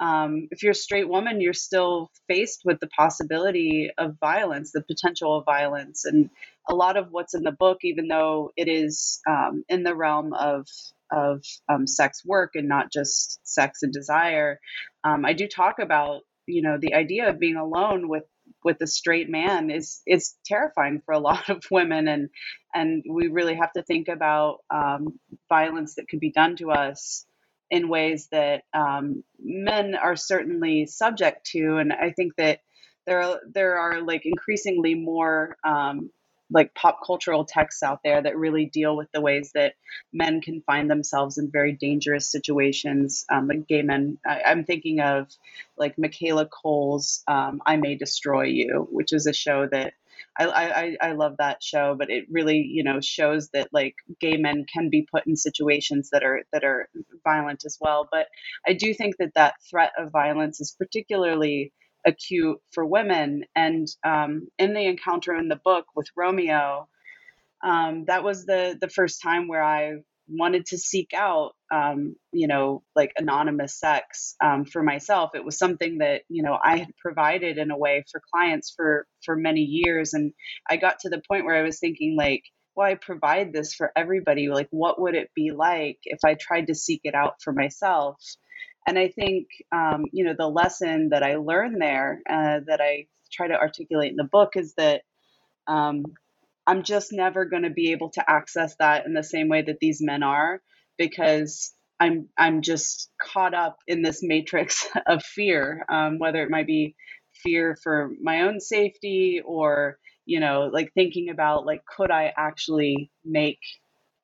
Um, 0.00 0.46
if 0.52 0.62
you're 0.62 0.72
a 0.72 0.76
straight 0.76 1.08
woman, 1.08 1.40
you're 1.40 1.52
still 1.52 2.10
faced 2.28 2.60
with 2.64 2.78
the 2.78 2.86
possibility 2.86 3.90
of 3.98 4.16
violence, 4.20 4.70
the 4.70 4.82
potential 4.82 5.36
of 5.36 5.44
violence, 5.44 6.04
and 6.04 6.30
a 6.68 6.74
lot 6.74 6.96
of 6.96 7.08
what's 7.10 7.34
in 7.34 7.42
the 7.42 7.50
book, 7.50 7.78
even 7.82 8.06
though 8.06 8.52
it 8.56 8.68
is 8.68 9.20
um, 9.28 9.64
in 9.68 9.82
the 9.82 9.94
realm 9.94 10.34
of 10.34 10.66
of 11.10 11.42
um, 11.68 11.86
sex 11.86 12.22
work 12.24 12.50
and 12.54 12.68
not 12.68 12.92
just 12.92 13.40
sex 13.42 13.82
and 13.82 13.92
desire, 13.92 14.60
um, 15.04 15.24
I 15.24 15.32
do 15.32 15.48
talk 15.48 15.78
about 15.80 16.20
you 16.46 16.62
know 16.62 16.78
the 16.80 16.94
idea 16.94 17.28
of 17.28 17.40
being 17.40 17.56
alone 17.56 18.08
with 18.08 18.24
with 18.68 18.82
a 18.82 18.86
straight 18.86 19.30
man 19.30 19.70
is 19.70 20.02
is 20.06 20.34
terrifying 20.44 21.00
for 21.00 21.14
a 21.14 21.18
lot 21.30 21.48
of 21.48 21.64
women. 21.70 22.06
And 22.06 22.28
and 22.74 23.02
we 23.08 23.28
really 23.28 23.54
have 23.54 23.72
to 23.72 23.82
think 23.82 24.08
about 24.08 24.58
um, 24.68 25.18
violence 25.48 25.94
that 25.94 26.08
could 26.08 26.20
be 26.20 26.30
done 26.30 26.56
to 26.56 26.70
us 26.70 27.24
in 27.70 27.88
ways 27.88 28.28
that 28.30 28.64
um, 28.74 29.24
men 29.38 29.94
are 29.94 30.16
certainly 30.16 30.86
subject 30.86 31.46
to. 31.52 31.78
And 31.78 31.92
i 31.92 32.10
think 32.10 32.34
that 32.36 32.60
there 33.06 33.22
are 33.22 33.40
there 33.50 33.78
are 33.78 34.02
like 34.02 34.26
increasingly 34.26 34.94
more 34.94 35.56
um, 35.64 36.10
like 36.50 36.74
pop 36.74 37.00
cultural 37.04 37.44
texts 37.44 37.82
out 37.82 38.00
there 38.02 38.22
that 38.22 38.36
really 38.36 38.66
deal 38.66 38.96
with 38.96 39.10
the 39.12 39.20
ways 39.20 39.52
that 39.54 39.74
men 40.12 40.40
can 40.40 40.62
find 40.62 40.90
themselves 40.90 41.38
in 41.38 41.50
very 41.50 41.72
dangerous 41.72 42.30
situations. 42.30 43.24
Um, 43.30 43.48
like 43.48 43.66
gay 43.66 43.82
men, 43.82 44.18
I, 44.26 44.42
am 44.46 44.64
thinking 44.64 45.00
of 45.00 45.28
like 45.76 45.98
Michaela 45.98 46.46
Coel's 46.46 47.22
um, 47.28 47.60
"I 47.66 47.76
May 47.76 47.96
Destroy 47.96 48.44
You," 48.44 48.88
which 48.90 49.12
is 49.12 49.26
a 49.26 49.32
show 49.32 49.66
that 49.70 49.94
I, 50.38 50.96
I 51.02 51.08
I 51.08 51.12
love 51.12 51.36
that 51.38 51.62
show, 51.62 51.94
but 51.98 52.10
it 52.10 52.26
really 52.30 52.58
you 52.58 52.84
know 52.84 53.00
shows 53.00 53.50
that 53.50 53.68
like 53.72 53.96
gay 54.20 54.36
men 54.36 54.64
can 54.72 54.88
be 54.88 55.06
put 55.10 55.26
in 55.26 55.36
situations 55.36 56.10
that 56.10 56.22
are 56.22 56.42
that 56.52 56.64
are 56.64 56.88
violent 57.24 57.64
as 57.64 57.76
well. 57.80 58.08
But 58.10 58.28
I 58.66 58.72
do 58.72 58.94
think 58.94 59.16
that 59.18 59.34
that 59.34 59.54
threat 59.68 59.92
of 59.98 60.12
violence 60.12 60.60
is 60.60 60.74
particularly 60.78 61.72
acute 62.06 62.58
for 62.72 62.84
women. 62.84 63.44
And 63.56 63.86
um, 64.04 64.48
in 64.58 64.74
the 64.74 64.86
encounter 64.86 65.34
in 65.34 65.48
the 65.48 65.60
book 65.64 65.86
with 65.96 66.08
Romeo, 66.16 66.88
um, 67.64 68.04
that 68.06 68.22
was 68.24 68.46
the 68.46 68.78
the 68.80 68.88
first 68.88 69.22
time 69.22 69.48
where 69.48 69.62
I 69.62 69.94
wanted 70.28 70.66
to 70.66 70.78
seek 70.78 71.12
out, 71.14 71.52
um, 71.72 72.14
you 72.32 72.46
know, 72.48 72.82
like 72.94 73.12
anonymous 73.16 73.78
sex 73.78 74.36
um, 74.44 74.64
for 74.64 74.82
myself. 74.82 75.30
It 75.34 75.44
was 75.44 75.58
something 75.58 75.98
that 75.98 76.22
you 76.28 76.42
know 76.42 76.56
I 76.62 76.78
had 76.78 76.96
provided 77.02 77.58
in 77.58 77.70
a 77.70 77.78
way 77.78 78.04
for 78.10 78.22
clients 78.32 78.72
for 78.76 79.06
for 79.24 79.36
many 79.36 79.62
years, 79.62 80.14
and 80.14 80.32
I 80.68 80.76
got 80.76 81.00
to 81.00 81.08
the 81.08 81.22
point 81.28 81.44
where 81.44 81.56
I 81.56 81.62
was 81.62 81.78
thinking 81.80 82.16
like. 82.16 82.42
Well, 82.76 82.86
I 82.86 82.94
provide 82.94 83.52
this 83.52 83.74
for 83.74 83.90
everybody. 83.96 84.48
Like, 84.48 84.68
what 84.70 85.00
would 85.00 85.16
it 85.16 85.30
be 85.34 85.50
like 85.50 85.98
if 86.04 86.20
I 86.24 86.34
tried 86.34 86.68
to 86.68 86.76
seek 86.76 87.00
it 87.02 87.12
out 87.12 87.34
for 87.42 87.52
myself? 87.52 88.16
And 88.88 88.98
I 88.98 89.10
think, 89.10 89.48
um, 89.70 90.06
you 90.12 90.24
know, 90.24 90.34
the 90.38 90.48
lesson 90.48 91.10
that 91.10 91.22
I 91.22 91.36
learned 91.36 91.80
there 91.82 92.22
uh, 92.30 92.60
that 92.68 92.80
I 92.82 93.08
try 93.30 93.48
to 93.48 93.54
articulate 93.60 94.12
in 94.12 94.16
the 94.16 94.24
book 94.24 94.56
is 94.56 94.74
that 94.76 95.02
um, 95.68 96.04
I'm 96.66 96.84
just 96.84 97.12
never 97.12 97.44
going 97.46 97.64
to 97.64 97.70
be 97.70 97.92
able 97.92 98.10
to 98.12 98.30
access 98.30 98.76
that 98.76 99.06
in 99.06 99.14
the 99.14 99.24
same 99.24 99.50
way 99.50 99.62
that 99.62 99.80
these 99.80 100.02
men 100.02 100.24
are 100.24 100.62
because 100.98 101.74
I'm 102.00 102.30
I'm 102.38 102.62
just 102.62 103.10
caught 103.22 103.54
up 103.54 103.78
in 103.88 104.02
this 104.02 104.22
matrix 104.22 104.88
of 105.06 105.22
fear, 105.22 105.84
um, 105.90 106.18
whether 106.18 106.42
it 106.42 106.50
might 106.50 106.68
be 106.68 106.96
fear 107.44 107.76
for 107.82 108.10
my 108.22 108.42
own 108.42 108.60
safety 108.60 109.42
or 109.44 109.98
you 110.26 110.40
know 110.40 110.70
like 110.72 110.94
thinking 110.94 111.30
about 111.30 111.66
like 111.66 111.82
could 111.86 112.10
I 112.10 112.32
actually 112.38 113.10
make 113.24 113.60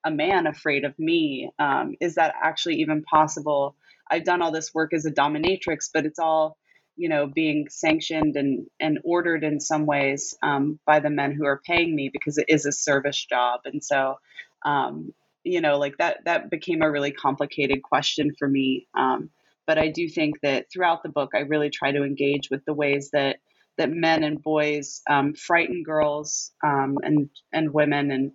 a 0.04 0.10
man 0.12 0.46
afraid 0.48 0.84
of 0.86 0.98
me? 0.98 1.50
Um, 1.58 1.96
is 2.00 2.16
that 2.16 2.34
actually 2.42 2.76
even 2.76 3.02
possible? 3.04 3.76
I've 4.10 4.24
done 4.24 4.42
all 4.42 4.52
this 4.52 4.74
work 4.74 4.92
as 4.94 5.06
a 5.06 5.10
dominatrix, 5.12 5.90
but 5.92 6.06
it's 6.06 6.18
all 6.18 6.58
you 6.96 7.08
know 7.08 7.26
being 7.26 7.68
sanctioned 7.70 8.36
and 8.36 8.66
and 8.80 8.98
ordered 9.04 9.44
in 9.44 9.60
some 9.60 9.86
ways 9.86 10.36
um, 10.42 10.78
by 10.86 11.00
the 11.00 11.10
men 11.10 11.32
who 11.32 11.46
are 11.46 11.60
paying 11.66 11.94
me 11.94 12.10
because 12.12 12.38
it 12.38 12.46
is 12.48 12.66
a 12.66 12.72
service 12.72 13.24
job. 13.24 13.60
And 13.64 13.82
so 13.82 14.16
um, 14.64 15.12
you 15.44 15.60
know 15.60 15.78
like 15.78 15.96
that 15.98 16.24
that 16.24 16.50
became 16.50 16.82
a 16.82 16.90
really 16.90 17.12
complicated 17.12 17.82
question 17.82 18.34
for 18.38 18.48
me 18.48 18.88
um, 18.98 19.30
but 19.66 19.78
i 19.78 19.88
do 19.88 20.08
think 20.08 20.40
that 20.42 20.66
throughout 20.72 21.02
the 21.02 21.08
book 21.08 21.30
i 21.34 21.40
really 21.40 21.70
try 21.70 21.92
to 21.92 22.02
engage 22.02 22.50
with 22.50 22.64
the 22.64 22.74
ways 22.74 23.10
that 23.12 23.36
that 23.78 23.90
men 23.90 24.24
and 24.24 24.42
boys 24.42 25.02
um, 25.08 25.34
frighten 25.34 25.82
girls 25.82 26.52
um, 26.64 26.98
and 27.02 27.28
and 27.52 27.72
women 27.72 28.10
and 28.10 28.32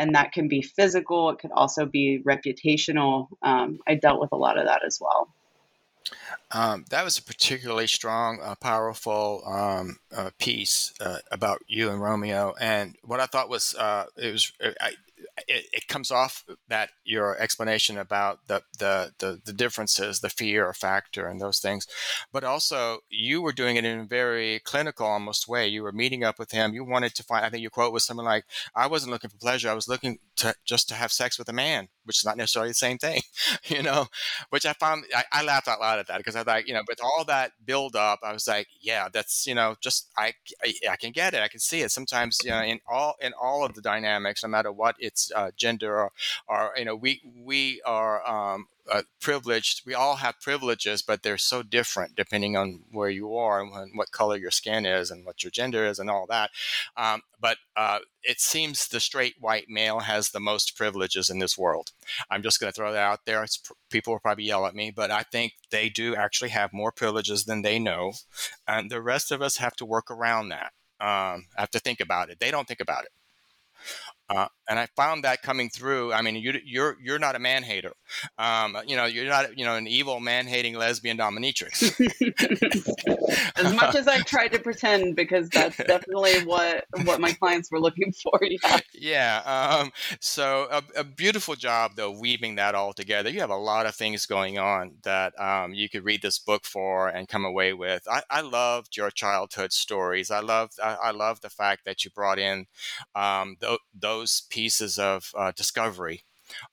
and 0.00 0.14
that 0.14 0.32
can 0.32 0.48
be 0.48 0.62
physical. 0.62 1.28
It 1.28 1.38
could 1.40 1.52
also 1.52 1.84
be 1.84 2.22
reputational. 2.24 3.28
Um, 3.42 3.80
I 3.86 3.96
dealt 3.96 4.18
with 4.18 4.32
a 4.32 4.36
lot 4.36 4.58
of 4.58 4.64
that 4.64 4.80
as 4.84 4.98
well. 4.98 5.28
Um, 6.52 6.86
that 6.88 7.04
was 7.04 7.18
a 7.18 7.22
particularly 7.22 7.86
strong, 7.86 8.40
uh, 8.42 8.54
powerful 8.54 9.42
um, 9.46 9.98
uh, 10.16 10.30
piece 10.38 10.94
uh, 11.00 11.18
about 11.30 11.62
you 11.68 11.90
and 11.90 12.00
Romeo. 12.00 12.54
And 12.58 12.96
what 13.04 13.20
I 13.20 13.26
thought 13.26 13.50
was, 13.50 13.74
uh, 13.74 14.06
it 14.16 14.32
was, 14.32 14.52
I, 14.80 14.94
it, 15.48 15.66
it, 15.72 15.88
comes 15.88 16.10
off 16.10 16.44
that 16.68 16.90
your 17.04 17.38
explanation 17.38 17.98
about 17.98 18.46
the, 18.46 18.62
the, 18.78 19.12
the 19.18 19.40
the 19.44 19.52
differences, 19.52 20.20
the 20.20 20.28
fear 20.28 20.72
factor, 20.72 21.26
and 21.26 21.40
those 21.40 21.58
things, 21.58 21.86
but 22.32 22.44
also 22.44 23.00
you 23.08 23.42
were 23.42 23.52
doing 23.52 23.76
it 23.76 23.84
in 23.84 24.00
a 24.00 24.04
very 24.04 24.60
clinical, 24.60 25.06
almost 25.06 25.48
way. 25.48 25.66
You 25.66 25.82
were 25.82 25.92
meeting 25.92 26.24
up 26.24 26.38
with 26.38 26.52
him. 26.52 26.74
You 26.74 26.84
wanted 26.84 27.14
to 27.16 27.24
find. 27.24 27.44
I 27.44 27.50
think 27.50 27.62
your 27.62 27.70
quote 27.70 27.92
was 27.92 28.04
something 28.04 28.24
like, 28.24 28.44
"I 28.74 28.86
wasn't 28.86 29.12
looking 29.12 29.30
for 29.30 29.38
pleasure. 29.38 29.70
I 29.70 29.74
was 29.74 29.88
looking 29.88 30.18
to 30.36 30.54
just 30.64 30.88
to 30.88 30.94
have 30.94 31.12
sex 31.12 31.38
with 31.38 31.48
a 31.48 31.52
man," 31.52 31.88
which 32.04 32.18
is 32.18 32.24
not 32.24 32.36
necessarily 32.36 32.70
the 32.70 32.74
same 32.74 32.98
thing, 32.98 33.22
you 33.64 33.82
know. 33.82 34.06
Which 34.50 34.66
I 34.66 34.72
found 34.74 35.04
I, 35.14 35.24
I 35.32 35.42
laughed 35.42 35.68
out 35.68 35.80
loud 35.80 35.98
at 35.98 36.06
that 36.08 36.18
because 36.18 36.36
I 36.36 36.44
thought, 36.44 36.68
you 36.68 36.74
know, 36.74 36.82
with 36.88 37.00
all 37.02 37.24
that 37.26 37.52
build 37.64 37.96
up, 37.96 38.20
I 38.22 38.32
was 38.32 38.46
like, 38.46 38.68
yeah, 38.80 39.08
that's 39.12 39.46
you 39.46 39.54
know, 39.54 39.76
just 39.80 40.08
I, 40.16 40.34
I, 40.62 40.74
I 40.92 40.96
can 40.96 41.12
get 41.12 41.34
it. 41.34 41.42
I 41.42 41.48
can 41.48 41.60
see 41.60 41.82
it. 41.82 41.90
Sometimes 41.90 42.38
you 42.44 42.50
know, 42.50 42.62
in 42.62 42.80
all 42.90 43.14
in 43.20 43.32
all 43.40 43.64
of 43.64 43.74
the 43.74 43.82
dynamics, 43.82 44.42
no 44.42 44.48
matter 44.48 44.72
what 44.72 44.96
it's 45.10 45.30
uh, 45.34 45.50
gender 45.56 46.00
or, 46.00 46.12
or 46.48 46.72
you 46.76 46.84
know 46.84 46.96
we 46.96 47.20
we 47.44 47.82
are 47.84 48.16
um, 48.28 48.66
uh, 48.90 49.02
privileged. 49.20 49.82
We 49.86 49.94
all 49.94 50.16
have 50.16 50.40
privileges, 50.40 51.02
but 51.02 51.22
they're 51.22 51.38
so 51.38 51.62
different 51.62 52.16
depending 52.16 52.56
on 52.56 52.80
where 52.90 53.08
you 53.08 53.36
are 53.36 53.60
and 53.60 53.92
what 53.94 54.10
color 54.10 54.36
your 54.36 54.50
skin 54.50 54.84
is 54.84 55.10
and 55.10 55.24
what 55.24 55.42
your 55.42 55.50
gender 55.50 55.86
is 55.86 55.98
and 55.98 56.10
all 56.10 56.26
that. 56.28 56.50
Um, 56.96 57.22
but 57.40 57.58
uh, 57.76 58.00
it 58.22 58.40
seems 58.40 58.88
the 58.88 59.00
straight 59.00 59.34
white 59.38 59.66
male 59.68 60.00
has 60.00 60.30
the 60.30 60.40
most 60.40 60.76
privileges 60.76 61.30
in 61.30 61.38
this 61.38 61.56
world. 61.56 61.92
I'm 62.30 62.42
just 62.42 62.60
going 62.60 62.70
to 62.70 62.76
throw 62.76 62.92
that 62.92 62.98
out 62.98 63.20
there. 63.26 63.42
It's, 63.44 63.62
people 63.90 64.12
will 64.12 64.20
probably 64.20 64.44
yell 64.44 64.66
at 64.66 64.74
me, 64.74 64.90
but 64.90 65.10
I 65.10 65.22
think 65.22 65.52
they 65.70 65.88
do 65.88 66.16
actually 66.16 66.50
have 66.50 66.72
more 66.72 66.92
privileges 66.92 67.44
than 67.44 67.62
they 67.62 67.78
know, 67.78 68.12
and 68.66 68.90
the 68.90 69.00
rest 69.02 69.30
of 69.30 69.42
us 69.42 69.56
have 69.56 69.76
to 69.76 69.84
work 69.84 70.10
around 70.10 70.48
that. 70.48 70.72
Um, 71.00 71.46
have 71.56 71.70
to 71.70 71.78
think 71.78 72.00
about 72.00 72.28
it. 72.28 72.40
They 72.40 72.50
don't 72.50 72.68
think 72.68 72.80
about 72.80 73.04
it. 73.04 73.10
Uh, 74.30 74.46
and 74.68 74.78
I 74.78 74.86
found 74.94 75.24
that 75.24 75.42
coming 75.42 75.68
through. 75.68 76.12
I 76.12 76.22
mean, 76.22 76.36
you, 76.36 76.52
are 76.52 76.60
you're 76.64 76.96
you're 77.02 77.18
not 77.18 77.34
a 77.34 77.40
man 77.40 77.64
hater. 77.64 77.92
Um, 78.38 78.78
you 78.86 78.96
know, 78.96 79.04
you're 79.06 79.26
not 79.26 79.58
you 79.58 79.64
know 79.64 79.74
an 79.74 79.88
evil 79.88 80.20
man 80.20 80.46
hating 80.46 80.76
lesbian 80.76 81.18
dominatrix. 81.18 81.90
as 83.56 83.74
much 83.74 83.96
as 83.96 84.06
I 84.06 84.20
tried 84.20 84.52
to 84.52 84.60
pretend, 84.60 85.16
because 85.16 85.48
that's 85.48 85.76
definitely 85.76 86.44
what 86.44 86.84
what 87.04 87.20
my 87.20 87.32
clients 87.32 87.70
were 87.70 87.80
looking 87.80 88.12
for. 88.12 88.40
Yeah. 88.50 88.80
Yeah. 88.94 89.78
Um, 89.80 89.92
so 90.20 90.68
a, 90.70 91.00
a, 91.00 91.04
beautiful 91.04 91.54
job 91.54 91.92
though 91.96 92.10
weaving 92.10 92.56
that 92.56 92.74
all 92.74 92.92
together. 92.92 93.30
You 93.30 93.40
have 93.40 93.50
a 93.50 93.56
lot 93.56 93.86
of 93.86 93.94
things 93.94 94.26
going 94.26 94.58
on 94.58 94.92
that 95.02 95.38
um, 95.40 95.72
you 95.72 95.88
could 95.88 96.04
read 96.04 96.22
this 96.22 96.38
book 96.38 96.64
for 96.64 97.08
and 97.08 97.28
come 97.28 97.44
away 97.44 97.72
with. 97.72 98.06
I, 98.10 98.22
I 98.30 98.40
loved 98.40 98.96
your 98.96 99.10
childhood 99.10 99.72
stories. 99.72 100.30
I 100.30 100.40
love 100.40 100.70
I, 100.82 100.94
I 100.94 101.10
love 101.10 101.40
the 101.40 101.50
fact 101.50 101.84
that 101.84 102.04
you 102.04 102.10
brought 102.10 102.38
in 102.38 102.66
um, 103.14 103.56
th- 103.60 103.78
those 103.98 104.19
those 104.20 104.42
pieces 104.50 104.98
of 104.98 105.32
uh, 105.36 105.52
discovery. 105.56 106.24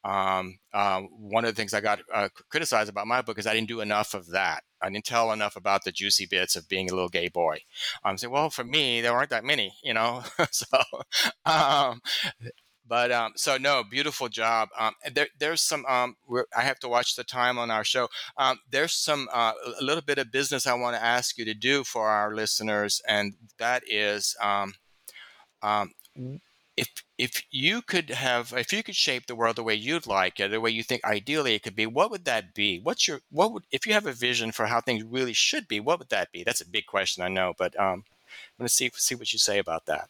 Um, 0.04 0.58
um, 0.74 1.08
one 1.12 1.46
of 1.46 1.52
the 1.52 1.56
things 1.56 1.74
I 1.74 1.82
got 1.82 2.00
uh, 2.14 2.30
criticized 2.50 2.90
about 2.90 3.08
my 3.08 3.22
book 3.22 3.38
is 3.38 3.48
I 3.48 3.54
didn't 3.54 3.68
do 3.68 3.82
enough 3.82 4.14
of 4.14 4.32
that. 4.32 4.64
I 4.82 4.90
didn't 4.90 5.06
tell 5.06 5.32
enough 5.32 5.56
about 5.56 5.84
the 5.84 5.92
juicy 5.92 6.26
bits 6.26 6.56
of 6.56 6.68
being 6.68 6.90
a 6.90 6.94
little 6.94 7.10
gay 7.10 7.30
boy. 7.30 7.60
I'm 8.04 8.12
um, 8.12 8.18
saying, 8.18 8.34
well, 8.34 8.50
for 8.50 8.64
me, 8.64 9.02
there 9.02 9.14
aren't 9.14 9.30
that 9.30 9.44
many, 9.44 9.74
you 9.84 9.94
know. 9.94 10.24
so, 10.52 10.78
um, 11.46 12.02
but 12.88 13.12
um, 13.12 13.34
so 13.36 13.58
no, 13.58 13.84
beautiful 13.84 14.30
job. 14.30 14.70
Um, 14.78 14.94
there, 15.14 15.28
there's 15.40 15.62
some. 15.62 15.86
I 15.88 16.62
have 16.62 16.80
to 16.80 16.90
watch 16.90 17.16
the 17.16 17.24
time 17.24 17.58
on 17.58 17.72
our 17.72 17.84
show. 17.84 18.08
There's 18.70 18.94
some 18.94 19.30
uh, 19.32 19.54
a 19.80 19.84
little 19.84 20.04
bit 20.04 20.18
of 20.18 20.32
business 20.32 20.66
I 20.68 20.74
want 20.74 20.96
to 20.96 21.04
ask 21.04 21.38
you 21.38 21.46
to 21.46 21.54
do 21.54 21.84
for 21.84 22.10
our 22.10 22.34
listeners, 22.34 23.02
and 23.08 23.34
that 23.60 23.84
is 23.88 24.36
if 26.78 27.04
if 27.18 27.44
you 27.52 27.82
could 27.82 28.10
have 28.12 28.54
if 28.56 28.72
you 28.72 28.84
could 28.84 28.96
shape 28.96 29.26
the 29.26 29.36
world 29.36 29.56
the 29.56 29.64
way 29.64 29.74
you'd 29.74 30.08
like 30.08 30.40
it 30.40 30.52
the 30.52 30.62
way 30.62 30.70
you 30.70 30.84
think 30.84 31.04
ideally 31.04 31.56
it 31.56 31.64
could 31.64 31.76
be 31.76 31.88
what 31.88 32.12
would 32.12 32.26
that 32.26 32.54
be? 32.54 32.80
What's 32.80 33.08
your 33.08 33.20
what 33.32 33.52
would 33.52 33.64
if 33.72 33.86
you 33.86 33.94
have 33.94 34.06
a 34.06 34.14
vision 34.14 34.52
for 34.52 34.68
how 34.68 34.80
things 34.80 35.04
really 35.04 35.34
should 35.34 35.68
be 35.68 35.80
what 35.80 36.00
would 36.00 36.10
that 36.10 36.32
be? 36.32 36.44
That's 36.44 36.62
a 36.62 36.70
big 36.70 36.86
question 36.86 37.24
i 37.24 37.28
know 37.28 37.54
but 37.58 37.78
um 37.80 38.04
i'm 38.06 38.60
going 38.60 38.68
to 38.68 38.74
see 38.74 38.92
see 38.96 39.16
what 39.16 39.34
you 39.34 39.40
say 39.40 39.58
about 39.60 39.88
that. 39.88 40.10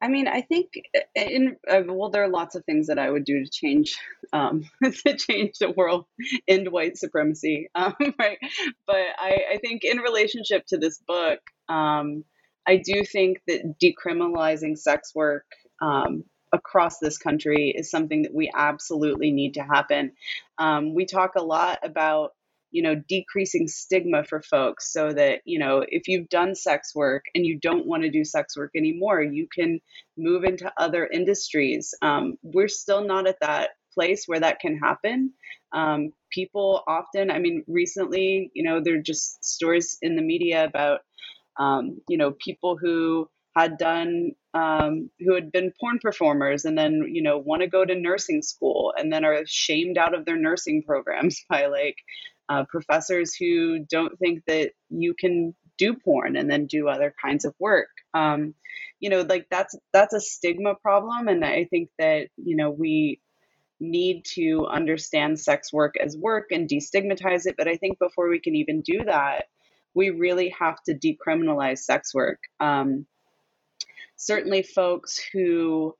I 0.00 0.08
mean, 0.08 0.28
I 0.28 0.42
think 0.42 0.80
in 1.16 1.56
uh, 1.68 1.82
well, 1.86 2.10
there 2.10 2.22
are 2.22 2.28
lots 2.28 2.54
of 2.54 2.64
things 2.64 2.86
that 2.86 2.98
I 2.98 3.10
would 3.10 3.24
do 3.24 3.44
to 3.44 3.50
change 3.50 3.98
um, 4.32 4.64
to 4.84 5.16
change 5.16 5.58
the 5.58 5.70
world, 5.70 6.06
end 6.46 6.70
white 6.70 6.96
supremacy, 6.96 7.68
um, 7.74 7.94
right? 8.18 8.38
But 8.86 9.06
I, 9.18 9.40
I 9.52 9.58
think 9.58 9.84
in 9.84 9.98
relationship 9.98 10.66
to 10.66 10.78
this 10.78 10.98
book, 10.98 11.40
um, 11.68 12.24
I 12.68 12.76
do 12.76 13.02
think 13.02 13.40
that 13.46 13.80
decriminalizing 13.82 14.76
sex 14.76 15.14
work 15.14 15.46
um, 15.80 16.24
across 16.52 16.98
this 16.98 17.16
country 17.16 17.72
is 17.74 17.90
something 17.90 18.22
that 18.22 18.34
we 18.34 18.52
absolutely 18.54 19.30
need 19.30 19.54
to 19.54 19.62
happen. 19.62 20.12
Um, 20.58 20.94
we 20.94 21.06
talk 21.06 21.32
a 21.36 21.42
lot 21.42 21.78
about 21.82 22.32
you 22.70 22.82
know 22.82 22.94
decreasing 23.08 23.66
stigma 23.66 24.22
for 24.22 24.42
folks 24.42 24.92
so 24.92 25.10
that 25.10 25.40
you 25.46 25.58
know 25.58 25.82
if 25.88 26.06
you've 26.06 26.28
done 26.28 26.54
sex 26.54 26.94
work 26.94 27.24
and 27.34 27.46
you 27.46 27.58
don't 27.58 27.86
want 27.86 28.02
to 28.02 28.10
do 28.10 28.26
sex 28.26 28.58
work 28.58 28.70
anymore 28.76 29.22
you 29.22 29.48
can 29.50 29.80
move 30.18 30.44
into 30.44 30.70
other 30.76 31.06
industries 31.06 31.94
um, 32.02 32.36
we're 32.42 32.68
still 32.68 33.02
not 33.02 33.26
at 33.26 33.40
that 33.40 33.70
place 33.94 34.24
where 34.26 34.40
that 34.40 34.60
can 34.60 34.76
happen 34.76 35.32
um, 35.72 36.12
people 36.30 36.82
often 36.86 37.30
i 37.30 37.38
mean 37.38 37.64
recently 37.66 38.50
you 38.52 38.62
know 38.62 38.82
there 38.84 38.96
are 38.96 39.02
just 39.02 39.42
stories 39.42 39.96
in 40.02 40.14
the 40.14 40.20
media 40.20 40.62
about 40.62 41.00
um, 41.58 42.00
you 42.08 42.16
know, 42.16 42.32
people 42.32 42.76
who 42.76 43.28
had 43.56 43.76
done 43.78 44.32
um, 44.54 45.10
who 45.20 45.34
had 45.34 45.50
been 45.52 45.72
porn 45.80 45.98
performers 46.00 46.64
and 46.64 46.78
then 46.78 47.04
you 47.12 47.22
know 47.22 47.38
want 47.38 47.62
to 47.62 47.68
go 47.68 47.84
to 47.84 47.94
nursing 47.94 48.42
school 48.42 48.92
and 48.96 49.12
then 49.12 49.24
are 49.24 49.42
shamed 49.46 49.98
out 49.98 50.14
of 50.14 50.24
their 50.24 50.36
nursing 50.36 50.82
programs 50.82 51.44
by 51.48 51.66
like 51.66 51.96
uh, 52.48 52.64
professors 52.68 53.34
who 53.34 53.80
don't 53.90 54.18
think 54.18 54.42
that 54.46 54.72
you 54.90 55.14
can 55.14 55.54
do 55.76 55.94
porn 55.94 56.36
and 56.36 56.50
then 56.50 56.66
do 56.66 56.88
other 56.88 57.14
kinds 57.22 57.44
of 57.44 57.54
work. 57.60 57.88
Um, 58.14 58.54
you 59.00 59.10
know 59.10 59.22
like 59.22 59.46
that's 59.50 59.76
that's 59.92 60.14
a 60.14 60.20
stigma 60.20 60.74
problem 60.74 61.28
and 61.28 61.44
i 61.44 61.64
think 61.64 61.88
that 61.98 62.28
you 62.36 62.56
know 62.56 62.70
we 62.70 63.20
need 63.80 64.24
to 64.24 64.66
understand 64.66 65.38
sex 65.38 65.72
work 65.72 65.94
as 66.02 66.16
work 66.16 66.46
and 66.50 66.68
destigmatize 66.68 67.46
it 67.46 67.54
but 67.56 67.68
i 67.68 67.76
think 67.76 67.98
before 67.98 68.28
we 68.28 68.40
can 68.40 68.56
even 68.56 68.80
do 68.80 69.04
that 69.04 69.44
we 69.98 70.10
really 70.10 70.50
have 70.50 70.80
to 70.84 70.94
decriminalize 70.94 71.78
sex 71.78 72.14
work. 72.14 72.38
Um, 72.60 73.04
certainly, 74.14 74.62
folks 74.62 75.20
who 75.32 75.96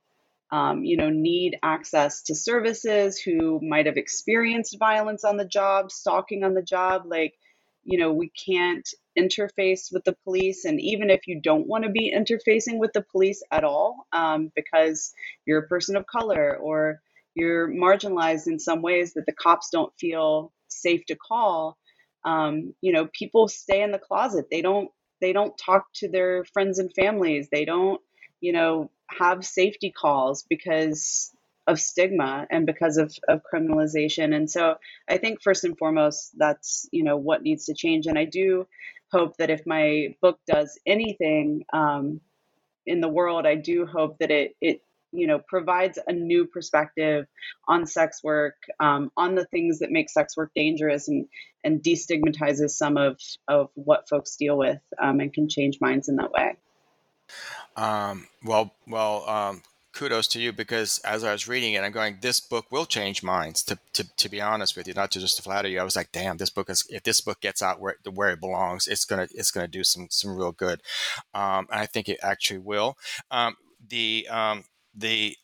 um, 0.52 0.84
you 0.84 0.96
know 0.96 1.10
need 1.10 1.58
access 1.64 2.22
to 2.22 2.36
services, 2.36 3.18
who 3.18 3.60
might 3.60 3.86
have 3.86 3.96
experienced 3.96 4.76
violence 4.78 5.24
on 5.24 5.36
the 5.36 5.44
job, 5.44 5.90
stalking 5.90 6.44
on 6.44 6.54
the 6.54 6.62
job, 6.62 7.02
like 7.06 7.34
you 7.82 7.98
know 7.98 8.12
we 8.12 8.30
can't 8.30 8.88
interface 9.18 9.92
with 9.92 10.04
the 10.04 10.16
police 10.22 10.64
and 10.64 10.80
even 10.80 11.10
if 11.10 11.26
you 11.26 11.40
don't 11.42 11.66
want 11.66 11.82
to 11.82 11.90
be 11.90 12.14
interfacing 12.16 12.78
with 12.78 12.92
the 12.92 13.04
police 13.10 13.42
at 13.50 13.64
all 13.64 14.06
um, 14.12 14.52
because 14.54 15.12
you're 15.44 15.64
a 15.64 15.66
person 15.66 15.96
of 15.96 16.06
color 16.06 16.56
or 16.62 17.00
you're 17.34 17.66
marginalized 17.66 18.46
in 18.46 18.60
some 18.60 18.80
ways 18.80 19.14
that 19.14 19.26
the 19.26 19.32
cops 19.32 19.70
don't 19.72 19.92
feel 19.98 20.52
safe 20.68 21.04
to 21.06 21.16
call 21.16 21.76
um, 22.24 22.74
you 22.80 22.92
know 22.92 23.08
people 23.12 23.48
stay 23.48 23.82
in 23.82 23.92
the 23.92 23.98
closet. 23.98 24.46
They 24.50 24.62
don't 24.62 24.90
they 25.20 25.32
don't 25.32 25.56
talk 25.58 25.86
to 25.96 26.08
their 26.08 26.44
friends 26.44 26.78
and 26.78 26.92
families. 26.94 27.48
They 27.52 27.64
don't 27.64 28.00
you 28.40 28.52
know 28.52 28.90
have 29.10 29.44
safety 29.44 29.92
calls 29.92 30.44
because 30.48 31.32
of 31.66 31.80
stigma 31.80 32.46
and 32.50 32.66
because 32.66 32.96
of, 32.96 33.14
of 33.28 33.42
criminalization. 33.52 34.34
And 34.34 34.50
so 34.50 34.76
i 35.08 35.18
think 35.18 35.42
first 35.42 35.64
and 35.64 35.76
foremost 35.78 36.32
that's 36.36 36.88
you 36.92 37.04
know 37.04 37.16
what 37.16 37.42
needs 37.42 37.66
to 37.66 37.74
change. 37.74 38.06
And 38.06 38.18
i 38.18 38.24
do 38.24 38.66
hope 39.12 39.36
that 39.38 39.50
if 39.50 39.62
my 39.66 40.14
book 40.20 40.38
does 40.46 40.78
anything 40.86 41.64
um, 41.72 42.20
in 42.86 43.00
the 43.00 43.08
world 43.08 43.46
i 43.46 43.54
do 43.54 43.86
hope 43.86 44.18
that 44.18 44.30
it 44.30 44.56
it 44.60 44.82
you 45.12 45.26
know 45.26 45.38
provides 45.38 45.98
a 46.06 46.12
new 46.12 46.46
perspective 46.46 47.26
on 47.66 47.86
sex 47.86 48.22
work 48.22 48.54
um, 48.80 49.10
on 49.16 49.34
the 49.34 49.44
things 49.46 49.80
that 49.80 49.90
make 49.90 50.10
sex 50.10 50.36
work 50.36 50.50
dangerous 50.54 51.08
and 51.08 51.26
and 51.64 51.82
destigmatizes 51.82 52.70
some 52.70 52.96
of 52.96 53.18
of 53.46 53.70
what 53.74 54.08
folks 54.08 54.36
deal 54.36 54.56
with 54.56 54.80
um, 55.00 55.20
and 55.20 55.32
can 55.32 55.48
change 55.48 55.78
minds 55.80 56.08
in 56.08 56.16
that 56.16 56.30
way 56.30 56.56
um, 57.76 58.26
well 58.44 58.74
well 58.86 59.28
um, 59.28 59.62
kudos 59.98 60.28
to 60.28 60.40
you 60.40 60.52
because 60.52 61.00
as 61.00 61.24
I 61.24 61.32
was 61.32 61.48
reading 61.48 61.72
it, 61.72 61.82
I'm 61.82 61.90
going, 61.90 62.18
this 62.20 62.38
book 62.38 62.70
will 62.70 62.86
change 62.86 63.24
minds. 63.24 63.64
To, 63.64 63.78
to, 63.94 64.16
to 64.16 64.28
be 64.28 64.40
honest 64.40 64.76
with 64.76 64.86
you, 64.86 64.94
not 64.94 65.10
to 65.12 65.20
just 65.20 65.36
to 65.36 65.42
flatter 65.42 65.68
you, 65.68 65.80
I 65.80 65.84
was 65.84 65.96
like, 65.96 66.12
damn, 66.12 66.36
this 66.36 66.50
book 66.50 66.70
is 66.70 66.86
if 66.88 67.02
this 67.02 67.20
book 67.20 67.40
gets 67.40 67.62
out 67.62 67.80
where 67.80 67.96
where 68.14 68.30
it 68.30 68.40
belongs, 68.40 68.86
it's 68.86 69.04
gonna 69.04 69.26
it's 69.34 69.50
gonna 69.50 69.68
do 69.68 69.82
some 69.82 70.06
some 70.10 70.36
real 70.36 70.52
good. 70.52 70.82
Um, 71.34 71.66
and 71.70 71.80
I 71.80 71.86
think 71.86 72.08
it 72.08 72.20
actually 72.22 72.60
will. 72.60 72.96
Um, 73.30 73.56
the 73.88 74.28
um, 74.30 74.64
the 74.94 75.36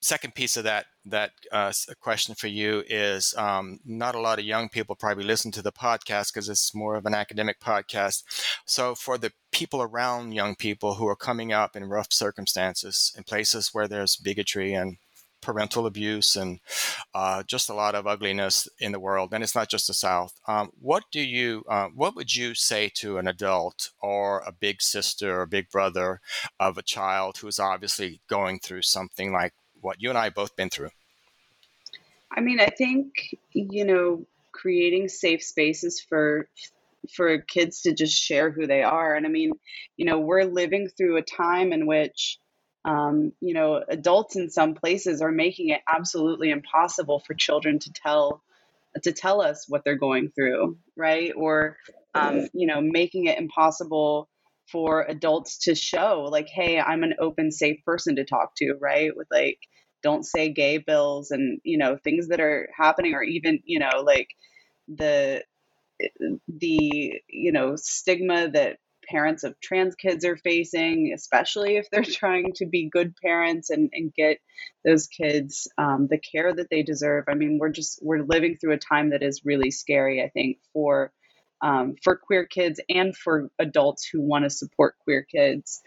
second 0.00 0.34
piece 0.34 0.56
of 0.56 0.64
that 0.64 0.86
that 1.04 1.32
uh, 1.50 1.72
question 2.00 2.34
for 2.34 2.46
you 2.46 2.84
is 2.88 3.34
um, 3.36 3.80
not 3.84 4.14
a 4.14 4.20
lot 4.20 4.38
of 4.38 4.44
young 4.44 4.68
people 4.68 4.94
probably 4.94 5.24
listen 5.24 5.50
to 5.50 5.62
the 5.62 5.72
podcast 5.72 6.32
because 6.32 6.48
it's 6.48 6.74
more 6.74 6.94
of 6.94 7.06
an 7.06 7.14
academic 7.14 7.58
podcast. 7.60 8.22
So 8.66 8.94
for 8.94 9.18
the 9.18 9.32
people 9.50 9.82
around 9.82 10.32
young 10.32 10.54
people 10.54 10.94
who 10.94 11.08
are 11.08 11.16
coming 11.16 11.52
up 11.52 11.74
in 11.74 11.84
rough 11.88 12.12
circumstances 12.12 13.12
in 13.16 13.24
places 13.24 13.70
where 13.72 13.88
there's 13.88 14.16
bigotry 14.16 14.74
and 14.74 14.98
parental 15.42 15.86
abuse 15.86 16.36
and 16.36 16.60
uh, 17.14 17.42
just 17.42 17.68
a 17.68 17.74
lot 17.74 17.94
of 17.94 18.06
ugliness 18.06 18.68
in 18.78 18.92
the 18.92 19.00
world. 19.00 19.34
And 19.34 19.44
it's 19.44 19.54
not 19.54 19.68
just 19.68 19.88
the 19.88 19.94
South. 19.94 20.40
Um, 20.48 20.70
what 20.80 21.04
do 21.12 21.20
you, 21.20 21.64
uh, 21.68 21.88
what 21.88 22.16
would 22.16 22.34
you 22.34 22.54
say 22.54 22.90
to 22.94 23.18
an 23.18 23.28
adult 23.28 23.90
or 24.00 24.42
a 24.46 24.52
big 24.52 24.80
sister 24.80 25.40
or 25.40 25.46
big 25.46 25.68
brother 25.70 26.20
of 26.58 26.78
a 26.78 26.82
child 26.82 27.36
who's 27.38 27.58
obviously 27.58 28.20
going 28.28 28.60
through 28.60 28.82
something 28.82 29.32
like 29.32 29.52
what 29.80 30.00
you 30.00 30.08
and 30.08 30.18
I 30.18 30.30
both 30.30 30.56
been 30.56 30.70
through? 30.70 30.90
I 32.34 32.40
mean, 32.40 32.60
I 32.60 32.66
think 32.66 33.36
you 33.52 33.84
know, 33.84 34.24
creating 34.52 35.08
safe 35.08 35.42
spaces 35.42 36.00
for 36.00 36.48
for 37.14 37.38
kids 37.38 37.82
to 37.82 37.92
just 37.92 38.14
share 38.14 38.50
who 38.50 38.66
they 38.66 38.82
are. 38.82 39.16
And 39.16 39.26
I 39.26 39.28
mean, 39.28 39.52
you 39.96 40.04
know, 40.04 40.20
we're 40.20 40.44
living 40.44 40.88
through 40.88 41.16
a 41.16 41.22
time 41.22 41.72
in 41.72 41.86
which 41.86 42.38
um, 42.84 43.32
you 43.40 43.54
know, 43.54 43.82
adults 43.88 44.36
in 44.36 44.50
some 44.50 44.74
places 44.74 45.22
are 45.22 45.30
making 45.30 45.68
it 45.68 45.80
absolutely 45.92 46.50
impossible 46.50 47.20
for 47.20 47.34
children 47.34 47.78
to 47.78 47.92
tell 47.92 48.42
to 49.02 49.12
tell 49.12 49.40
us 49.40 49.64
what 49.68 49.84
they're 49.84 49.96
going 49.96 50.30
through, 50.34 50.76
right? 50.96 51.32
Or, 51.34 51.78
um, 52.14 52.48
you 52.52 52.66
know, 52.66 52.82
making 52.82 53.24
it 53.24 53.38
impossible 53.38 54.28
for 54.70 55.02
adults 55.08 55.58
to 55.64 55.74
show, 55.74 56.28
like, 56.30 56.48
hey, 56.48 56.78
I'm 56.78 57.02
an 57.02 57.14
open, 57.18 57.52
safe 57.52 57.82
person 57.86 58.16
to 58.16 58.24
talk 58.24 58.54
to, 58.56 58.74
right? 58.80 59.16
With 59.16 59.28
like, 59.30 59.58
don't 60.02 60.26
say 60.26 60.52
gay 60.52 60.78
bills 60.78 61.30
and, 61.30 61.60
you 61.64 61.78
know, 61.78 61.96
things 61.96 62.28
that 62.28 62.40
are 62.40 62.68
happening, 62.76 63.14
or 63.14 63.22
even, 63.22 63.60
you 63.64 63.78
know, 63.78 64.02
like 64.04 64.28
the, 64.88 65.42
the, 66.48 67.22
you 67.28 67.52
know, 67.52 67.76
stigma 67.76 68.50
that 68.50 68.76
parents 69.12 69.44
of 69.44 69.54
trans 69.60 69.94
kids 69.94 70.24
are 70.24 70.36
facing, 70.36 71.12
especially 71.14 71.76
if 71.76 71.88
they're 71.90 72.02
trying 72.20 72.52
to 72.56 72.66
be 72.66 72.88
good 72.90 73.14
parents 73.22 73.70
and, 73.70 73.90
and 73.92 74.12
get 74.14 74.38
those 74.84 75.06
kids 75.06 75.68
um, 75.78 76.08
the 76.10 76.18
care 76.18 76.52
that 76.52 76.68
they 76.70 76.82
deserve. 76.82 77.24
I 77.28 77.34
mean, 77.34 77.58
we're 77.60 77.70
just 77.70 78.00
we're 78.02 78.24
living 78.24 78.56
through 78.56 78.72
a 78.72 78.78
time 78.78 79.10
that 79.10 79.22
is 79.22 79.42
really 79.44 79.70
scary. 79.70 80.22
I 80.22 80.30
think 80.30 80.58
for 80.72 81.12
um, 81.62 81.94
for 82.02 82.16
queer 82.16 82.46
kids 82.46 82.80
and 82.88 83.16
for 83.16 83.50
adults 83.58 84.08
who 84.10 84.20
want 84.20 84.44
to 84.44 84.50
support 84.50 84.96
queer 85.04 85.22
kids. 85.30 85.80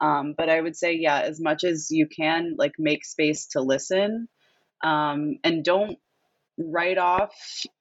Um, 0.00 0.34
but 0.36 0.50
I 0.50 0.60
would 0.60 0.76
say, 0.76 0.94
yeah, 0.94 1.20
as 1.20 1.40
much 1.40 1.64
as 1.64 1.90
you 1.90 2.08
can, 2.08 2.56
like 2.58 2.72
make 2.78 3.04
space 3.04 3.46
to 3.52 3.62
listen, 3.62 4.28
um, 4.82 5.38
and 5.44 5.64
don't 5.64 5.96
write 6.58 6.98
off, 6.98 7.32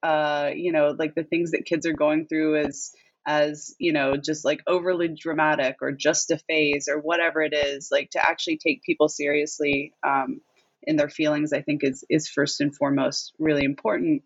uh, 0.04 0.52
you 0.56 0.72
know, 0.72 0.96
like 0.98 1.16
the 1.16 1.24
things 1.24 1.52
that 1.52 1.66
kids 1.66 1.86
are 1.86 1.94
going 1.94 2.28
through 2.28 2.58
as 2.66 2.92
as 3.26 3.76
you 3.78 3.94
know 3.94 4.18
just 4.18 4.44
like 4.44 4.62
overly 4.68 5.08
dramatic 5.08 5.78
or 5.82 5.92
just 5.92 6.32
a 6.32 6.38
phase 6.38 6.88
or 6.90 7.00
whatever 7.00 7.42
it 7.42 7.54
is 7.54 7.90
like 7.92 8.10
to 8.10 8.26
actually 8.26 8.58
take 8.58 8.84
people 8.84 9.08
seriously 9.08 9.94
um, 10.06 10.42
in 10.84 10.96
their 10.96 11.10
feelings 11.10 11.54
i 11.54 11.62
think 11.62 11.84
is 11.84 12.04
is 12.10 12.28
first 12.28 12.62
and 12.62 12.76
foremost 12.76 13.34
really 13.38 13.64
important 13.64 14.24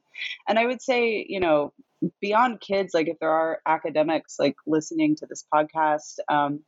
and 0.48 0.58
i 0.58 0.66
would 0.66 0.82
say 0.82 1.26
you 1.28 1.40
know 1.40 1.74
beyond 2.22 2.60
kids 2.62 2.94
like 2.94 3.08
if 3.08 3.20
there 3.20 3.32
are 3.32 3.60
academics 3.66 4.38
like 4.40 4.56
listening 4.66 5.16
to 5.16 5.26
this 5.26 5.46
podcast 5.54 6.18
um, 6.30 6.62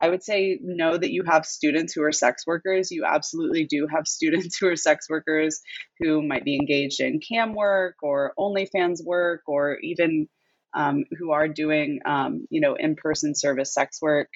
I 0.00 0.08
would 0.08 0.22
say 0.22 0.58
know 0.62 0.96
that 0.96 1.10
you 1.10 1.24
have 1.24 1.44
students 1.44 1.92
who 1.92 2.04
are 2.04 2.12
sex 2.12 2.46
workers. 2.46 2.92
You 2.92 3.04
absolutely 3.04 3.64
do 3.64 3.88
have 3.92 4.06
students 4.06 4.56
who 4.60 4.68
are 4.68 4.76
sex 4.76 5.10
workers 5.10 5.60
who 5.98 6.22
might 6.22 6.44
be 6.44 6.54
engaged 6.54 7.00
in 7.00 7.20
cam 7.20 7.54
work 7.54 7.96
or 8.02 8.32
OnlyFans 8.38 9.04
work 9.04 9.42
or 9.46 9.78
even 9.80 10.28
um, 10.74 11.04
who 11.18 11.30
are 11.32 11.48
doing 11.48 12.00
um, 12.04 12.46
you 12.50 12.60
know 12.60 12.74
in-person 12.74 13.34
service 13.34 13.72
sex 13.72 14.00
work. 14.00 14.28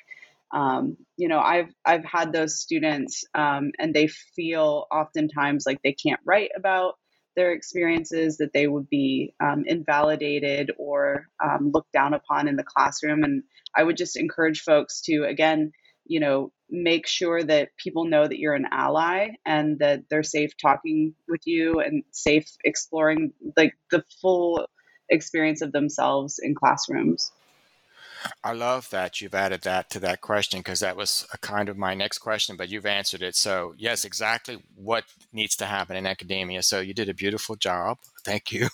Um, 0.50 0.98
you 1.16 1.28
know 1.28 1.40
i've 1.40 1.72
i've 1.86 2.04
had 2.04 2.30
those 2.32 2.60
students 2.60 3.24
um, 3.34 3.72
and 3.78 3.94
they 3.94 4.06
feel 4.08 4.86
oftentimes 4.92 5.64
like 5.64 5.80
they 5.82 5.94
can't 5.94 6.20
write 6.26 6.50
about 6.54 6.98
their 7.36 7.52
experiences 7.52 8.36
that 8.36 8.52
they 8.52 8.66
would 8.66 8.90
be 8.90 9.32
um, 9.40 9.64
invalidated 9.66 10.70
or 10.76 11.28
um, 11.42 11.70
looked 11.72 11.92
down 11.92 12.12
upon 12.12 12.48
in 12.48 12.56
the 12.56 12.64
classroom. 12.64 13.24
And 13.24 13.44
i 13.74 13.82
would 13.82 13.96
just 13.96 14.16
encourage 14.16 14.60
folks 14.60 15.00
to 15.02 15.24
again 15.24 15.72
you 16.04 16.20
know 16.20 16.52
make 16.68 17.06
sure 17.06 17.42
that 17.42 17.68
people 17.76 18.06
know 18.06 18.26
that 18.26 18.38
you're 18.38 18.54
an 18.54 18.66
ally 18.70 19.28
and 19.44 19.78
that 19.78 20.02
they're 20.08 20.22
safe 20.22 20.56
talking 20.56 21.14
with 21.28 21.42
you 21.44 21.80
and 21.80 22.02
safe 22.10 22.48
exploring 22.64 23.32
like 23.56 23.74
the 23.90 24.02
full 24.20 24.66
experience 25.08 25.62
of 25.62 25.72
themselves 25.72 26.38
in 26.38 26.54
classrooms. 26.54 27.32
I 28.44 28.52
love 28.52 28.88
that 28.90 29.20
you've 29.20 29.34
added 29.34 29.62
that 29.62 29.90
to 29.90 30.00
that 30.00 30.20
question 30.20 30.60
because 30.60 30.80
that 30.80 30.96
was 30.96 31.26
a 31.32 31.38
kind 31.38 31.68
of 31.68 31.76
my 31.76 31.94
next 31.94 32.18
question, 32.18 32.56
but 32.56 32.68
you've 32.68 32.86
answered 32.86 33.22
it. 33.22 33.36
So, 33.36 33.74
yes, 33.76 34.04
exactly 34.04 34.62
what 34.74 35.04
needs 35.32 35.56
to 35.56 35.66
happen 35.66 35.96
in 35.96 36.06
academia. 36.06 36.62
So, 36.62 36.80
you 36.80 36.94
did 36.94 37.08
a 37.08 37.14
beautiful 37.14 37.56
job. 37.56 37.98
Thank 38.24 38.52
you 38.52 38.68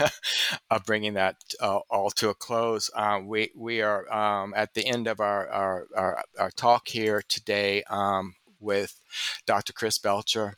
of 0.70 0.84
bringing 0.86 1.14
that 1.14 1.36
uh, 1.60 1.80
all 1.90 2.10
to 2.12 2.30
a 2.30 2.34
close. 2.34 2.90
Um, 2.94 3.26
we 3.26 3.50
we 3.54 3.82
are 3.82 4.10
um, 4.12 4.54
at 4.56 4.74
the 4.74 4.86
end 4.86 5.06
of 5.06 5.20
our 5.20 5.48
our, 5.48 5.86
our, 5.96 6.24
our 6.38 6.50
talk 6.50 6.88
here 6.88 7.22
today 7.28 7.82
um, 7.90 8.34
with 8.60 9.00
Dr. 9.46 9.72
Chris 9.72 9.98
Belcher. 9.98 10.56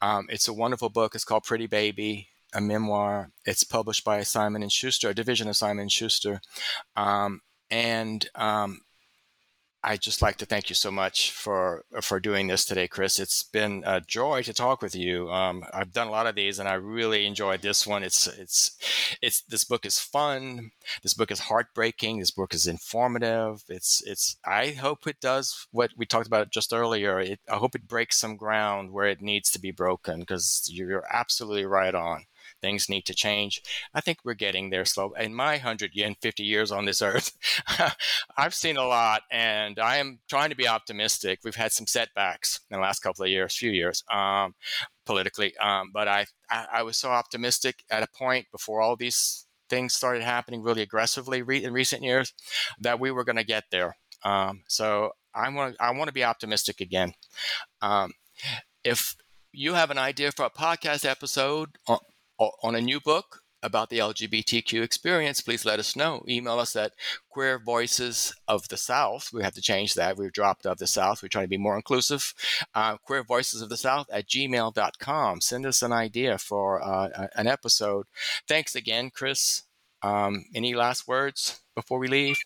Um, 0.00 0.26
it's 0.30 0.48
a 0.48 0.52
wonderful 0.52 0.88
book. 0.88 1.14
It's 1.14 1.24
called 1.24 1.44
Pretty 1.44 1.66
Baby 1.66 2.28
a 2.54 2.60
memoir. 2.60 3.30
It's 3.44 3.64
published 3.64 4.04
by 4.04 4.22
Simon 4.22 4.62
and 4.62 4.72
Schuster, 4.72 5.10
a 5.10 5.14
division 5.14 5.48
of 5.48 5.56
Simon 5.56 5.82
and 5.82 5.92
Schuster, 5.92 6.40
um, 6.96 7.40
and 7.70 8.28
um, 8.34 8.80
I 9.86 9.98
just 9.98 10.22
like 10.22 10.38
to 10.38 10.46
thank 10.46 10.70
you 10.70 10.74
so 10.74 10.90
much 10.90 11.30
for 11.30 11.84
for 12.00 12.18
doing 12.18 12.46
this 12.46 12.64
today, 12.64 12.88
Chris. 12.88 13.20
It's 13.20 13.42
been 13.42 13.82
a 13.86 14.00
joy 14.00 14.40
to 14.44 14.54
talk 14.54 14.80
with 14.80 14.94
you. 14.94 15.30
Um, 15.30 15.62
I've 15.74 15.92
done 15.92 16.06
a 16.06 16.10
lot 16.10 16.26
of 16.26 16.34
these, 16.34 16.58
and 16.58 16.66
I 16.66 16.74
really 16.74 17.26
enjoyed 17.26 17.60
this 17.60 17.86
one. 17.86 18.02
It's 18.02 18.26
it's 18.26 18.78
it's 19.20 19.42
this 19.42 19.64
book 19.64 19.84
is 19.84 19.98
fun. 19.98 20.70
This 21.02 21.12
book 21.12 21.30
is 21.30 21.40
heartbreaking. 21.40 22.18
This 22.18 22.30
book 22.30 22.54
is 22.54 22.66
informative. 22.66 23.62
It's 23.68 24.02
it's. 24.06 24.36
I 24.46 24.68
hope 24.70 25.06
it 25.06 25.20
does 25.20 25.66
what 25.70 25.90
we 25.98 26.06
talked 26.06 26.28
about 26.28 26.50
just 26.50 26.72
earlier. 26.72 27.20
It, 27.20 27.40
I 27.46 27.56
hope 27.56 27.74
it 27.74 27.86
breaks 27.86 28.16
some 28.18 28.36
ground 28.36 28.90
where 28.90 29.06
it 29.06 29.20
needs 29.20 29.50
to 29.50 29.60
be 29.60 29.70
broken 29.70 30.20
because 30.20 30.66
you're 30.72 31.04
absolutely 31.12 31.66
right 31.66 31.94
on 31.94 32.24
things 32.64 32.88
need 32.88 33.04
to 33.04 33.14
change. 33.14 33.62
I 33.94 34.00
think 34.00 34.18
we're 34.24 34.34
getting 34.34 34.70
there 34.70 34.86
slow. 34.86 35.12
In 35.12 35.34
my 35.34 35.52
150 35.52 36.42
years 36.42 36.72
on 36.72 36.86
this 36.86 37.02
earth, 37.02 37.36
I've 38.38 38.54
seen 38.54 38.78
a 38.78 38.86
lot 38.86 39.22
and 39.30 39.78
I 39.78 39.96
am 39.96 40.20
trying 40.28 40.48
to 40.48 40.56
be 40.56 40.66
optimistic. 40.66 41.40
We've 41.44 41.54
had 41.54 41.72
some 41.72 41.86
setbacks 41.86 42.60
in 42.70 42.76
the 42.76 42.82
last 42.82 43.00
couple 43.00 43.24
of 43.24 43.30
years, 43.30 43.54
few 43.56 43.70
years. 43.70 44.02
Um, 44.10 44.54
politically, 45.04 45.54
um, 45.58 45.90
but 45.92 46.08
I, 46.08 46.24
I, 46.48 46.66
I 46.76 46.82
was 46.82 46.96
so 46.96 47.10
optimistic 47.10 47.84
at 47.90 48.02
a 48.02 48.08
point 48.18 48.46
before 48.50 48.80
all 48.80 48.96
these 48.96 49.44
things 49.68 49.92
started 49.92 50.22
happening 50.22 50.62
really 50.62 50.80
aggressively 50.80 51.42
re- 51.42 51.62
in 51.62 51.74
recent 51.74 52.02
years 52.02 52.32
that 52.80 52.98
we 52.98 53.10
were 53.10 53.24
going 53.24 53.36
to 53.36 53.44
get 53.44 53.64
there. 53.70 53.96
Um, 54.24 54.62
so 54.66 55.10
I 55.34 55.50
want 55.50 55.76
I 55.78 55.90
want 55.90 56.08
to 56.08 56.14
be 56.14 56.24
optimistic 56.24 56.80
again. 56.80 57.12
Um, 57.82 58.12
if 58.82 59.16
you 59.52 59.74
have 59.74 59.90
an 59.90 59.98
idea 59.98 60.32
for 60.32 60.46
a 60.46 60.50
podcast 60.50 61.04
episode 61.04 61.76
on 62.38 62.74
a 62.74 62.80
new 62.80 63.00
book 63.00 63.40
about 63.64 63.88
the 63.88 63.98
LGBTQ 63.98 64.82
experience, 64.82 65.40
please 65.40 65.64
let 65.64 65.78
us 65.80 65.96
know. 65.96 66.22
Email 66.28 66.58
us 66.58 66.76
at 66.76 66.92
Queer 67.30 67.58
Voices 67.58 68.34
of 68.46 68.68
the 68.68 68.76
South. 68.76 69.30
We 69.32 69.42
have 69.42 69.54
to 69.54 69.62
change 69.62 69.94
that. 69.94 70.18
We've 70.18 70.32
dropped 70.32 70.66
of 70.66 70.78
the 70.78 70.86
South. 70.86 71.22
We're 71.22 71.28
trying 71.30 71.44
to 71.44 71.48
be 71.48 71.56
more 71.56 71.76
inclusive. 71.76 72.34
Uh, 72.74 72.98
Queer 72.98 73.24
Voices 73.24 73.62
of 73.62 73.70
the 73.70 73.78
South 73.78 74.06
at 74.12 74.28
gmail.com. 74.28 75.40
Send 75.40 75.66
us 75.66 75.82
an 75.82 75.92
idea 75.92 76.36
for 76.36 76.82
uh, 76.82 77.28
an 77.34 77.46
episode. 77.46 78.06
Thanks 78.46 78.74
again, 78.74 79.10
Chris. 79.10 79.62
Um, 80.02 80.44
any 80.54 80.74
last 80.74 81.08
words 81.08 81.60
before 81.74 81.98
we 81.98 82.08
leave? 82.08 82.36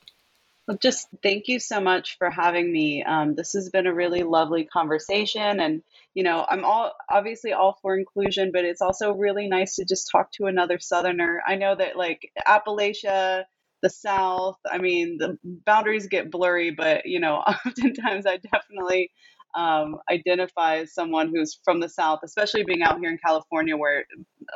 Well, 0.69 0.79
just 0.83 1.09
thank 1.23 1.49
you 1.49 1.61
so 1.61 1.81
much 1.81 2.19
for 2.19 2.31
having 2.31 2.73
me. 2.73 3.05
Um, 3.05 3.37
this 3.37 3.55
has 3.55 3.71
been 3.71 3.87
a 3.89 3.95
really 3.95 4.25
lovely 4.25 4.67
conversation, 4.67 5.61
and 5.61 5.83
you 6.15 6.25
know, 6.25 6.47
I'm 6.49 6.65
all 6.65 6.93
obviously 7.11 7.55
all 7.55 7.79
for 7.83 7.99
inclusion, 7.99 8.53
but 8.53 8.65
it's 8.67 8.83
also 8.83 9.13
really 9.15 9.49
nice 9.49 9.77
to 9.77 9.87
just 9.87 10.11
talk 10.13 10.33
to 10.35 10.47
another 10.47 10.81
Southerner. 10.81 11.43
I 11.47 11.57
know 11.57 11.77
that 11.77 11.97
like 11.99 12.33
Appalachia, 12.49 13.45
the 13.83 13.91
South, 13.91 14.59
I 14.71 14.79
mean, 14.79 15.19
the 15.19 15.39
boundaries 15.45 16.09
get 16.09 16.31
blurry, 16.33 16.73
but 16.73 17.07
you 17.07 17.21
know, 17.21 17.37
oftentimes 17.67 18.27
I 18.27 18.39
definitely 18.39 19.11
um, 19.55 19.97
identify 20.11 20.79
as 20.79 20.93
someone 20.93 21.29
who's 21.29 21.59
from 21.65 21.81
the 21.81 21.89
South, 21.89 22.21
especially 22.23 22.65
being 22.65 22.83
out 22.83 22.99
here 22.99 23.11
in 23.11 23.19
California, 23.19 23.77
where 23.77 24.05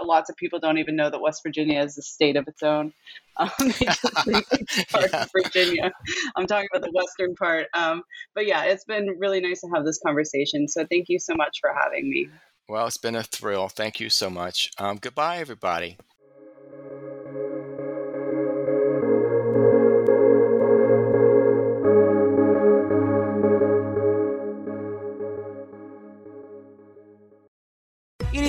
lots 0.03 0.30
of 0.30 0.36
people 0.36 0.59
don't 0.59 0.78
even 0.78 0.97
know 0.97 1.11
that 1.11 1.20
West 1.20 1.43
Virginia 1.43 1.82
is 1.82 1.97
a 1.99 2.03
state 2.03 2.36
of 2.36 2.47
its 2.49 2.62
own. 2.62 2.93
Um, 3.38 3.49
they 3.59 3.86
just 3.86 4.24
think 4.26 4.47
yeah. 4.93 5.22
of 5.22 5.30
Virginia. 5.32 5.90
I'm 6.36 6.47
talking 6.47 6.68
about 6.70 6.84
the 6.84 6.93
western 6.93 7.34
part. 7.34 7.66
Um, 7.72 8.03
but 8.34 8.47
yeah, 8.47 8.64
it's 8.64 8.84
been 8.84 9.16
really 9.18 9.40
nice 9.40 9.62
to 9.62 9.68
have 9.74 9.86
this 9.86 9.99
conversation. 10.05 10.68
So 10.68 10.84
thank 10.84 11.09
you 11.09 11.18
so 11.18 11.34
much 11.34 11.57
for 11.59 11.72
having 11.74 12.11
me. 12.11 12.28
Well, 12.68 12.86
it's 12.86 12.99
been 12.99 13.16
a 13.16 13.22
thrill. 13.22 13.70
Thank 13.70 14.01
you 14.01 14.11
so 14.11 14.28
much. 14.28 14.70
Um, 14.76 14.99
goodbye, 15.01 15.38
everybody. 15.38 15.97